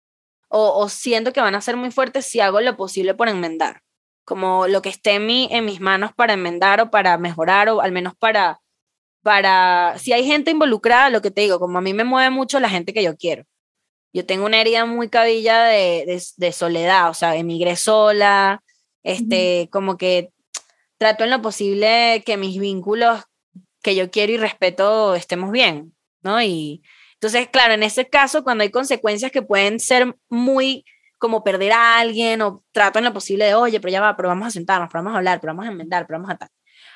o, 0.49 0.81
o, 0.81 0.89
siento 0.89 1.33
que 1.33 1.41
van 1.41 1.55
a 1.55 1.61
ser 1.61 1.77
muy 1.77 1.91
fuertes, 1.91 2.27
si 2.27 2.41
hago 2.41 2.61
lo 2.61 2.77
posible 2.77 3.15
por 3.15 3.29
enmendar. 3.29 3.83
Como 4.25 4.67
lo 4.67 4.83
que 4.83 4.89
esté 4.89 5.13
en, 5.13 5.27
mi, 5.27 5.49
en 5.51 5.65
mis 5.65 5.81
manos 5.81 6.13
para 6.15 6.33
enmendar 6.33 6.81
o 6.81 6.91
para 6.91 7.19
mejorar 7.19 7.69
o 7.69 7.81
al 7.81 7.93
menos 7.93 8.15
para, 8.19 8.61
para... 9.23 9.97
Si 9.99 10.13
hay 10.13 10.27
gente 10.27 10.51
involucrada, 10.51 11.11
lo 11.11 11.21
que 11.21 11.31
te 11.31 11.43
digo, 11.43 11.61
como 11.61 11.79
a 11.79 11.83
mí 11.83 11.93
me 11.95 12.05
mueve 12.05 12.31
mucho 12.31 12.59
la 12.59 12.71
gente 12.71 12.93
que 12.93 13.03
yo 13.03 13.17
quiero. 13.17 13.45
Yo 14.13 14.27
tengo 14.27 14.47
una 14.47 14.61
herida 14.61 14.87
muy 14.87 15.09
cabilla 15.09 15.65
de, 15.65 16.05
de, 16.07 16.23
de 16.37 16.53
soledad, 16.53 17.11
o 17.11 17.15
sea, 17.15 17.37
emigré 17.37 17.77
sola, 17.77 18.63
este, 19.03 19.69
como 19.71 19.97
que 19.97 20.33
trato 20.99 21.25
en 21.25 21.31
lo 21.31 21.41
posible 21.41 22.23
que 22.27 22.37
mis 22.37 22.59
vínculos 22.59 23.23
que 23.83 23.95
yo 23.95 24.11
quiero 24.11 24.33
y 24.33 24.37
respeto 24.37 25.15
estemos 25.15 25.51
bien, 25.51 25.95
¿no? 26.23 26.43
Y 26.43 26.83
entonces, 27.15 27.49
claro, 27.49 27.75
en 27.75 27.83
ese 27.83 28.09
caso, 28.09 28.43
cuando 28.43 28.63
hay 28.63 28.71
consecuencias 28.71 29.31
que 29.31 29.43
pueden 29.43 29.79
ser 29.79 30.17
muy 30.29 30.85
como 31.19 31.45
perder 31.45 31.73
a 31.73 31.99
alguien 31.99 32.41
o 32.41 32.65
trato 32.73 32.99
en 32.99 33.05
lo 33.05 33.13
posible 33.13 33.45
de, 33.45 33.55
oye, 33.55 33.79
pero 33.79 33.93
ya 33.93 34.01
va, 34.01 34.17
pero 34.17 34.31
vamos 34.31 34.49
a 34.49 34.51
sentarnos, 34.51 34.89
pero 34.91 35.05
vamos 35.05 35.15
a 35.15 35.19
hablar, 35.19 35.39
pero 35.39 35.53
vamos 35.53 35.67
a 35.67 35.71
enmendar, 35.71 36.07
pero 36.07 36.19
vamos 36.19 36.35
a 36.35 36.39
tal. 36.39 36.49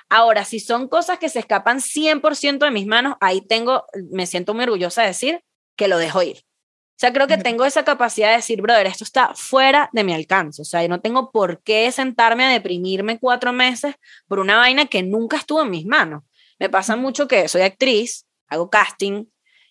Ahora, 0.09 0.45
si 0.47 0.61
son 0.61 0.89
cosas 0.89 1.19
que 1.19 1.29
se 1.29 1.41
escapan 1.41 1.81
100% 1.81 2.65
de 2.65 2.71
mis 2.71 2.87
manos, 2.87 3.17
ahí 3.21 3.43
tengo, 3.43 3.85
me 4.11 4.27
siento 4.27 4.55
muy 4.55 4.65
orgullosa 4.65 5.03
de 5.03 5.09
decir 5.09 5.45
que 5.77 5.89
lo 5.89 5.99
dejo 5.99 6.23
ir. 6.23 6.39
O 6.39 6.97
sea, 6.97 7.13
creo 7.13 7.27
que 7.27 7.37
tengo 7.37 7.65
esa 7.65 7.85
capacidad 7.85 8.31
de 8.31 8.37
decir, 8.37 8.63
brother, 8.63 8.87
esto 8.87 9.03
está 9.03 9.35
fuera 9.35 9.91
de 9.93 10.05
mi 10.05 10.15
alcance. 10.15 10.63
O 10.63 10.65
sea, 10.65 10.81
yo 10.81 10.89
no 10.89 11.01
tengo 11.01 11.33
por 11.33 11.61
qué 11.63 11.91
sentarme 11.91 12.45
a 12.45 12.51
deprimirme 12.51 13.19
cuatro 13.19 13.53
meses 13.53 13.97
por 14.29 14.39
una 14.39 14.57
vaina 14.57 14.87
que 14.87 15.03
nunca 15.03 15.37
estuvo 15.37 15.63
en 15.63 15.71
mis 15.71 15.87
manos. 15.87 16.23
Me 16.65 16.71
pasa 16.71 16.97
mucho 16.97 17.29
que 17.29 17.47
soy 17.47 17.61
actriz, 17.61 18.25
hago 18.49 18.71
casting, 18.71 19.27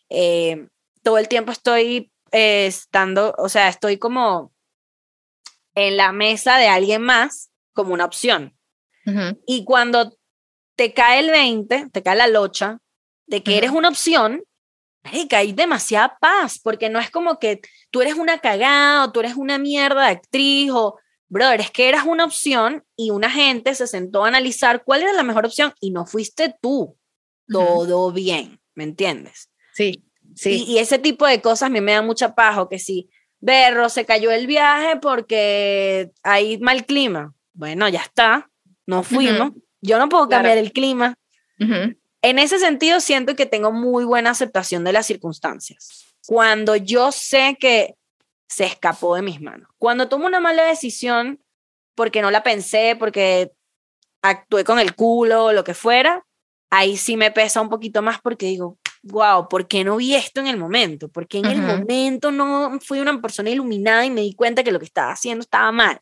eh, 0.10 0.68
todo 1.02 1.18
el 1.18 1.28
tiempo 1.28 1.52
estoy 1.52 2.12
eh, 2.32 2.68
estando, 2.68 3.34
o 3.40 3.50
sea, 3.50 3.68
estoy 3.68 3.98
como 3.98 4.54
en 5.74 5.98
la 5.98 6.12
mesa 6.12 6.58
de 6.58 6.68
alguien 6.68 7.02
más 7.02 7.50
como 7.74 7.96
una 7.96 8.06
opción. 8.06 8.56
Y 9.48 9.66
cuando 9.66 10.16
te 10.76 10.94
cae 10.94 11.22
el 11.22 11.32
20, 11.32 11.90
te 11.90 12.04
cae 12.04 12.16
la 12.16 12.28
locha 12.28 12.78
de 13.26 13.42
que 13.42 13.58
eres 13.58 13.72
una 13.72 13.90
opción, 13.90 14.44
hay 15.04 15.52
demasiada 15.52 16.20
paz, 16.22 16.60
porque 16.60 16.92
no 16.92 17.00
es 17.00 17.10
como 17.10 17.40
que 17.40 17.62
tú 17.90 18.04
eres 18.04 18.14
una 18.14 18.38
cagada 18.38 19.06
o 19.06 19.12
tú 19.12 19.22
eres 19.22 19.34
una 19.34 19.58
mierda 19.58 20.04
de 20.04 20.12
actriz 20.12 20.70
o, 20.72 21.00
brother, 21.34 21.60
es 21.60 21.72
que 21.72 21.90
eras 21.90 22.06
una 22.06 22.24
opción 22.24 22.86
y 22.96 23.10
una 23.10 23.30
gente 23.30 23.76
se 23.76 23.88
sentó 23.88 24.24
a 24.24 24.28
analizar 24.28 24.84
cuál 24.86 25.02
era 25.02 25.14
la 25.14 25.24
mejor 25.24 25.46
opción 25.46 25.74
y 25.82 25.92
no 25.92 26.06
fuiste 26.06 26.56
tú. 26.62 26.98
Todo 27.48 28.12
bien, 28.12 28.62
¿me 28.76 28.86
entiendes? 28.86 29.50
Sí, 29.74 30.04
sí. 30.36 30.64
Y, 30.68 30.78
ese 30.78 31.00
tipo 31.00 31.26
de 31.28 31.42
cosas 31.42 31.64
a 31.64 31.70
mí 31.70 31.82
me 31.82 31.92
da 31.92 32.02
mucha 32.02 32.36
paja, 32.36 32.68
que 32.70 32.80
si, 32.80 33.10
Berro, 33.40 33.90
se 33.90 34.06
cayó 34.06 34.32
el 34.32 34.48
viaje 34.48 34.98
porque 35.02 36.12
hay 36.22 36.60
mal 36.60 36.86
clima. 36.86 37.34
Bueno, 37.54 37.90
ya 37.90 38.02
está, 38.02 38.50
no 38.86 39.04
fuimos. 39.04 39.52
Yo 39.82 40.00
no 40.00 40.08
puedo 40.08 40.30
cambiar 40.30 40.58
el 40.58 40.72
clima. 40.72 41.18
En 41.58 42.40
ese 42.40 42.60
sentido, 42.60 43.00
siento 43.00 43.36
que 43.36 43.46
tengo 43.46 43.72
muy 43.72 44.06
buena 44.06 44.30
aceptación 44.30 44.84
de 44.84 44.94
las 44.94 45.06
circunstancias. 45.06 46.16
Cuando 46.26 46.76
yo 46.76 47.12
sé 47.12 47.58
que 47.60 47.96
se 48.48 48.66
escapó 48.66 49.16
de 49.16 49.22
mis 49.22 49.42
manos. 49.42 49.70
Cuando 49.78 50.10
tomo 50.10 50.28
una 50.28 50.40
mala 50.40 50.64
decisión, 50.64 51.42
porque 51.96 52.22
no 52.22 52.32
la 52.32 52.44
pensé, 52.44 52.96
porque 52.98 53.52
actué 54.22 54.64
con 54.64 54.80
el 54.80 54.96
culo 54.96 55.46
o 55.46 55.54
lo 55.54 55.64
que 55.64 55.74
fuera, 55.74 56.26
ahí 56.70 56.98
sí 56.98 57.18
me 57.18 57.32
pesa 57.32 57.62
un 57.62 57.70
poquito 57.70 58.02
más 58.02 58.20
porque 58.22 58.48
digo, 58.48 58.78
wow, 59.04 59.48
¿por 59.48 59.68
qué 59.68 59.84
no 59.84 59.98
vi 59.98 60.16
esto 60.16 60.40
en 60.40 60.48
el 60.48 60.58
momento? 60.58 61.10
Porque 61.10 61.40
en 61.40 61.46
el 61.46 61.62
momento 61.62 62.32
no 62.32 62.80
fui 62.82 63.00
una 63.00 63.22
persona 63.22 63.50
iluminada 63.50 64.06
y 64.06 64.10
me 64.10 64.22
di 64.22 64.34
cuenta 64.34 64.64
que 64.64 64.72
lo 64.72 64.80
que 64.80 64.86
estaba 64.86 65.12
haciendo 65.12 65.42
estaba 65.42 65.72
mal. 65.72 66.00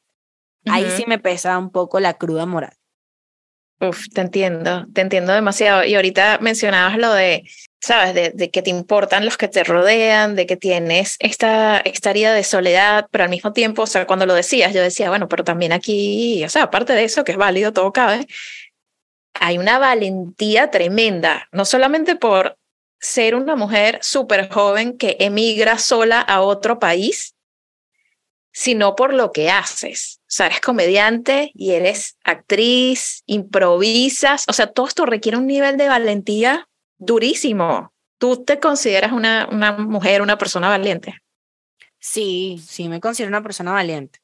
Ahí 0.66 0.86
sí 0.96 1.06
me 1.08 1.18
pesa 1.18 1.58
un 1.58 1.72
poco 1.72 2.00
la 2.00 2.14
cruda 2.14 2.46
moral. 2.46 2.74
Uf, 3.80 4.10
te 4.14 4.22
entiendo, 4.22 4.86
te 4.94 5.02
entiendo 5.02 5.34
demasiado. 5.34 5.84
Y 5.84 5.96
ahorita 5.96 6.38
mencionabas 6.39 7.00
lo 7.00 7.12
de, 7.12 7.44
sabes, 7.82 8.36
de, 8.36 8.51
que 8.51 8.61
te 8.61 8.69
importan 8.69 9.25
los 9.25 9.38
que 9.38 9.47
te 9.47 9.63
rodean, 9.63 10.36
de 10.36 10.45
que 10.45 10.55
tienes 10.55 11.17
esta, 11.19 11.79
esta 11.79 12.11
herida 12.11 12.34
de 12.34 12.43
soledad, 12.43 13.07
pero 13.11 13.23
al 13.23 13.29
mismo 13.29 13.53
tiempo, 13.53 13.84
o 13.84 13.88
sea, 13.88 14.05
cuando 14.05 14.25
lo 14.25 14.36
decías, 14.36 14.73
yo 14.73 14.82
decía, 14.82 15.09
bueno, 15.09 15.27
pero 15.27 15.43
también 15.43 15.73
aquí, 15.73 16.43
o 16.45 16.49
sea, 16.49 16.63
aparte 16.63 16.93
de 16.93 17.03
eso, 17.03 17.23
que 17.23 17.32
es 17.32 17.38
válido, 17.38 17.73
todo 17.73 17.91
cabe, 17.91 18.27
hay 19.34 19.57
una 19.57 19.79
valentía 19.79 20.69
tremenda, 20.69 21.47
no 21.51 21.65
solamente 21.65 22.15
por 22.15 22.57
ser 22.99 23.34
una 23.34 23.55
mujer 23.55 23.97
súper 24.03 24.49
joven 24.49 24.97
que 24.97 25.17
emigra 25.19 25.79
sola 25.79 26.21
a 26.21 26.41
otro 26.41 26.77
país, 26.77 27.36
sino 28.53 28.95
por 28.95 29.13
lo 29.13 29.32
que 29.32 29.49
haces. 29.49 30.19
O 30.23 30.34
sea, 30.34 30.45
eres 30.47 30.61
comediante 30.61 31.51
y 31.55 31.71
eres 31.71 32.17
actriz, 32.23 33.23
improvisas, 33.25 34.45
o 34.47 34.53
sea, 34.53 34.67
todo 34.67 34.88
esto 34.88 35.05
requiere 35.07 35.38
un 35.38 35.47
nivel 35.47 35.77
de 35.77 35.88
valentía 35.88 36.67
durísimo. 37.02 37.93
¿Tú 38.18 38.43
te 38.43 38.60
consideras 38.60 39.12
una, 39.12 39.47
una 39.52 39.74
mujer, 39.74 40.22
una 40.22 40.38
persona 40.38 40.70
valiente? 40.70 41.16
Sí, 41.99 42.62
sí, 42.66 42.88
me 42.88 42.99
considero 42.99 43.30
una 43.30 43.43
persona 43.43 43.72
valiente. 43.72 44.20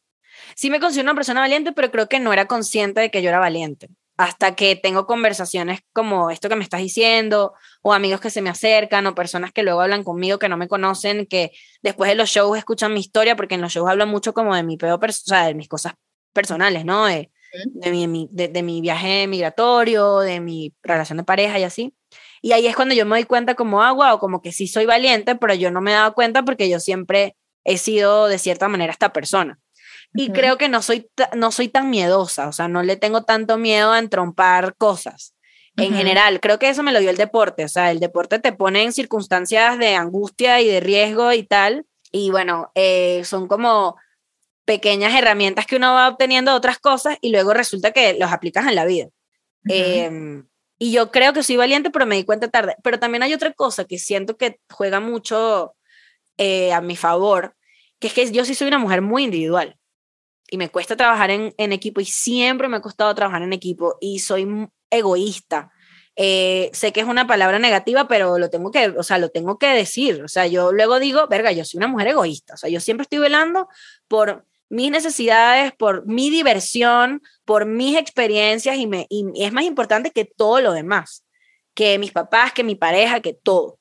Sí 0.56 0.70
me 0.70 0.80
considero 0.80 1.06
una 1.06 1.16
persona 1.16 1.42
valiente, 1.42 1.72
pero 1.72 1.92
creo 1.92 2.08
que 2.08 2.20
no 2.20 2.32
era 2.32 2.46
consciente 2.46 3.02
de 3.02 3.12
que 3.12 3.22
yo 3.22 3.30
era 3.30 3.40
valiente 3.40 3.90
hasta 4.18 4.56
que 4.56 4.76
tengo 4.76 5.06
conversaciones 5.06 5.82
como 5.94 6.32
esto 6.32 6.50
que 6.50 6.56
me 6.56 6.64
estás 6.64 6.82
diciendo, 6.82 7.54
o 7.84 7.94
amigos 7.94 8.20
que 8.20 8.32
se 8.32 8.42
me 8.42 8.50
acercan, 8.50 9.06
o 9.06 9.14
personas 9.14 9.54
que 9.54 9.62
luego 9.62 9.82
hablan 9.82 10.04
conmigo 10.04 10.40
que 10.40 10.50
no 10.50 10.58
me 10.58 10.68
conocen, 10.68 11.28
que 11.28 11.52
después 11.84 12.10
de 12.10 12.16
los 12.16 12.30
shows 12.30 12.58
escuchan 12.58 12.94
mi 12.94 13.00
historia, 13.00 13.36
porque 13.36 13.56
en 13.56 13.62
los 13.62 13.72
shows 13.72 13.88
hablo 13.88 14.08
mucho 14.08 14.34
como 14.34 14.56
de 14.56 14.64
mi 14.64 14.76
peor, 14.76 15.00
o 15.04 15.12
sea, 15.12 15.46
de 15.46 15.54
mis 15.54 15.68
cosas 15.68 15.94
personales, 16.34 16.84
¿no? 16.84 17.06
De, 17.06 17.32
de, 17.66 18.08
mi, 18.08 18.28
de, 18.32 18.64
mi 18.64 18.82
viaje 18.82 19.28
migratorio, 19.28 20.20
de 20.20 20.40
mi 20.40 20.74
relación 20.82 21.18
de 21.20 21.24
pareja 21.24 21.60
y 21.60 21.64
así. 21.64 21.94
Y 22.42 22.52
ahí 22.52 22.68
es 22.68 22.76
cuando 22.76 22.94
yo 22.94 23.06
me 23.06 23.18
doy 23.18 23.26
cuenta 23.26 23.56
como 23.56 23.84
agua, 23.84 24.14
o 24.14 24.20
como 24.20 24.42
que 24.42 24.52
sí 24.52 24.68
soy 24.68 24.86
valiente, 24.86 25.36
pero 25.36 25.54
yo 25.54 25.72
no 25.72 25.82
me 25.82 25.92
he 25.92 25.96
dado 25.96 26.14
cuenta 26.14 26.44
porque 26.44 26.70
yo 26.70 26.80
siempre 26.80 27.36
he 27.64 27.78
sido 27.78 28.28
de 28.28 28.40
cierta 28.40 28.68
manera 28.68 28.92
esta 28.92 29.14
persona. 29.14 29.60
Y 30.14 30.32
creo 30.32 30.58
que 30.58 30.70
no 30.70 30.82
soy, 30.82 31.10
no 31.36 31.52
soy 31.52 31.68
tan 31.68 31.90
miedosa, 31.90 32.48
o 32.48 32.52
sea, 32.52 32.68
no 32.68 32.82
le 32.82 32.96
tengo 32.96 33.24
tanto 33.24 33.58
miedo 33.58 33.92
a 33.92 34.00
entrompar 34.00 34.76
cosas. 34.76 35.36
En 35.76 35.94
general, 35.94 36.40
creo 36.40 36.58
que 36.58 36.70
eso 36.70 36.82
me 36.82 36.92
lo 36.92 37.00
dio 37.00 37.12
el 37.12 37.18
deporte, 37.18 37.64
o 37.64 37.68
sea, 37.68 37.92
el 37.92 38.00
deporte 38.00 38.40
te 38.40 38.52
pone 38.52 38.82
en 38.82 38.94
circunstancias 38.94 39.78
de 39.78 39.94
angustia 39.94 40.60
y 40.60 40.68
de 40.68 40.80
riesgo 40.80 41.34
y 41.34 41.44
tal, 41.44 41.86
y 42.12 42.32
bueno, 42.32 42.72
eh, 42.74 43.22
son 43.26 43.48
como 43.48 43.96
pequeñas 44.66 45.14
herramientas 45.14 45.66
que 45.68 45.76
uno 45.76 45.94
va 45.94 46.10
obteniendo 46.10 46.52
de 46.52 46.58
otras 46.58 46.80
cosas 46.80 47.18
y 47.22 47.32
luego 47.32 47.54
resulta 47.54 47.92
que 47.92 48.18
los 48.18 48.32
aplicas 48.32 48.66
en 48.68 48.76
la 48.76 48.86
vida. 48.86 49.08
Em, 49.70 50.48
y 50.80 50.92
yo 50.92 51.12
creo 51.12 51.34
que 51.34 51.44
soy 51.44 51.58
valiente, 51.58 51.90
pero 51.90 52.06
me 52.06 52.16
di 52.16 52.24
cuenta 52.24 52.50
tarde. 52.50 52.76
Pero 52.84 53.00
también 53.00 53.24
hay 53.24 53.34
otra 53.34 53.52
cosa 53.54 53.86
que 53.86 53.98
siento 53.98 54.38
que 54.38 54.60
juega 54.70 55.00
mucho 55.00 55.76
eh, 56.38 56.72
a 56.74 56.82
mi 56.82 56.96
favor, 56.96 57.56
que 58.00 58.08
es 58.08 58.14
que 58.14 58.32
yo 58.32 58.46
sí 58.46 58.54
soy 58.54 58.68
una 58.68 58.78
mujer 58.78 59.02
muy 59.02 59.24
individual 59.24 59.78
y 60.50 60.58
me 60.58 60.70
cuesta 60.70 60.96
trabajar 60.96 61.32
en, 61.32 61.54
en, 61.58 61.74
equipo 61.74 62.00
y 62.00 62.06
siempre 62.06 62.68
me 62.68 62.78
ha 62.78 62.82
costado 62.82 63.14
trabajar 63.16 63.42
en 63.42 63.54
equipo 63.54 63.98
y 64.00 64.20
soy 64.20 64.48
egoísta. 64.90 65.72
Eh, 66.20 66.72
sé 66.74 66.92
que 66.92 67.02
es 67.02 67.08
una 67.08 67.28
palabra 67.28 67.60
negativa, 67.60 68.08
pero 68.08 68.40
lo 68.40 68.50
tengo 68.50 68.72
que, 68.72 68.88
o 68.90 69.04
sea, 69.04 69.20
lo 69.20 69.30
tengo 69.30 69.60
que 69.60 69.68
decir. 69.68 70.24
O 70.24 70.28
sea, 70.28 70.48
yo 70.48 70.72
luego 70.72 71.00
digo, 71.00 71.28
verga, 71.28 71.52
yo 71.52 71.64
soy 71.64 71.78
una 71.78 71.88
mujer 71.88 72.08
egoísta. 72.08 72.56
O 72.56 72.58
sea, 72.58 72.70
yo 72.70 72.80
siempre 72.80 73.04
estoy 73.04 73.20
velando 73.20 73.68
por 74.08 74.46
mis 74.70 74.92
necesidades, 74.92 75.74
por 75.74 76.06
mi 76.08 76.30
diversión, 76.30 77.22
por 77.48 77.66
mis 77.66 77.98
experiencias 77.98 78.76
y, 78.76 78.88
me, 78.88 79.08
y 79.10 79.26
es 79.42 79.54
más 79.54 79.64
importante 79.64 80.12
que 80.12 80.26
todo 80.26 80.60
lo 80.60 80.74
demás, 80.74 81.24
que 81.74 81.98
mis 81.98 82.12
papás, 82.12 82.52
que 82.52 82.66
mi 82.66 82.76
pareja, 82.76 83.22
que 83.22 83.34
todo. 83.34 83.80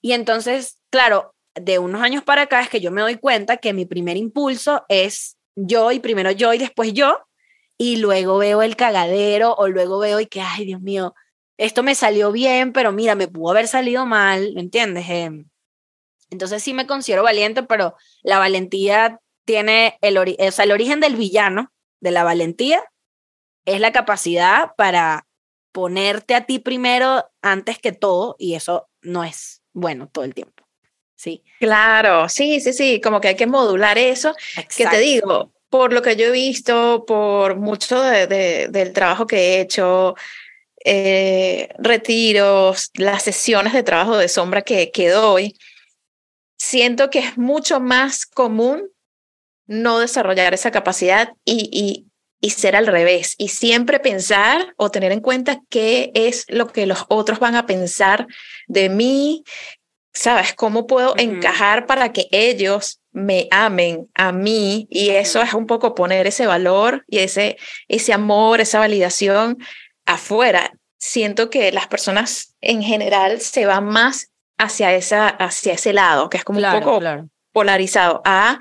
Y 0.00 0.14
entonces, 0.14 0.80
claro, 0.90 1.32
de 1.54 1.78
unos 1.78 2.02
años 2.02 2.24
para 2.24 2.42
acá 2.42 2.60
es 2.60 2.68
que 2.68 2.80
yo 2.80 2.90
me 2.90 3.00
doy 3.00 3.14
cuenta 3.14 3.58
que 3.58 3.72
mi 3.72 3.86
primer 3.86 4.16
impulso 4.16 4.84
es 4.88 5.36
yo 5.54 5.92
y 5.92 6.00
primero 6.00 6.32
yo 6.32 6.52
y 6.52 6.58
después 6.58 6.92
yo, 6.92 7.20
y 7.78 7.98
luego 7.98 8.38
veo 8.38 8.62
el 8.62 8.74
cagadero 8.74 9.54
o 9.54 9.68
luego 9.68 10.00
veo 10.00 10.18
y 10.18 10.26
que, 10.26 10.40
ay, 10.40 10.64
Dios 10.64 10.80
mío, 10.80 11.14
esto 11.56 11.84
me 11.84 11.94
salió 11.94 12.32
bien, 12.32 12.72
pero 12.72 12.90
mira, 12.90 13.14
me 13.14 13.28
pudo 13.28 13.52
haber 13.52 13.68
salido 13.68 14.06
mal, 14.06 14.54
¿me 14.56 14.60
entiendes? 14.60 15.06
Em, 15.08 15.48
entonces 16.30 16.64
sí 16.64 16.74
me 16.74 16.88
considero 16.88 17.22
valiente, 17.22 17.62
pero 17.62 17.94
la 18.22 18.40
valentía 18.40 19.20
tiene 19.44 19.98
el, 20.00 20.18
o 20.18 20.50
sea, 20.50 20.64
el 20.64 20.72
origen 20.72 20.98
del 20.98 21.14
villano, 21.14 21.72
de 22.00 22.10
la 22.10 22.24
valentía, 22.24 22.82
es 23.64 23.80
la 23.80 23.92
capacidad 23.92 24.74
para 24.76 25.26
ponerte 25.72 26.34
a 26.34 26.46
ti 26.46 26.58
primero 26.58 27.30
antes 27.42 27.78
que 27.78 27.92
todo, 27.92 28.36
y 28.38 28.54
eso 28.54 28.88
no 29.02 29.24
es 29.24 29.62
bueno 29.72 30.08
todo 30.08 30.24
el 30.24 30.34
tiempo. 30.34 30.64
Sí. 31.16 31.42
Claro, 31.58 32.28
sí, 32.28 32.60
sí, 32.60 32.72
sí, 32.72 33.00
como 33.00 33.20
que 33.20 33.28
hay 33.28 33.36
que 33.36 33.46
modular 33.46 33.98
eso. 33.98 34.34
Que 34.76 34.86
te 34.86 34.98
digo, 34.98 35.52
por 35.68 35.92
lo 35.92 36.00
que 36.00 36.16
yo 36.16 36.26
he 36.26 36.30
visto, 36.30 37.04
por 37.06 37.56
mucho 37.56 38.00
de, 38.00 38.68
del 38.70 38.92
trabajo 38.92 39.26
que 39.26 39.36
he 39.36 39.60
hecho, 39.60 40.14
eh, 40.84 41.68
retiros, 41.78 42.90
las 42.94 43.24
sesiones 43.24 43.72
de 43.72 43.82
trabajo 43.82 44.16
de 44.16 44.28
sombra 44.28 44.62
que, 44.62 44.90
que 44.92 45.08
doy, 45.10 45.58
siento 46.56 47.10
que 47.10 47.18
es 47.18 47.36
mucho 47.36 47.80
más 47.80 48.24
común 48.24 48.88
no 49.68 50.00
desarrollar 50.00 50.54
esa 50.54 50.72
capacidad 50.72 51.32
y, 51.44 51.68
y, 51.72 52.06
y, 52.40 52.50
ser 52.50 52.74
al 52.74 52.86
revés. 52.86 53.34
Y 53.38 53.48
siempre 53.48 54.00
pensar 54.00 54.74
o 54.76 54.90
tener 54.90 55.12
en 55.12 55.20
cuenta 55.20 55.60
qué 55.68 56.10
es 56.14 56.46
lo 56.48 56.66
que 56.68 56.86
los 56.86 57.04
otros 57.08 57.38
van 57.38 57.54
a 57.54 57.66
pensar 57.66 58.26
de 58.66 58.88
mí, 58.88 59.44
¿sabes? 60.12 60.54
¿Cómo 60.54 60.86
puedo 60.86 61.14
encajar 61.16 61.86
para 61.86 62.12
que 62.12 62.26
ellos 62.32 63.00
me 63.12 63.46
amen 63.50 64.08
a 64.14 64.32
mí? 64.32 64.88
Y 64.90 65.10
eso 65.10 65.40
es 65.42 65.54
un 65.54 65.66
poco 65.66 65.94
poner 65.94 66.26
ese 66.26 66.46
valor 66.46 67.04
y 67.06 67.18
ese, 67.18 67.56
ese 67.86 68.12
amor, 68.12 68.60
esa 68.60 68.80
validación 68.80 69.58
afuera. 70.06 70.72
Siento 70.98 71.50
que 71.50 71.70
las 71.70 71.86
personas 71.86 72.56
en 72.60 72.82
general 72.82 73.40
se 73.40 73.66
van 73.66 73.84
más 73.84 74.30
hacia, 74.58 74.94
esa, 74.94 75.28
hacia 75.28 75.74
ese 75.74 75.92
lado, 75.92 76.28
que 76.28 76.38
es 76.38 76.44
como 76.44 76.58
un 76.58 76.80
poco 76.80 77.00
polarizado. 77.52 78.20
A, 78.24 78.58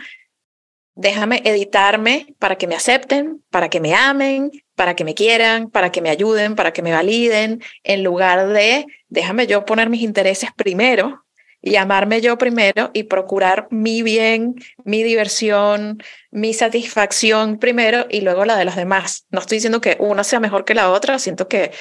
déjame 0.98 1.44
editarme 1.46 2.36
para 2.40 2.58
que 2.58 2.68
me 2.68 2.76
acepten, 2.76 3.44
para 3.52 3.70
que 3.70 3.80
me 3.80 3.94
amen, 3.94 4.52
para 4.76 4.96
que 4.96 5.04
me 5.04 5.14
quieran, 5.14 5.70
para 5.70 5.92
que 5.92 6.02
me 6.02 6.10
ayuden, 6.10 6.56
para 6.56 6.74
que 6.74 6.82
me 6.82 6.92
validen, 6.92 7.62
en 7.84 8.04
lugar 8.04 8.48
de 8.50 8.86
déjame 9.08 9.48
yo 9.48 9.64
poner 9.64 9.90
mis 9.90 10.02
intereses 10.02 10.50
primero 10.56 11.24
y 11.62 11.76
amarme 11.76 12.20
yo 12.20 12.38
primero 12.38 12.90
y 12.94 13.04
procurar 13.04 13.68
mi 13.70 14.02
bien, 14.02 14.56
mi 14.84 15.04
diversión, 15.04 16.02
mi 16.32 16.54
satisfacción 16.54 17.60
primero 17.60 18.08
y 18.10 18.22
luego 18.22 18.46
la 18.46 18.58
de 18.58 18.66
los 18.66 18.76
demás. 18.76 19.28
No 19.30 19.40
estoy 19.40 19.58
diciendo 19.58 19.82
que 19.82 19.98
una 20.00 20.24
sea 20.24 20.40
mejor 20.40 20.66
que 20.66 20.74
la 20.74 20.90
otra, 20.92 21.20
siento 21.20 21.48
que 21.48 21.72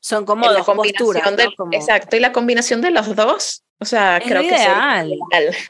son 0.00 0.24
como 0.24 0.52
dos 0.52 0.66
posturas. 0.66 1.22
Exacto, 1.72 2.16
y 2.16 2.20
la 2.20 2.32
combinación 2.32 2.80
de 2.80 2.90
los 2.90 3.14
dos 3.14 3.64
o 3.78 3.84
sea, 3.84 4.20
creo 4.24 4.42
que 4.42 4.48
ideal. 4.48 5.18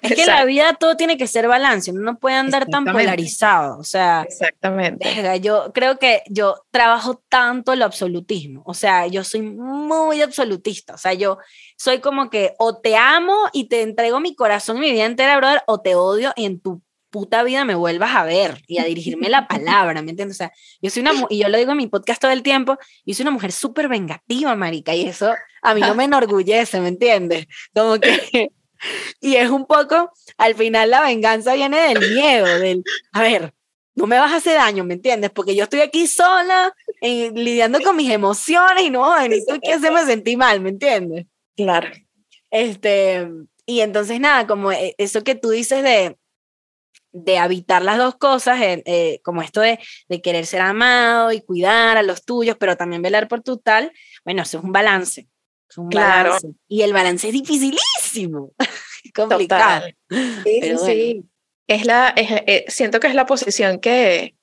Es 0.03 0.15
que 0.15 0.27
la 0.27 0.45
vida 0.45 0.75
todo 0.75 0.97
tiene 0.97 1.17
que 1.17 1.27
ser 1.27 1.49
balance, 1.49 1.91
uno 1.91 2.03
no 2.03 2.19
puede 2.19 2.37
andar 2.37 2.67
tan 2.67 2.85
polarizado, 2.85 3.79
o 3.79 3.85
sea, 3.85 4.25
exactamente. 4.29 5.41
yo 5.41 5.73
creo 5.73 5.99
que 5.99 6.23
yo 6.29 6.57
trabajo 6.71 7.23
tanto 7.29 7.73
el 7.73 7.83
absolutismo, 7.83 8.63
o 8.67 8.75
sea, 8.75 9.07
yo 9.07 9.25
soy 9.25 9.43
muy 9.43 10.23
absolutista, 10.23 10.95
o 10.95 10.99
sea, 10.99 11.15
yo 11.15 11.39
soy 11.77 12.01
como 12.01 12.31
que 12.31 12.55
o 12.59 12.77
te 12.79 12.97
amo 12.97 13.49
y 13.53 13.69
te 13.69 13.83
entrego 13.83 14.21
mi 14.21 14.35
corazón 14.35 14.77
y 14.77 14.81
mi 14.81 14.93
vida 14.93 15.07
entera, 15.07 15.37
brother, 15.37 15.63
o 15.67 15.81
te 15.81 15.95
odio 15.95 16.33
y 16.37 16.45
en 16.45 16.61
tu 16.61 16.83
puta 17.15 17.45
vida 17.45 17.65
me 17.65 17.77
vuelvas 17.77 18.13
a 18.17 18.25
ver 18.25 18.61
y 18.67 18.79
a 18.79 18.85
dirigirme 18.85 19.29
la 19.29 19.47
palabra, 19.47 20.03
¿me 20.03 20.11
entiendes? 20.11 20.37
O 20.37 20.39
sea, 20.39 20.53
yo 20.83 20.91
soy 20.91 21.03
una, 21.03 21.13
y 21.31 21.39
yo 21.39 21.49
lo 21.49 21.57
digo 21.57 21.71
en 21.71 21.77
mi 21.77 21.87
podcast 21.87 22.21
todo 22.21 22.33
el 22.33 22.43
tiempo, 22.43 22.77
yo 23.07 23.15
soy 23.15 23.23
una 23.23 23.31
mujer 23.31 23.53
súper 23.53 23.87
vengativa, 23.87 24.57
marica, 24.57 24.97
y 24.97 25.07
eso 25.07 25.33
a 25.63 25.75
mí 25.75 25.81
no 25.81 25.95
me 25.95 26.07
enorgullece, 26.07 26.81
¿me 26.81 26.89
entiendes? 26.89 27.47
Como 27.73 28.01
que, 28.01 28.51
y 29.21 29.37
es 29.37 29.49
un 29.49 29.65
poco, 29.65 30.11
al 30.39 30.57
final 30.57 30.91
la 30.91 31.03
venganza 31.03 31.55
viene 31.55 31.79
del 31.83 32.01
miedo, 32.01 32.47
del, 32.59 32.83
a 33.13 33.23
ver, 33.23 33.55
no 33.95 34.09
me 34.09 34.19
vas 34.19 34.33
a 34.33 34.39
hacer 34.39 34.57
daño, 34.57 34.83
¿me 34.83 34.95
entiendes? 34.95 35.31
Porque 35.31 35.55
yo 35.55 35.63
estoy 35.63 35.83
aquí 35.83 36.09
sola, 36.09 36.75
eh, 37.01 37.31
lidiando 37.33 37.81
con 37.81 37.95
mis 37.95 38.11
emociones 38.11 38.83
y 38.83 38.91
no, 38.91 39.25
y 39.25 39.47
tú 39.47 39.61
que 39.63 39.79
me 39.79 40.05
sentí 40.05 40.37
mal, 40.37 40.61
¿me 40.61 40.71
entiendes? 40.71 41.27
Claro. 41.57 41.91
Este, 42.51 43.29
y 43.67 43.83
entonces 43.83 44.19
nada, 44.19 44.49
como 44.49 44.73
eh, 44.73 44.97
eso 44.99 45.23
que 45.23 45.37
tú 45.37 45.51
dices 45.51 45.85
de, 45.85 46.17
de 47.15 47.39
habitar 47.39 47.83
las 47.83 47.97
dos 47.97 48.17
cosas, 48.17 48.59
eh, 48.61 49.21
como 49.23 49.41
esto 49.41 49.61
de, 49.61 49.79
de, 50.09 50.21
querer 50.21 50.47
ser 50.47 50.61
amado 50.61 51.31
y 51.31 51.41
cuidar 51.41 51.97
a 51.97 52.03
los 52.03 52.25
tuyos, 52.25 52.57
pero 52.59 52.77
también 52.77 53.03
velar 53.03 53.29
por 53.29 53.41
tu 53.41 53.57
tal, 53.57 53.93
bueno, 54.25 54.43
eso 54.43 54.59
es 54.59 54.65
un 54.65 54.73
balance. 54.73 55.29
Es 55.71 55.79
un 55.79 55.89
claro. 55.89 56.31
Balance. 56.31 56.49
Y 56.69 56.83
el 56.83 56.93
balance 56.93 57.29
es 57.29 57.33
dificilísimo, 57.33 58.53
complicado. 59.15 59.87
Sí, 60.11 60.61
sí, 60.61 60.75
sí. 60.85 61.25
Es 61.69 61.87
la, 61.87 62.13
eh, 62.17 62.65
siento 62.69 63.01
que 63.01 63.07
es 63.07 63.15
la 63.15 63.27
posición 63.27 63.79
que, 63.79 64.35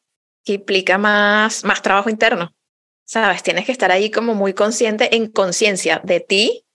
que 0.46 0.54
implica 0.54 0.98
más, 0.98 1.64
más 1.66 1.82
trabajo 1.82 2.10
interno. 2.10 2.56
¿Sabes? 3.04 3.44
Tienes 3.44 3.66
que 3.66 3.74
estar 3.74 3.92
ahí 3.92 4.10
como 4.10 4.34
muy 4.34 4.54
consciente, 4.54 5.14
en 5.18 5.30
conciencia 5.30 6.02
de 6.06 6.22
ti 6.22 6.66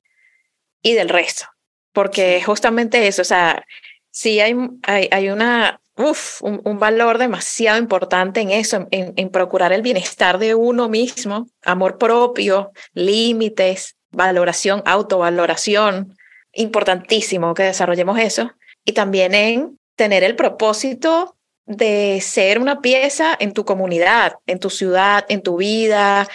y 0.83 0.93
del 0.93 1.09
resto. 1.09 1.47
Porque 1.93 2.43
justamente 2.43 3.07
eso, 3.07 3.23
o 3.23 3.25
sea, 3.25 3.65
sí 4.11 4.41
hay, 4.41 4.55
hay, 4.83 5.09
hay 5.11 5.31
una, 5.31 5.81
uf, 5.97 6.43
un, 6.43 6.79
valor 6.79 7.19
demasiado 7.19 7.79
importante 7.79 8.41
en 8.41 8.51
eso, 8.51 8.87
en, 8.91 9.29
procurar 9.31 9.73
el 9.73 9.83
bienestar 9.83 10.39
de 10.39 10.55
uno 10.55 10.89
mismo, 10.89 11.49
amor 11.63 11.99
propio, 11.99 12.73
límites, 12.93 13.97
valoración, 14.11 14.83
autovaloración. 14.85 16.17
Importantísimo 16.53 17.55
que 17.55 17.65
desarrollemos 17.65 18.19
eso. 18.19 18.53
Y 18.85 18.93
también 18.93 19.35
en 19.35 19.79
tener 19.97 20.23
el 20.23 20.37
propósito 20.37 21.37
de 21.67 22.21
ser 22.23 22.61
una 22.61 22.81
pieza 22.81 23.37
en 23.39 23.53
tu 23.53 23.65
comunidad, 23.65 24.37
en 24.47 24.61
tu 24.61 24.71
ciudad, 24.71 25.25
en 25.29 25.43
tu 25.43 25.57
vida, 25.57 26.29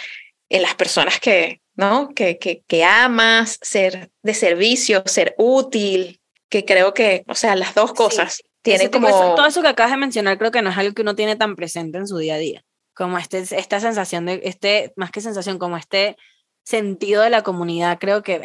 en 0.48 0.62
las 0.62 0.74
personas 0.74 1.18
que, 1.18 1.60
¿no? 1.74 2.10
que, 2.14 2.38
que, 2.38 2.62
que 2.66 2.84
amas, 2.84 3.58
ser 3.62 4.10
de 4.22 4.34
servicio, 4.34 5.02
ser 5.06 5.34
útil, 5.38 6.20
que 6.50 6.64
creo 6.64 6.92
que, 6.92 7.24
o 7.28 7.34
sea, 7.34 7.56
las 7.56 7.74
dos 7.74 7.94
cosas 7.94 8.42
tiene 8.62 8.90
como... 8.90 9.08
todo 9.08 9.46
eso 9.46 9.62
que 9.62 9.68
acabas 9.68 9.92
de 9.92 9.98
mencionar 9.98 10.38
creo 10.38 10.50
que 10.50 10.62
no 10.62 10.70
es 10.70 10.78
algo 10.78 10.94
que 10.94 11.02
uno 11.02 11.14
tiene 11.14 11.36
tan 11.36 11.56
presente 11.56 11.98
en 11.98 12.06
su 12.06 12.18
día 12.18 12.34
a 12.34 12.38
día. 12.38 12.64
Como 12.94 13.18
este, 13.18 13.38
esta 13.38 13.80
sensación 13.80 14.26
de, 14.26 14.40
este, 14.44 14.92
más 14.96 15.10
que 15.10 15.20
sensación, 15.20 15.58
como 15.58 15.76
este 15.76 16.16
sentido 16.64 17.22
de 17.22 17.30
la 17.30 17.42
comunidad, 17.42 17.98
creo 17.98 18.22
que 18.22 18.40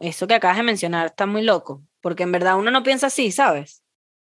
eso 0.00 0.26
que 0.26 0.34
acabas 0.34 0.56
de 0.56 0.62
mencionar 0.62 1.06
está 1.06 1.26
muy 1.26 1.42
loco, 1.42 1.82
porque 2.00 2.22
en 2.22 2.32
verdad 2.32 2.56
uno 2.56 2.70
no 2.70 2.82
piensa 2.82 3.08
así, 3.08 3.30
¿sabes? 3.30 3.82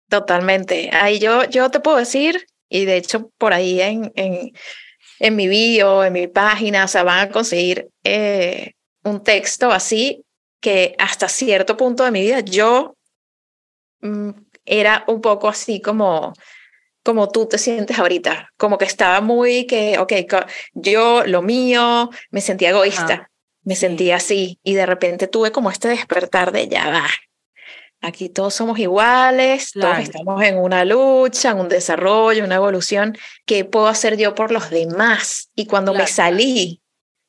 Totalmente. 0.09 0.91
Ahí 0.93 1.19
yo, 1.19 1.45
yo 1.45 1.71
te 1.71 1.81
puedo 1.81 1.97
decir, 1.97 2.47
y 2.69 2.85
de 2.85 2.97
hecho 2.97 3.31
por 3.39 3.53
ahí 3.53 3.81
en, 3.81 4.13
en, 4.17 4.53
en 5.19 5.37
mi 5.37 5.49
bio, 5.49 6.05
en 6.05 6.13
mi 6.13 6.27
página, 6.27 6.85
o 6.85 6.89
sea, 6.89 7.05
van 7.05 7.29
a 7.29 7.31
conseguir 7.31 7.89
eh, 8.05 8.73
un 9.05 9.23
texto 9.23 9.71
así 9.71 10.25
que 10.61 10.95
hasta 10.99 11.29
cierto 11.29 11.77
punto 11.77 12.05
de 12.05 12.11
mi 12.11 12.21
vida 12.21 12.41
yo 12.41 12.97
mm, 14.01 14.31
era 14.65 15.05
un 15.07 15.21
poco 15.21 15.49
así 15.49 15.81
como, 15.81 16.33
como 17.03 17.29
tú 17.31 17.47
te 17.47 17.59
sientes 17.59 17.99
ahorita, 17.99 18.53
como 18.57 18.79
que 18.79 18.85
estaba 18.85 19.21
muy 19.21 19.67
que, 19.67 19.99
ok, 19.99 20.13
yo 20.75 21.25
lo 21.27 21.43
mío, 21.43 22.11
me 22.31 22.41
sentía 22.41 22.71
egoísta, 22.71 23.31
me 23.63 23.77
sentía 23.77 24.17
así 24.17 24.59
y 24.63 24.75
de 24.75 24.87
repente 24.87 25.27
tuve 25.27 25.53
como 25.53 25.71
este 25.71 25.89
despertar 25.89 26.53
de 26.53 26.69
ya 26.69 26.91
va. 26.91 27.07
Aquí 28.03 28.31
todos 28.31 28.55
somos 28.55 28.79
iguales, 28.79 29.73
todos 29.73 29.99
estamos 29.99 30.43
en 30.43 30.57
una 30.57 30.87
lucha, 30.87 31.51
en 31.51 31.61
un 31.61 31.69
desarrollo, 31.69 32.45
una 32.45 32.55
evolución. 32.55 33.17
¿Qué 33.45 33.67
puedo 33.67 33.89
hacer 33.89 34.17
yo 34.17 34.35
por 34.35 34.53
los 34.53 34.71
demás? 34.71 35.51
Y 35.55 35.67
cuando 35.67 35.93
me 35.93 36.07
salí, 36.07 36.81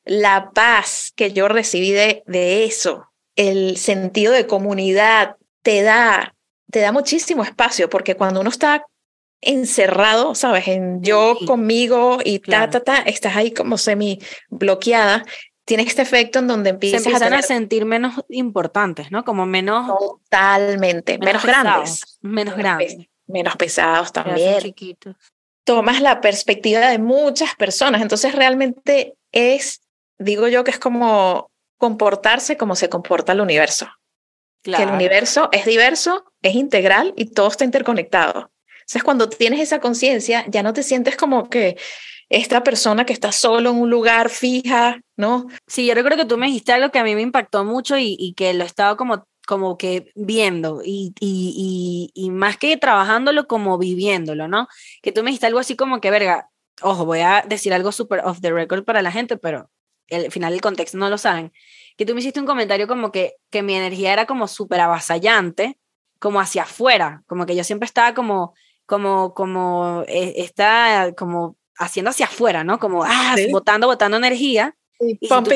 la 0.04 0.50
paz 0.54 1.12
que 1.14 1.32
yo 1.32 1.48
recibí 1.48 1.90
de, 1.90 2.22
de 2.26 2.64
eso, 2.64 3.12
el 3.36 3.76
sentido 3.76 4.32
de 4.32 4.46
comunidad, 4.46 5.36
te 5.62 5.82
da 5.82 6.34
te 6.72 6.80
da 6.80 6.90
muchísimo 6.90 7.44
espacio, 7.44 7.90
porque 7.90 8.16
cuando 8.16 8.40
uno 8.40 8.48
está 8.48 8.86
encerrado, 9.42 10.34
¿sabes? 10.34 10.66
En 10.68 11.02
yo 11.02 11.36
conmigo 11.46 12.18
y 12.24 12.38
ta, 12.38 12.70
ta, 12.70 12.80
ta, 12.80 12.96
estás 13.02 13.36
ahí 13.36 13.52
como 13.52 13.76
semi 13.76 14.18
bloqueada. 14.48 15.24
Tiene 15.66 15.82
este 15.82 16.00
efecto 16.00 16.38
en 16.38 16.48
donde 16.48 16.70
empiezas 16.70 17.02
Se 17.02 17.10
empiezan 17.10 17.34
a, 17.34 17.42
sentir 17.42 17.84
menos 17.84 18.14
importantes, 18.30 19.12
¿no? 19.12 19.22
Como 19.22 19.44
menos. 19.44 19.86
Totalmente. 19.86 21.18
Menos, 21.18 21.44
grandes. 21.44 22.18
Menos 22.22 22.56
grandes. 22.56 22.96
Menos 23.26 23.56
pesados 23.56 24.10
también. 24.10 24.60
Chiquitos. 24.60 25.16
Tomas 25.64 26.00
la 26.00 26.22
perspectiva 26.22 26.88
de 26.88 26.98
muchas 26.98 27.54
personas. 27.54 28.00
Entonces, 28.00 28.34
realmente 28.34 29.14
es, 29.30 29.82
digo 30.18 30.48
yo, 30.48 30.64
que 30.64 30.70
es 30.70 30.78
como 30.78 31.50
comportarse 31.76 32.56
como 32.56 32.76
se 32.76 32.88
comporta 32.88 33.32
el 33.32 33.42
universo. 33.42 33.88
Que 34.62 34.82
el 34.82 34.90
universo 34.90 35.48
es 35.52 35.64
diverso, 35.66 36.24
es 36.40 36.54
integral 36.54 37.14
y 37.16 37.26
todo 37.26 37.48
está 37.48 37.64
interconectado. 37.64 38.52
Entonces, 38.80 39.02
cuando 39.02 39.28
tienes 39.28 39.60
esa 39.60 39.80
conciencia, 39.80 40.44
ya 40.48 40.62
no 40.62 40.72
te 40.72 40.82
sientes 40.82 41.16
como 41.16 41.48
que 41.48 41.76
esta 42.28 42.62
persona 42.62 43.04
que 43.04 43.12
está 43.12 43.30
solo 43.30 43.70
en 43.70 43.76
un 43.76 43.90
lugar 43.90 44.30
fija, 44.30 45.00
¿no? 45.16 45.48
Sí, 45.66 45.86
yo 45.86 45.94
recuerdo 45.94 46.18
que 46.18 46.24
tú 46.24 46.38
me 46.38 46.46
dijiste 46.46 46.72
algo 46.72 46.90
que 46.90 46.98
a 46.98 47.04
mí 47.04 47.14
me 47.14 47.20
impactó 47.20 47.64
mucho 47.64 47.98
y, 47.98 48.16
y 48.18 48.34
que 48.34 48.54
lo 48.54 48.64
estaba 48.64 48.96
como, 48.96 49.26
como 49.46 49.76
que 49.76 50.10
viendo 50.14 50.80
y, 50.84 51.12
y, 51.20 52.10
y, 52.14 52.30
más 52.30 52.56
que 52.56 52.76
trabajándolo, 52.76 53.46
como 53.46 53.76
viviéndolo, 53.78 54.48
¿no? 54.48 54.66
Que 55.02 55.12
tú 55.12 55.22
me 55.22 55.30
dijiste 55.30 55.46
algo 55.46 55.58
así 55.58 55.76
como 55.76 56.00
que, 56.00 56.10
verga, 56.10 56.48
ojo, 56.80 57.04
voy 57.04 57.20
a 57.20 57.44
decir 57.46 57.74
algo 57.74 57.92
súper 57.92 58.20
off 58.24 58.40
the 58.40 58.50
record 58.50 58.84
para 58.84 59.02
la 59.02 59.12
gente, 59.12 59.36
pero 59.36 59.70
al 60.10 60.30
final 60.30 60.54
el 60.54 60.60
contexto 60.60 60.96
no 60.98 61.10
lo 61.10 61.18
saben 61.18 61.52
que 62.02 62.06
tú 62.06 62.14
me 62.14 62.20
hiciste 62.20 62.40
un 62.40 62.46
comentario 62.46 62.88
como 62.88 63.12
que, 63.12 63.36
que 63.48 63.62
mi 63.62 63.74
energía 63.74 64.12
era 64.12 64.26
como 64.26 64.48
súper 64.48 64.80
avasallante, 64.80 65.78
como 66.18 66.40
hacia 66.40 66.64
afuera, 66.64 67.22
como 67.28 67.46
que 67.46 67.54
yo 67.54 67.62
siempre 67.62 67.86
estaba 67.86 68.12
como, 68.12 68.54
como, 68.86 69.34
como, 69.34 70.02
eh, 70.08 70.34
está 70.38 71.12
como 71.16 71.56
haciendo 71.76 72.10
hacia 72.10 72.26
afuera, 72.26 72.64
¿no? 72.64 72.80
Como, 72.80 73.04
ah, 73.04 73.36
botando, 73.52 73.86
botando 73.86 74.16
energía. 74.16 74.74
y, 74.98 75.16
si 75.20 75.28
tú 75.28 75.50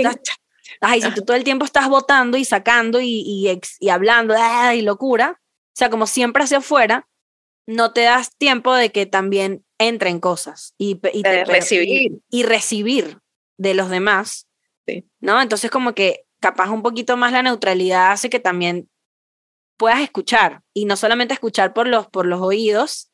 si 1.00 1.14
tú 1.14 1.24
todo 1.24 1.36
el 1.36 1.42
tiempo 1.42 1.64
estás 1.64 1.88
botando 1.88 2.36
y 2.36 2.44
sacando 2.44 3.00
y, 3.00 3.24
y, 3.26 3.60
y 3.80 3.88
hablando, 3.88 4.34
ah, 4.38 4.72
y 4.76 4.82
locura, 4.82 5.40
o 5.40 5.72
sea, 5.74 5.90
como 5.90 6.06
siempre 6.06 6.44
hacia 6.44 6.58
afuera, 6.58 7.08
no 7.66 7.92
te 7.92 8.02
das 8.02 8.36
tiempo 8.36 8.72
de 8.72 8.92
que 8.92 9.06
también 9.06 9.64
entren 9.78 10.20
cosas 10.20 10.74
y, 10.78 11.00
y, 11.12 11.24
recibir. 11.24 12.20
y, 12.30 12.42
recibir 12.44 13.18
de 13.58 13.74
los 13.74 13.90
demás, 13.90 14.46
¿no? 15.18 15.42
Entonces 15.42 15.72
como 15.72 15.92
que 15.92 16.25
capaz 16.40 16.70
un 16.70 16.82
poquito 16.82 17.16
más 17.16 17.32
la 17.32 17.42
neutralidad 17.42 18.12
hace 18.12 18.30
que 18.30 18.40
también 18.40 18.88
puedas 19.76 20.00
escuchar 20.00 20.62
y 20.72 20.84
no 20.84 20.96
solamente 20.96 21.34
escuchar 21.34 21.72
por 21.72 21.86
los, 21.88 22.06
por 22.08 22.26
los 22.26 22.40
oídos, 22.40 23.10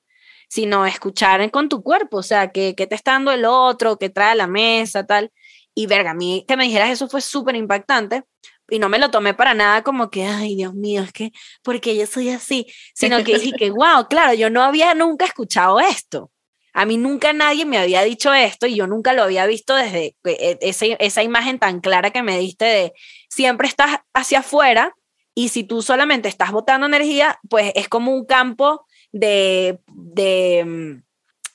sino 0.49 0.87
escuchar 0.87 1.51
con 1.51 1.69
tu 1.69 1.83
cuerpo, 1.83 2.19
o 2.19 2.23
sea, 2.23 2.53
que, 2.53 2.75
que 2.75 2.87
te 2.87 2.95
está 2.95 3.13
dando 3.13 3.33
el 3.33 3.45
otro, 3.45 3.99
que 3.99 4.11
trae 4.11 4.33
a 4.33 4.35
la 4.35 4.47
mesa, 4.47 5.07
tal. 5.07 5.33
Y 5.75 5.87
verga, 5.87 6.11
a 6.11 6.15
mí 6.15 6.45
que 6.47 6.57
me 6.57 6.65
dijeras 6.65 6.91
eso 6.91 7.09
fue 7.09 7.21
súper 7.23 7.57
impactante 7.57 8.25
y 8.69 8.79
no 8.79 8.89
me 8.89 8.99
lo 8.99 9.11
tomé 9.11 9.35
para 9.35 9.55
nada 9.55 9.83
como 9.83 10.11
que, 10.11 10.25
ay, 10.25 10.57
Dios 10.57 10.75
mío, 10.75 11.03
es 11.03 11.13
que, 11.13 11.31
porque 11.63 11.97
yo 11.97 12.07
soy 12.07 12.31
así, 12.31 12.67
sino 12.95 13.23
que 13.23 13.39
dije 13.39 13.53
que, 13.57 13.71
wow, 13.71 14.09
claro, 14.09 14.35
yo 14.35 14.51
no 14.51 14.63
había 14.63 14.95
nunca 14.95 15.27
escuchado 15.27 15.79
esto. 15.79 16.32
A 16.73 16.87
mí 16.87 16.97
nunca 16.97 17.33
nadie 17.33 17.67
me 17.67 17.79
había 17.79 18.03
dicho 18.03 18.33
esto 18.33 18.67
y 18.67 18.77
yo 18.77 18.87
nunca 18.87 19.13
lo 19.13 19.23
había 19.23 19.47
visto 19.47 19.75
desde 19.75 20.17
esa, 20.25 20.87
esa 20.87 21.23
imagen 21.23 21.59
tan 21.59 21.81
clara 21.81 22.11
que 22.11 22.23
me 22.23 22.39
diste 22.39 22.65
de 22.65 22.93
siempre 23.29 23.69
estás 23.69 24.01
hacia 24.15 24.41
afuera, 24.41 24.95
Y 25.35 25.49
si 25.49 25.65
tú 25.65 25.83
solamente 25.83 26.29
estás 26.29 26.53
botando 26.53 26.87
energía, 26.87 27.39
pues 27.49 27.73
es 27.75 27.89
como 27.89 28.15
un 28.15 28.27
campo 28.27 28.87
de, 29.13 29.81
de 29.87 30.65
mm, 30.65 31.03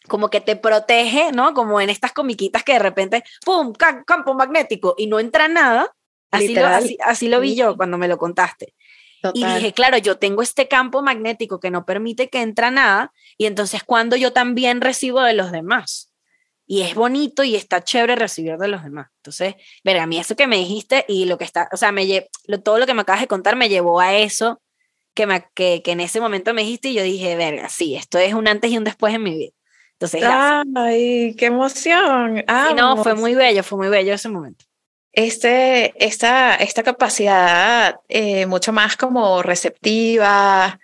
como 0.07 0.29
que 0.29 0.41
te 0.41 0.55
protege, 0.55 1.31
¿no? 1.31 1.53
Como 1.53 1.79
en 1.79 1.89
estas 1.89 2.11
comiquitas 2.11 2.63
que 2.63 2.73
de 2.73 2.79
repente, 2.79 3.23
¡pum!, 3.45 3.73
campo 3.73 4.33
magnético 4.33 4.95
y 4.97 5.07
no 5.07 5.19
entra 5.19 5.47
nada. 5.47 5.93
Así, 6.31 6.53
lo, 6.55 6.65
así, 7.05 7.27
lo, 7.29 7.39
vi 7.39 7.55
yo 7.55 7.77
cuando 7.77 7.97
me 7.97 8.07
lo 8.07 8.17
contaste. 8.17 8.73
Y 9.33 9.45
dije, 9.45 9.73
claro, 9.73 9.97
yo 9.97 10.17
tengo 10.17 10.41
este 10.41 10.67
campo 10.67 11.01
magnético 11.01 11.59
que 11.59 11.71
no 11.71 11.85
permite 11.85 12.29
que 12.29 12.41
entra 12.41 12.71
nada 12.71 13.13
y 13.37 13.45
entonces 13.45 13.83
cuando 13.83 14.15
yo 14.15 14.33
también 14.33 14.81
recibo 14.81 15.21
de 15.21 15.33
los 15.33 15.51
demás. 15.51 16.13
Y 16.69 16.81
es 16.81 16.95
bonito 16.95 17.43
y 17.43 17.55
está 17.55 17.81
chévere 17.81 18.15
recibir 18.15 18.57
de 18.57 18.67
los 18.67 18.83
demás. 18.83 19.07
Entonces, 19.17 19.55
verga, 19.85 20.03
a 20.03 20.07
mí 20.07 20.17
eso 20.17 20.35
que 20.35 20.47
me 20.47 20.57
dijiste 20.57 21.05
y 21.07 21.25
lo 21.25 21.37
que 21.37 21.45
está, 21.45 21.69
o 21.71 21.77
sea, 21.77 21.93
me 21.93 22.27
todo 22.63 22.77
lo 22.77 22.85
que 22.85 22.93
me 22.93 23.01
acabas 23.01 23.21
de 23.21 23.27
contar 23.27 23.55
me 23.55 23.69
llevó 23.69 24.01
a 24.01 24.15
eso 24.15 24.61
que, 25.13 25.25
me, 25.25 25.45
que, 25.53 25.81
que 25.83 25.91
en 25.91 26.01
ese 26.01 26.19
momento 26.19 26.53
me 26.53 26.63
dijiste 26.63 26.89
y 26.89 26.93
yo 26.93 27.03
dije, 27.03 27.35
verga, 27.37 27.69
sí, 27.69 27.95
esto 27.95 28.17
es 28.19 28.33
un 28.33 28.47
antes 28.47 28.69
y 28.71 28.77
un 28.77 28.83
después 28.83 29.13
en 29.13 29.23
mi 29.23 29.31
vida. 29.31 29.51
Entonces, 29.99 30.21
¡Ay, 30.75 31.35
qué 31.35 31.47
emoción! 31.47 32.37
Y 32.37 32.73
no, 32.75 33.01
fue 33.01 33.15
muy 33.15 33.33
bello, 33.33 33.63
fue 33.63 33.79
muy 33.79 33.87
bello 33.87 34.13
ese 34.13 34.29
momento. 34.29 34.65
Este, 35.13 35.93
esta, 36.05 36.55
esta 36.55 36.83
capacidad 36.83 37.99
eh, 38.07 38.45
mucho 38.45 38.71
más 38.71 38.97
como 38.97 39.41
receptiva, 39.41 40.79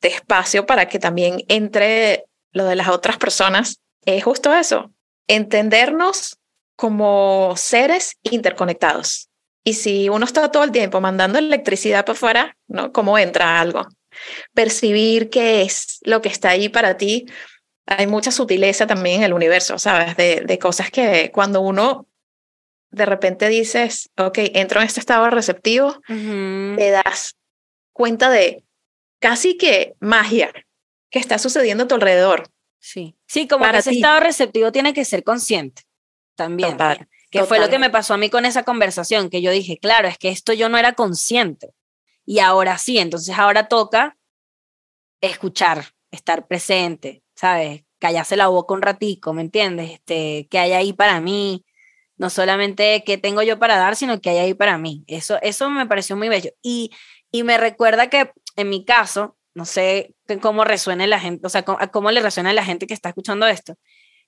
de 0.00 0.08
espacio 0.08 0.66
para 0.66 0.88
que 0.88 0.98
también 0.98 1.44
entre 1.48 2.24
lo 2.52 2.64
de 2.64 2.76
las 2.76 2.88
otras 2.88 3.16
personas, 3.16 3.80
es 4.04 4.24
justo 4.24 4.54
eso, 4.54 4.90
entendernos 5.28 6.38
como 6.76 7.54
seres 7.56 8.16
interconectados. 8.22 9.28
Y 9.64 9.74
si 9.74 10.08
uno 10.08 10.24
está 10.24 10.50
todo 10.50 10.64
el 10.64 10.70
tiempo 10.70 11.00
mandando 11.00 11.38
electricidad 11.38 12.04
para 12.04 12.16
afuera, 12.16 12.56
¿no? 12.68 12.92
¿Cómo 12.92 13.18
entra 13.18 13.60
algo? 13.60 13.86
Percibir 14.54 15.28
qué 15.28 15.62
es 15.62 15.98
lo 16.02 16.22
que 16.22 16.28
está 16.28 16.50
ahí 16.50 16.68
para 16.68 16.96
ti 16.96 17.26
hay 17.86 18.06
mucha 18.06 18.32
sutileza 18.32 18.86
también 18.86 19.18
en 19.18 19.24
el 19.24 19.32
universo, 19.32 19.78
¿sabes? 19.78 20.16
De, 20.16 20.42
de, 20.44 20.58
cosas 20.58 20.90
que 20.90 21.30
cuando 21.32 21.60
uno 21.60 22.06
de 22.90 23.06
repente 23.06 23.48
dices, 23.48 24.10
ok, 24.16 24.38
entro 24.54 24.80
en 24.80 24.86
este 24.86 25.00
estado 25.00 25.28
receptivo, 25.30 26.00
te 26.06 26.90
das 26.90 27.36
cuenta 27.92 28.30
de 28.30 28.64
casi 29.18 29.56
que 29.56 29.94
magia 30.00 30.52
que 31.10 31.18
está 31.18 31.38
sucediendo 31.38 31.84
a 31.84 31.88
tu 31.88 31.94
alrededor. 31.94 32.48
Sí, 32.78 33.16
sí, 33.26 33.48
como 33.48 33.68
que 33.70 33.78
ese 33.78 33.90
estado 33.90 34.20
receptivo 34.20 34.70
tiene 34.70 34.94
que 34.94 35.04
ser 35.04 35.24
consciente 35.24 35.82
también. 36.36 36.76
que 37.30 37.44
fue 37.44 37.58
lo 37.58 37.68
que 37.68 37.78
me 37.78 37.90
pasó 37.90 38.14
a 38.14 38.18
mí 38.18 38.30
con 38.30 38.44
esa 38.44 38.62
conversación, 38.62 39.30
que 39.30 39.42
yo 39.42 39.50
dije, 39.50 39.78
claro, 39.78 40.08
es 40.08 40.18
que 40.18 40.28
esto 40.28 40.52
yo 40.52 40.68
no 40.68 40.78
era 40.78 40.92
consciente. 40.92 41.74
Y 42.24 42.38
ahora 42.38 42.78
sí, 42.78 42.98
entonces 42.98 43.36
ahora 43.36 43.68
toca 43.68 44.16
escuchar, 45.20 45.86
estar 46.10 46.46
presente, 46.46 47.22
¿sabes? 47.34 47.84
Callarse 47.98 48.36
la 48.36 48.48
boca 48.48 48.74
un 48.74 48.82
ratico, 48.82 49.32
¿me 49.32 49.42
entiendes? 49.42 49.90
Este, 49.90 50.46
que 50.48 50.58
hay 50.58 50.72
ahí 50.72 50.92
para 50.92 51.20
mí, 51.20 51.64
no 52.16 52.30
solamente 52.30 53.02
que 53.04 53.18
tengo 53.18 53.42
yo 53.42 53.58
para 53.58 53.76
dar, 53.76 53.96
sino 53.96 54.20
que 54.20 54.30
hay 54.30 54.38
ahí 54.38 54.54
para 54.54 54.78
mí. 54.78 55.04
Eso, 55.06 55.38
eso 55.42 55.70
me 55.70 55.86
pareció 55.86 56.16
muy 56.16 56.28
bello. 56.28 56.50
Y, 56.62 56.90
y 57.30 57.42
me 57.42 57.58
recuerda 57.58 58.08
que 58.08 58.30
en 58.56 58.68
mi 58.68 58.84
caso, 58.84 59.36
no 59.54 59.64
sé 59.64 60.14
cómo 60.40 60.64
resuena 60.64 61.06
la 61.06 61.20
gente, 61.20 61.46
o 61.46 61.50
sea, 61.50 61.62
cómo, 61.62 61.78
cómo 61.92 62.10
le 62.10 62.20
resuena 62.20 62.50
a 62.50 62.54
la 62.54 62.64
gente 62.64 62.86
que 62.86 62.94
está 62.94 63.10
escuchando 63.10 63.46
esto, 63.46 63.76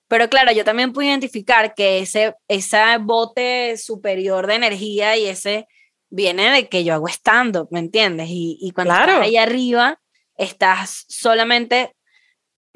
pero 0.09 0.27
claro, 0.27 0.51
yo 0.51 0.65
también 0.65 0.91
pude 0.91 1.05
identificar 1.05 1.75
que 1.75 1.99
ese, 1.99 2.35
ese 2.47 2.79
bote 2.99 3.77
superior 3.77 4.47
de 4.47 4.55
energía 4.55 5.15
y 5.15 5.27
ese 5.27 5.67
viene 6.09 6.49
de 6.49 6.67
que 6.67 6.83
yo 6.83 6.95
hago 6.95 7.07
stand-up, 7.07 7.67
¿me 7.69 7.79
entiendes? 7.79 8.27
Y, 8.29 8.57
y 8.59 8.71
cuando 8.71 8.95
estás 8.95 9.21
ahí 9.21 9.37
arriba, 9.37 10.01
estás 10.35 11.05
solamente 11.07 11.95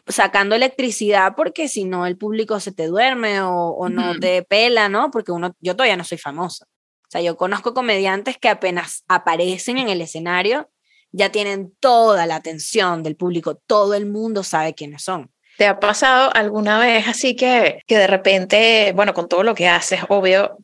sacando 0.07 0.55
electricidad 0.55 1.33
porque 1.35 1.67
si 1.67 1.85
no 1.85 2.05
el 2.05 2.17
público 2.17 2.59
se 2.59 2.71
te 2.71 2.87
duerme 2.87 3.41
o, 3.41 3.87
no 3.89 4.19
te 4.19 4.43
pela, 4.43 4.89
¿no? 4.89 5.11
Porque 5.11 5.31
uno, 5.31 5.55
yo 5.59 5.75
todavía 5.75 5.97
no 5.97 6.03
soy 6.03 6.17
famosa. 6.17 6.65
O 6.65 7.09
sea, 7.09 7.21
yo 7.21 7.37
conozco 7.37 7.73
comediantes 7.73 8.37
que 8.37 8.49
apenas 8.49 9.03
aparecen 9.07 9.77
en 9.77 9.89
el 9.89 10.01
escenario, 10.01 10.69
ya 11.11 11.31
tienen 11.31 11.73
toda 11.79 12.25
la 12.25 12.35
atención 12.35 13.03
del 13.03 13.15
público, 13.15 13.55
todo 13.67 13.93
el 13.93 14.07
mundo 14.07 14.43
sabe 14.43 14.73
quiénes 14.73 15.03
son. 15.03 15.31
¿Te 15.57 15.67
ha 15.67 15.79
pasado 15.79 16.31
alguna 16.33 16.79
vez 16.79 17.07
así 17.07 17.35
que, 17.35 17.81
que 17.85 17.97
de 17.97 18.07
repente, 18.07 18.91
bueno, 18.95 19.13
con 19.13 19.29
todo 19.29 19.43
lo 19.43 19.53
que 19.53 19.67
haces, 19.67 20.01
obvio, 20.09 20.57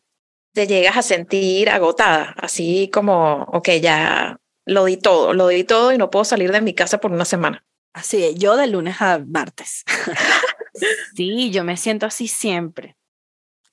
te 0.53 0.65
llegas 0.65 0.97
a 0.97 1.03
sentir 1.03 1.69
agotada, 1.69 2.33
así 2.37 2.89
como, 2.91 3.43
ok, 3.53 3.69
ya 3.81 4.37
lo 4.65 4.85
di 4.85 4.97
todo, 4.97 5.33
lo 5.33 5.47
di 5.47 5.63
todo 5.63 5.93
y 5.93 5.97
no 5.97 6.09
puedo 6.09 6.25
salir 6.25 6.51
de 6.51 6.61
mi 6.61 6.73
casa 6.73 6.99
por 6.99 7.11
una 7.11 7.25
semana? 7.25 7.63
Así, 7.99 8.33
yo 8.37 8.55
de 8.55 8.67
lunes 8.67 9.01
a 9.01 9.19
martes. 9.19 9.83
sí, 11.15 11.51
yo 11.51 11.65
me 11.65 11.75
siento 11.75 12.05
así 12.05 12.29
siempre, 12.29 12.95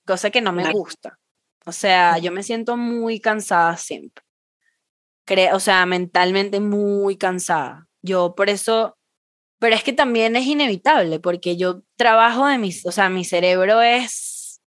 cosa 0.04 0.30
que 0.30 0.40
no 0.40 0.52
me 0.52 0.72
gusta. 0.72 1.16
O 1.64 1.70
sea, 1.70 2.18
yo 2.18 2.32
me 2.32 2.42
siento 2.42 2.76
muy 2.76 3.20
cansada 3.20 3.76
siempre. 3.76 4.24
o 5.52 5.60
sea, 5.60 5.86
mentalmente 5.86 6.58
muy 6.58 7.16
cansada. 7.16 7.86
Yo 8.02 8.34
por 8.34 8.50
eso, 8.50 8.98
pero 9.60 9.76
es 9.76 9.84
que 9.84 9.92
también 9.92 10.34
es 10.34 10.46
inevitable, 10.46 11.20
porque 11.20 11.56
yo 11.56 11.82
trabajo 11.96 12.46
de 12.46 12.58
mis, 12.58 12.84
o 12.84 12.90
sea, 12.90 13.08
mi 13.08 13.24
cerebro 13.24 13.80
es, 13.80 14.60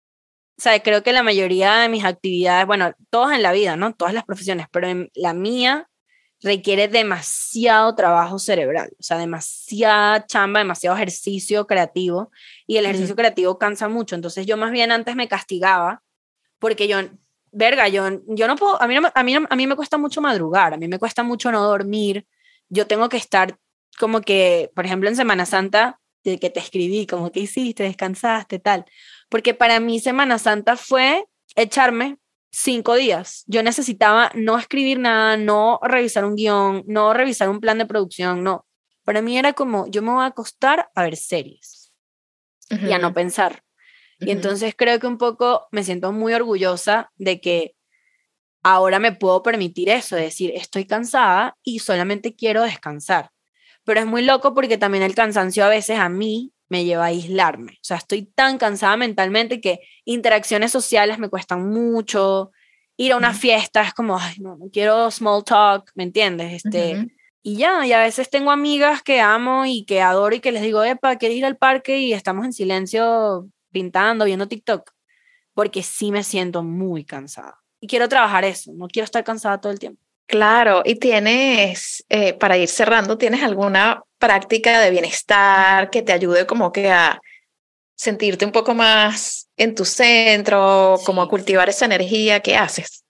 o 0.57 0.63
sea, 0.63 0.81
creo 0.85 1.03
que 1.03 1.13
la 1.13 1.25
mayoría 1.25 1.79
de 1.79 1.89
mis 1.89 2.05
actividades, 2.05 2.65
bueno, 2.65 2.93
todas 3.11 3.35
en 3.35 3.43
la 3.43 3.51
vida, 3.51 3.75
¿no? 3.77 3.93
Todas 3.93 4.15
las 4.15 4.25
profesiones, 4.25 4.69
pero 4.71 4.87
en 4.87 5.11
la 5.15 5.35
mía 5.35 5.89
requiere 6.43 6.89
demasiado 6.89 7.95
trabajo 7.95 8.39
cerebral, 8.39 8.91
o 8.99 9.03
sea, 9.03 9.19
demasiada 9.19 10.25
chamba, 10.27 10.61
demasiado 10.61 10.97
ejercicio 10.97 11.67
creativo 11.67 12.31
y 12.67 12.77
el 12.77 12.85
ejercicio 12.85 13.17
creativo 13.17 13.59
cansa 13.59 13.89
mucho. 13.89 14.15
Entonces 14.15 14.47
yo 14.47 14.57
más 14.57 14.71
bien 14.71 14.93
antes 14.93 15.17
me 15.17 15.29
castigaba 15.29 16.03
porque 16.59 16.87
yo, 16.87 16.99
verga, 17.51 17.89
yo, 17.89 18.05
yo 18.27 18.47
no 18.47 18.57
puedo, 18.57 18.81
a 18.81 18.87
mí, 18.87 18.97
a, 18.97 19.23
mí, 19.23 19.35
a 19.49 19.57
mí 19.57 19.67
me 19.67 19.77
cuesta 19.77 19.99
mucho 19.99 20.21
madrugar, 20.21 20.75
a 20.75 20.77
mí 20.77 20.87
me 20.87 20.99
cuesta 20.99 21.23
mucho 21.23 21.51
no 21.51 21.63
dormir, 21.63 22.27
yo 22.69 22.87
tengo 22.87 23.09
que 23.09 23.17
estar 23.17 23.59
como 23.99 24.21
que, 24.21 24.71
por 24.75 24.87
ejemplo, 24.87 25.09
en 25.09 25.17
Semana 25.17 25.45
Santa, 25.47 26.01
de 26.25 26.39
que 26.39 26.51
te 26.51 26.61
escribí, 26.61 27.07
como 27.07 27.33
que 27.33 27.41
hiciste, 27.41 27.85
descansaste, 27.85 28.59
tal, 28.59 28.85
porque 29.29 29.55
para 29.55 29.81
mí 29.81 29.99
Semana 29.99 30.39
Santa 30.39 30.77
fue 30.77 31.27
echarme 31.57 32.19
cinco 32.51 32.95
días. 32.95 33.45
Yo 33.47 33.63
necesitaba 33.63 34.31
no 34.35 34.59
escribir 34.59 34.99
nada, 34.99 35.37
no 35.37 35.79
revisar 35.83 36.25
un 36.25 36.37
guion, 36.37 36.85
no 36.87 37.15
revisar 37.15 37.49
un 37.49 37.61
plan 37.61 37.79
de 37.79 37.87
producción, 37.87 38.43
no. 38.43 38.67
Para 39.05 39.23
mí 39.23 39.39
era 39.39 39.53
como, 39.53 39.87
yo 39.87 40.03
me 40.03 40.11
voy 40.11 40.23
a 40.23 40.27
acostar 40.27 40.91
a 40.95 41.03
ver 41.03 41.17
series 41.17 41.93
y 42.71 42.93
a 42.93 42.99
no 42.99 43.15
pensar. 43.15 43.63
Y 44.21 44.31
entonces 44.31 44.75
creo 44.77 44.99
que 44.99 45.07
un 45.07 45.17
poco 45.17 45.69
me 45.71 45.85
siento 45.85 46.13
muy 46.13 46.35
orgullosa 46.35 47.11
de 47.17 47.41
que 47.41 47.75
ahora 48.63 48.99
me 48.99 49.13
puedo 49.13 49.43
permitir 49.43 49.89
eso, 49.89 50.17
decir, 50.17 50.53
estoy 50.55 50.85
cansada 50.85 51.57
y 51.63 51.79
solamente 51.79 52.35
quiero 52.35 52.63
descansar. 52.63 53.31
Pero 53.85 54.01
es 54.01 54.07
muy 54.07 54.23
loco 54.23 54.55
porque 54.55 54.77
también 54.77 55.05
el 55.05 55.15
cansancio 55.15 55.65
a 55.65 55.69
veces 55.69 55.99
a 55.99 56.09
mí 56.09 56.53
me 56.69 56.85
lleva 56.85 57.05
a 57.05 57.09
aislarme. 57.09 57.73
O 57.73 57.85
sea, 57.85 57.97
estoy 57.97 58.27
tan 58.27 58.59
cansada 58.59 58.97
mentalmente 58.97 59.61
que 59.61 59.81
interacciones 60.05 60.71
sociales 60.73 61.19
me 61.19 61.29
cuestan 61.29 61.69
mucho. 61.71 62.51
Ir 62.97 63.13
a 63.13 63.17
una 63.17 63.33
fiesta 63.33 63.83
es 63.83 63.95
como, 63.95 64.19
ay, 64.19 64.37
no, 64.41 64.57
no 64.57 64.71
quiero 64.73 65.11
small 65.11 65.45
talk, 65.45 65.91
¿me 65.95 66.03
entiendes? 66.05 66.65
Este, 66.65 67.09
Y 67.43 67.57
ya, 67.57 67.87
y 67.87 67.93
a 67.93 68.01
veces 68.01 68.29
tengo 68.29 68.51
amigas 68.51 69.03
que 69.03 69.21
amo 69.21 69.65
y 69.65 69.85
que 69.85 70.03
adoro 70.03 70.35
y 70.35 70.41
que 70.41 70.53
les 70.53 70.63
digo, 70.63 70.83
epa, 70.83 71.17
quiero 71.17 71.35
ir 71.35 71.47
al 71.47 71.57
parque 71.57 71.99
y 72.01 72.13
estamos 72.13 72.45
en 72.45 72.53
silencio 72.53 73.49
pintando, 73.71 74.25
viendo 74.25 74.49
TikTok, 74.49 74.91
porque 75.55 75.83
sí 75.83 76.11
me 76.11 76.25
siento 76.25 76.63
muy 76.63 77.05
cansada. 77.05 77.59
Y 77.81 77.87
quiero 77.87 78.09
trabajar 78.09 78.45
eso, 78.45 78.73
no 78.75 78.89
quiero 78.89 79.05
estar 79.05 79.23
cansada 79.25 79.61
todo 79.61 79.73
el 79.73 79.79
tiempo. 79.79 80.03
Claro, 80.29 80.83
y 80.85 80.97
tienes, 80.97 82.05
eh, 82.11 82.35
para 82.35 82.59
ir 82.59 82.69
cerrando, 82.69 83.17
¿tienes 83.17 83.43
alguna 83.43 84.03
práctica 84.19 84.79
de 84.79 84.91
bienestar 84.91 85.89
que 85.89 86.03
te 86.03 86.13
ayude 86.13 86.47
como 86.47 86.71
que 86.71 86.91
a 86.91 87.19
sentirte 87.97 88.45
un 88.45 88.53
poco 88.53 88.75
más 88.75 89.49
en 89.57 89.75
tu 89.75 89.87
centro, 89.87 90.97
como 91.07 91.23
a 91.23 91.31
cultivar 91.31 91.71
esa 91.71 91.87
energía 91.87 92.41
que 92.41 92.59
haces? 92.59 93.07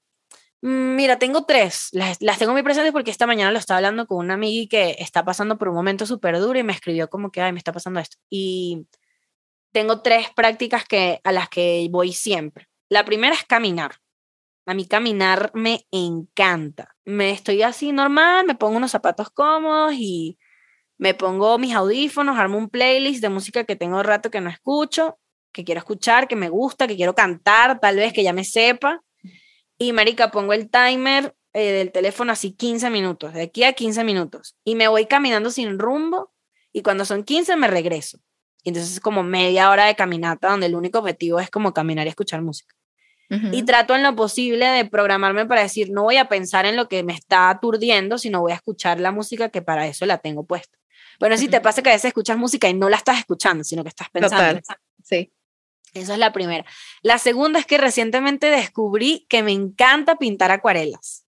Mm, 0.62 0.94
mira, 0.94 1.18
tengo 1.18 1.44
tres. 1.44 1.88
Las, 1.90 2.18
las, 2.20 2.38
tengo 2.38 2.52
muy 2.52 2.62
presentes 2.62 2.92
porque 2.92 3.10
esta 3.10 3.26
mañana 3.26 3.50
lo 3.50 3.58
estaba 3.58 3.78
hablando 3.78 4.06
con 4.06 4.18
una 4.18 4.34
amiga 4.34 4.68
que 4.70 5.02
está 5.02 5.24
pasando 5.24 5.58
por 5.58 5.70
un 5.70 5.74
momento 5.74 6.06
súper 6.06 6.38
duro 6.38 6.56
y 6.56 6.62
me 6.62 6.72
escribió 6.72 7.10
como 7.10 7.32
que, 7.32 7.40
ay, 7.42 7.50
me 7.52 7.58
está 7.58 7.72
pasando 7.72 7.98
esto. 7.98 8.16
Y 8.30 8.86
tengo 9.72 10.02
tres 10.02 10.28
prácticas 10.36 10.84
que, 10.84 11.20
a 11.24 11.32
las 11.32 11.48
que 11.48 11.88
voy 11.90 12.12
siempre. 12.12 12.68
La 12.88 13.04
primera 13.04 13.34
es 13.34 13.44
caminar. 13.44 13.96
A 14.68 14.74
mí 14.74 14.86
caminar 14.86 15.50
me 15.54 15.86
encanta. 15.90 16.94
Me 17.06 17.30
estoy 17.30 17.62
así 17.62 17.90
normal, 17.90 18.44
me 18.46 18.54
pongo 18.54 18.76
unos 18.76 18.90
zapatos 18.90 19.30
cómodos 19.30 19.94
y 19.94 20.38
me 20.98 21.14
pongo 21.14 21.56
mis 21.56 21.74
audífonos, 21.74 22.38
armo 22.38 22.58
un 22.58 22.68
playlist 22.68 23.22
de 23.22 23.30
música 23.30 23.64
que 23.64 23.76
tengo 23.76 24.02
rato 24.02 24.30
que 24.30 24.42
no 24.42 24.50
escucho, 24.50 25.18
que 25.52 25.64
quiero 25.64 25.78
escuchar, 25.78 26.28
que 26.28 26.36
me 26.36 26.50
gusta, 26.50 26.86
que 26.86 26.96
quiero 26.96 27.14
cantar, 27.14 27.80
tal 27.80 27.96
vez 27.96 28.12
que 28.12 28.22
ya 28.22 28.34
me 28.34 28.44
sepa. 28.44 29.02
Y 29.78 29.94
marica, 29.94 30.30
pongo 30.30 30.52
el 30.52 30.68
timer 30.68 31.34
eh, 31.54 31.72
del 31.72 31.90
teléfono 31.90 32.32
así 32.32 32.52
15 32.52 32.90
minutos, 32.90 33.32
de 33.32 33.44
aquí 33.44 33.64
a 33.64 33.72
15 33.72 34.04
minutos. 34.04 34.54
Y 34.64 34.74
me 34.74 34.88
voy 34.88 35.06
caminando 35.06 35.50
sin 35.50 35.78
rumbo 35.78 36.34
y 36.74 36.82
cuando 36.82 37.06
son 37.06 37.24
15 37.24 37.56
me 37.56 37.68
regreso. 37.68 38.18
Y 38.64 38.68
entonces 38.68 38.92
es 38.92 39.00
como 39.00 39.22
media 39.22 39.70
hora 39.70 39.86
de 39.86 39.96
caminata 39.96 40.50
donde 40.50 40.66
el 40.66 40.74
único 40.74 40.98
objetivo 40.98 41.40
es 41.40 41.48
como 41.48 41.72
caminar 41.72 42.06
y 42.06 42.10
escuchar 42.10 42.42
música. 42.42 42.77
Y 43.30 43.62
trato 43.64 43.94
en 43.94 44.02
lo 44.02 44.16
posible 44.16 44.64
de 44.64 44.86
programarme 44.86 45.44
para 45.44 45.60
decir, 45.60 45.90
no 45.90 46.04
voy 46.04 46.16
a 46.16 46.28
pensar 46.28 46.64
en 46.64 46.76
lo 46.76 46.88
que 46.88 47.02
me 47.02 47.12
está 47.12 47.50
aturdiendo, 47.50 48.16
sino 48.16 48.40
voy 48.40 48.52
a 48.52 48.54
escuchar 48.54 49.00
la 49.00 49.12
música 49.12 49.50
que 49.50 49.60
para 49.60 49.86
eso 49.86 50.06
la 50.06 50.16
tengo 50.16 50.44
puesta. 50.44 50.78
Bueno, 51.20 51.36
si 51.36 51.48
te 51.48 51.60
pasa 51.60 51.82
que 51.82 51.90
a 51.90 51.92
veces 51.92 52.08
escuchas 52.08 52.38
música 52.38 52.68
y 52.68 52.74
no 52.74 52.88
la 52.88 52.96
estás 52.96 53.18
escuchando, 53.18 53.64
sino 53.64 53.82
que 53.82 53.90
estás 53.90 54.08
pensando. 54.10 54.60
Sí. 55.04 55.30
Esa 55.94 56.12
es 56.14 56.18
la 56.18 56.32
primera. 56.32 56.64
La 57.02 57.18
segunda 57.18 57.58
es 57.58 57.66
que 57.66 57.78
recientemente 57.78 58.50
descubrí 58.50 59.26
que 59.28 59.42
me 59.42 59.52
encanta 59.52 60.16
pintar 60.16 60.50
acuarelas. 60.50 61.24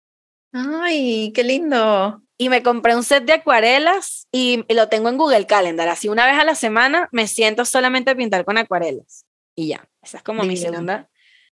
Ay, 0.52 1.32
qué 1.34 1.44
lindo. 1.44 2.22
Y 2.38 2.50
me 2.50 2.64
compré 2.64 2.96
un 2.96 3.04
set 3.04 3.26
de 3.26 3.34
acuarelas 3.34 4.28
y, 4.32 4.64
lo 4.70 4.90
tengo 4.90 5.10
en 5.10 5.18
Google 5.18 5.48
Calendar. 5.48 5.88
Así 5.90 6.10
una 6.10 6.26
vez 6.26 6.38
a 6.38 6.44
la 6.44 6.56
semana 6.56 7.10
me 7.12 7.28
siento 7.28 7.66
solamente 7.66 8.12
a 8.12 8.16
pintar 8.16 8.46
con 8.46 8.58
acuarelas. 8.58 9.26
Y 9.56 9.70
ya, 9.70 9.88
esa 10.02 10.18
es 10.18 10.24
como 10.24 10.44
mi 10.44 10.58
segunda. 10.58 11.10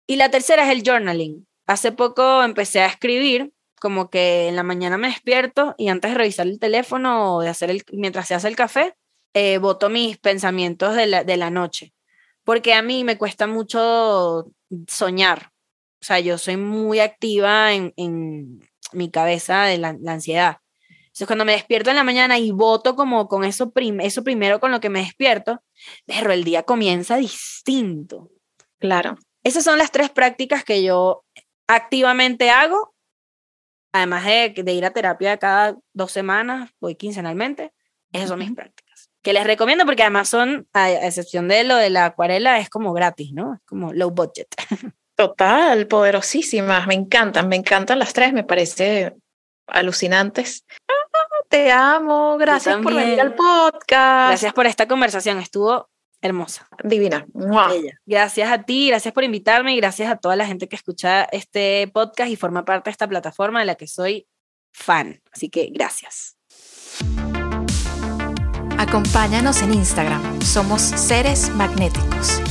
Y 0.07 0.15
la 0.17 0.29
tercera 0.29 0.65
es 0.65 0.71
el 0.71 0.83
journaling. 0.83 1.47
Hace 1.65 1.91
poco 1.91 2.43
empecé 2.43 2.81
a 2.81 2.87
escribir, 2.87 3.53
como 3.79 4.09
que 4.09 4.47
en 4.47 4.55
la 4.55 4.63
mañana 4.63 4.97
me 4.97 5.07
despierto 5.07 5.75
y 5.77 5.89
antes 5.89 6.11
de 6.11 6.17
revisar 6.17 6.47
el 6.47 6.59
teléfono 6.59 7.35
o 7.35 7.41
de 7.41 7.49
hacer 7.49 7.69
el, 7.69 7.83
mientras 7.91 8.27
se 8.27 8.35
hace 8.35 8.47
el 8.47 8.55
café, 8.55 8.95
eh, 9.33 9.57
voto 9.57 9.89
mis 9.89 10.17
pensamientos 10.17 10.95
de 10.95 11.07
la, 11.07 11.23
de 11.23 11.37
la 11.37 11.49
noche. 11.49 11.93
Porque 12.43 12.73
a 12.73 12.81
mí 12.81 13.03
me 13.03 13.17
cuesta 13.17 13.47
mucho 13.47 14.51
soñar. 14.87 15.51
O 16.01 16.05
sea, 16.05 16.19
yo 16.19 16.37
soy 16.37 16.57
muy 16.57 16.99
activa 16.99 17.73
en, 17.73 17.93
en 17.95 18.59
mi 18.93 19.09
cabeza 19.09 19.63
de 19.63 19.77
la, 19.77 19.97
ansiedad. 20.07 20.57
Entonces, 20.99 21.27
cuando 21.27 21.45
me 21.45 21.53
despierto 21.53 21.89
en 21.89 21.95
la 21.95 22.03
mañana 22.03 22.39
y 22.39 22.51
voto 22.51 22.95
como 22.95 23.27
con 23.27 23.43
eso, 23.43 23.71
eso 23.75 24.23
primero 24.23 24.59
con 24.59 24.71
lo 24.71 24.79
que 24.79 24.89
me 24.89 24.99
despierto, 24.99 25.61
pero 26.05 26.31
el 26.31 26.43
día 26.43 26.63
comienza 26.63 27.17
distinto. 27.17 28.29
Claro. 28.79 29.17
Esas 29.43 29.63
son 29.63 29.77
las 29.77 29.91
tres 29.91 30.09
prácticas 30.09 30.63
que 30.63 30.83
yo 30.83 31.25
activamente 31.67 32.49
hago, 32.49 32.93
además 33.93 34.25
de, 34.25 34.53
de 34.55 34.73
ir 34.73 34.85
a 34.85 34.91
terapia 34.91 35.37
cada 35.37 35.77
dos 35.93 36.11
semanas, 36.11 36.71
voy 36.79 36.95
quincenalmente. 36.95 37.73
Esas 38.11 38.29
son 38.29 38.39
mis 38.39 38.53
prácticas. 38.53 39.09
Que 39.21 39.33
les 39.33 39.45
recomiendo 39.45 39.85
porque 39.85 40.03
además 40.03 40.29
son, 40.29 40.67
a 40.73 40.91
excepción 40.91 41.47
de 41.47 41.63
lo 41.63 41.75
de 41.75 41.89
la 41.89 42.05
acuarela, 42.05 42.59
es 42.59 42.69
como 42.69 42.93
gratis, 42.93 43.33
¿no? 43.33 43.55
Es 43.55 43.61
como 43.65 43.93
low 43.93 44.11
budget. 44.11 44.47
Total, 45.15 45.87
poderosísimas, 45.87 46.87
me 46.87 46.95
encantan, 46.95 47.47
me 47.47 47.55
encantan 47.55 47.99
las 47.99 48.13
tres, 48.13 48.33
me 48.33 48.43
parece 48.43 49.15
alucinantes. 49.67 50.65
Ah, 50.89 51.43
te 51.49 51.71
amo, 51.71 52.37
gracias 52.37 52.77
por 52.77 52.93
venir 52.93 53.21
al 53.21 53.35
podcast. 53.35 54.29
Gracias 54.29 54.53
por 54.53 54.65
esta 54.65 54.87
conversación, 54.87 55.37
estuvo 55.39 55.89
hermosa. 56.23 56.67
Divina. 56.83 57.27
Gracias 58.05 58.51
a 58.51 58.63
ti, 58.63 58.87
gracias 58.87 59.13
por 59.13 59.23
invitarme 59.23 59.73
y 59.73 59.77
gracias 59.77 60.09
a 60.09 60.15
toda 60.15 60.35
la 60.35 60.47
gente 60.47 60.67
que 60.67 60.75
escucha 60.75 61.25
este 61.25 61.87
podcast 61.93 62.31
y 62.31 62.35
forma 62.35 62.65
parte 62.65 62.89
de 62.89 62.91
esta 62.91 63.07
plataforma 63.07 63.59
de 63.59 63.65
la 63.65 63.75
que 63.75 63.87
soy 63.87 64.27
fan. 64.71 65.21
Así 65.31 65.49
que 65.49 65.69
gracias. 65.71 66.37
Acompáñanos 68.77 69.61
en 69.61 69.73
Instagram, 69.73 70.41
somos 70.41 70.81
seres 70.81 71.49
magnéticos 71.51 72.41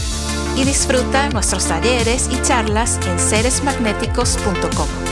y 0.57 0.64
disfruta 0.64 1.29
nuestros 1.31 1.66
talleres 1.66 2.29
y 2.31 2.41
charlas 2.43 2.99
en 3.07 3.18
seresmagnéticos.com. 3.18 5.12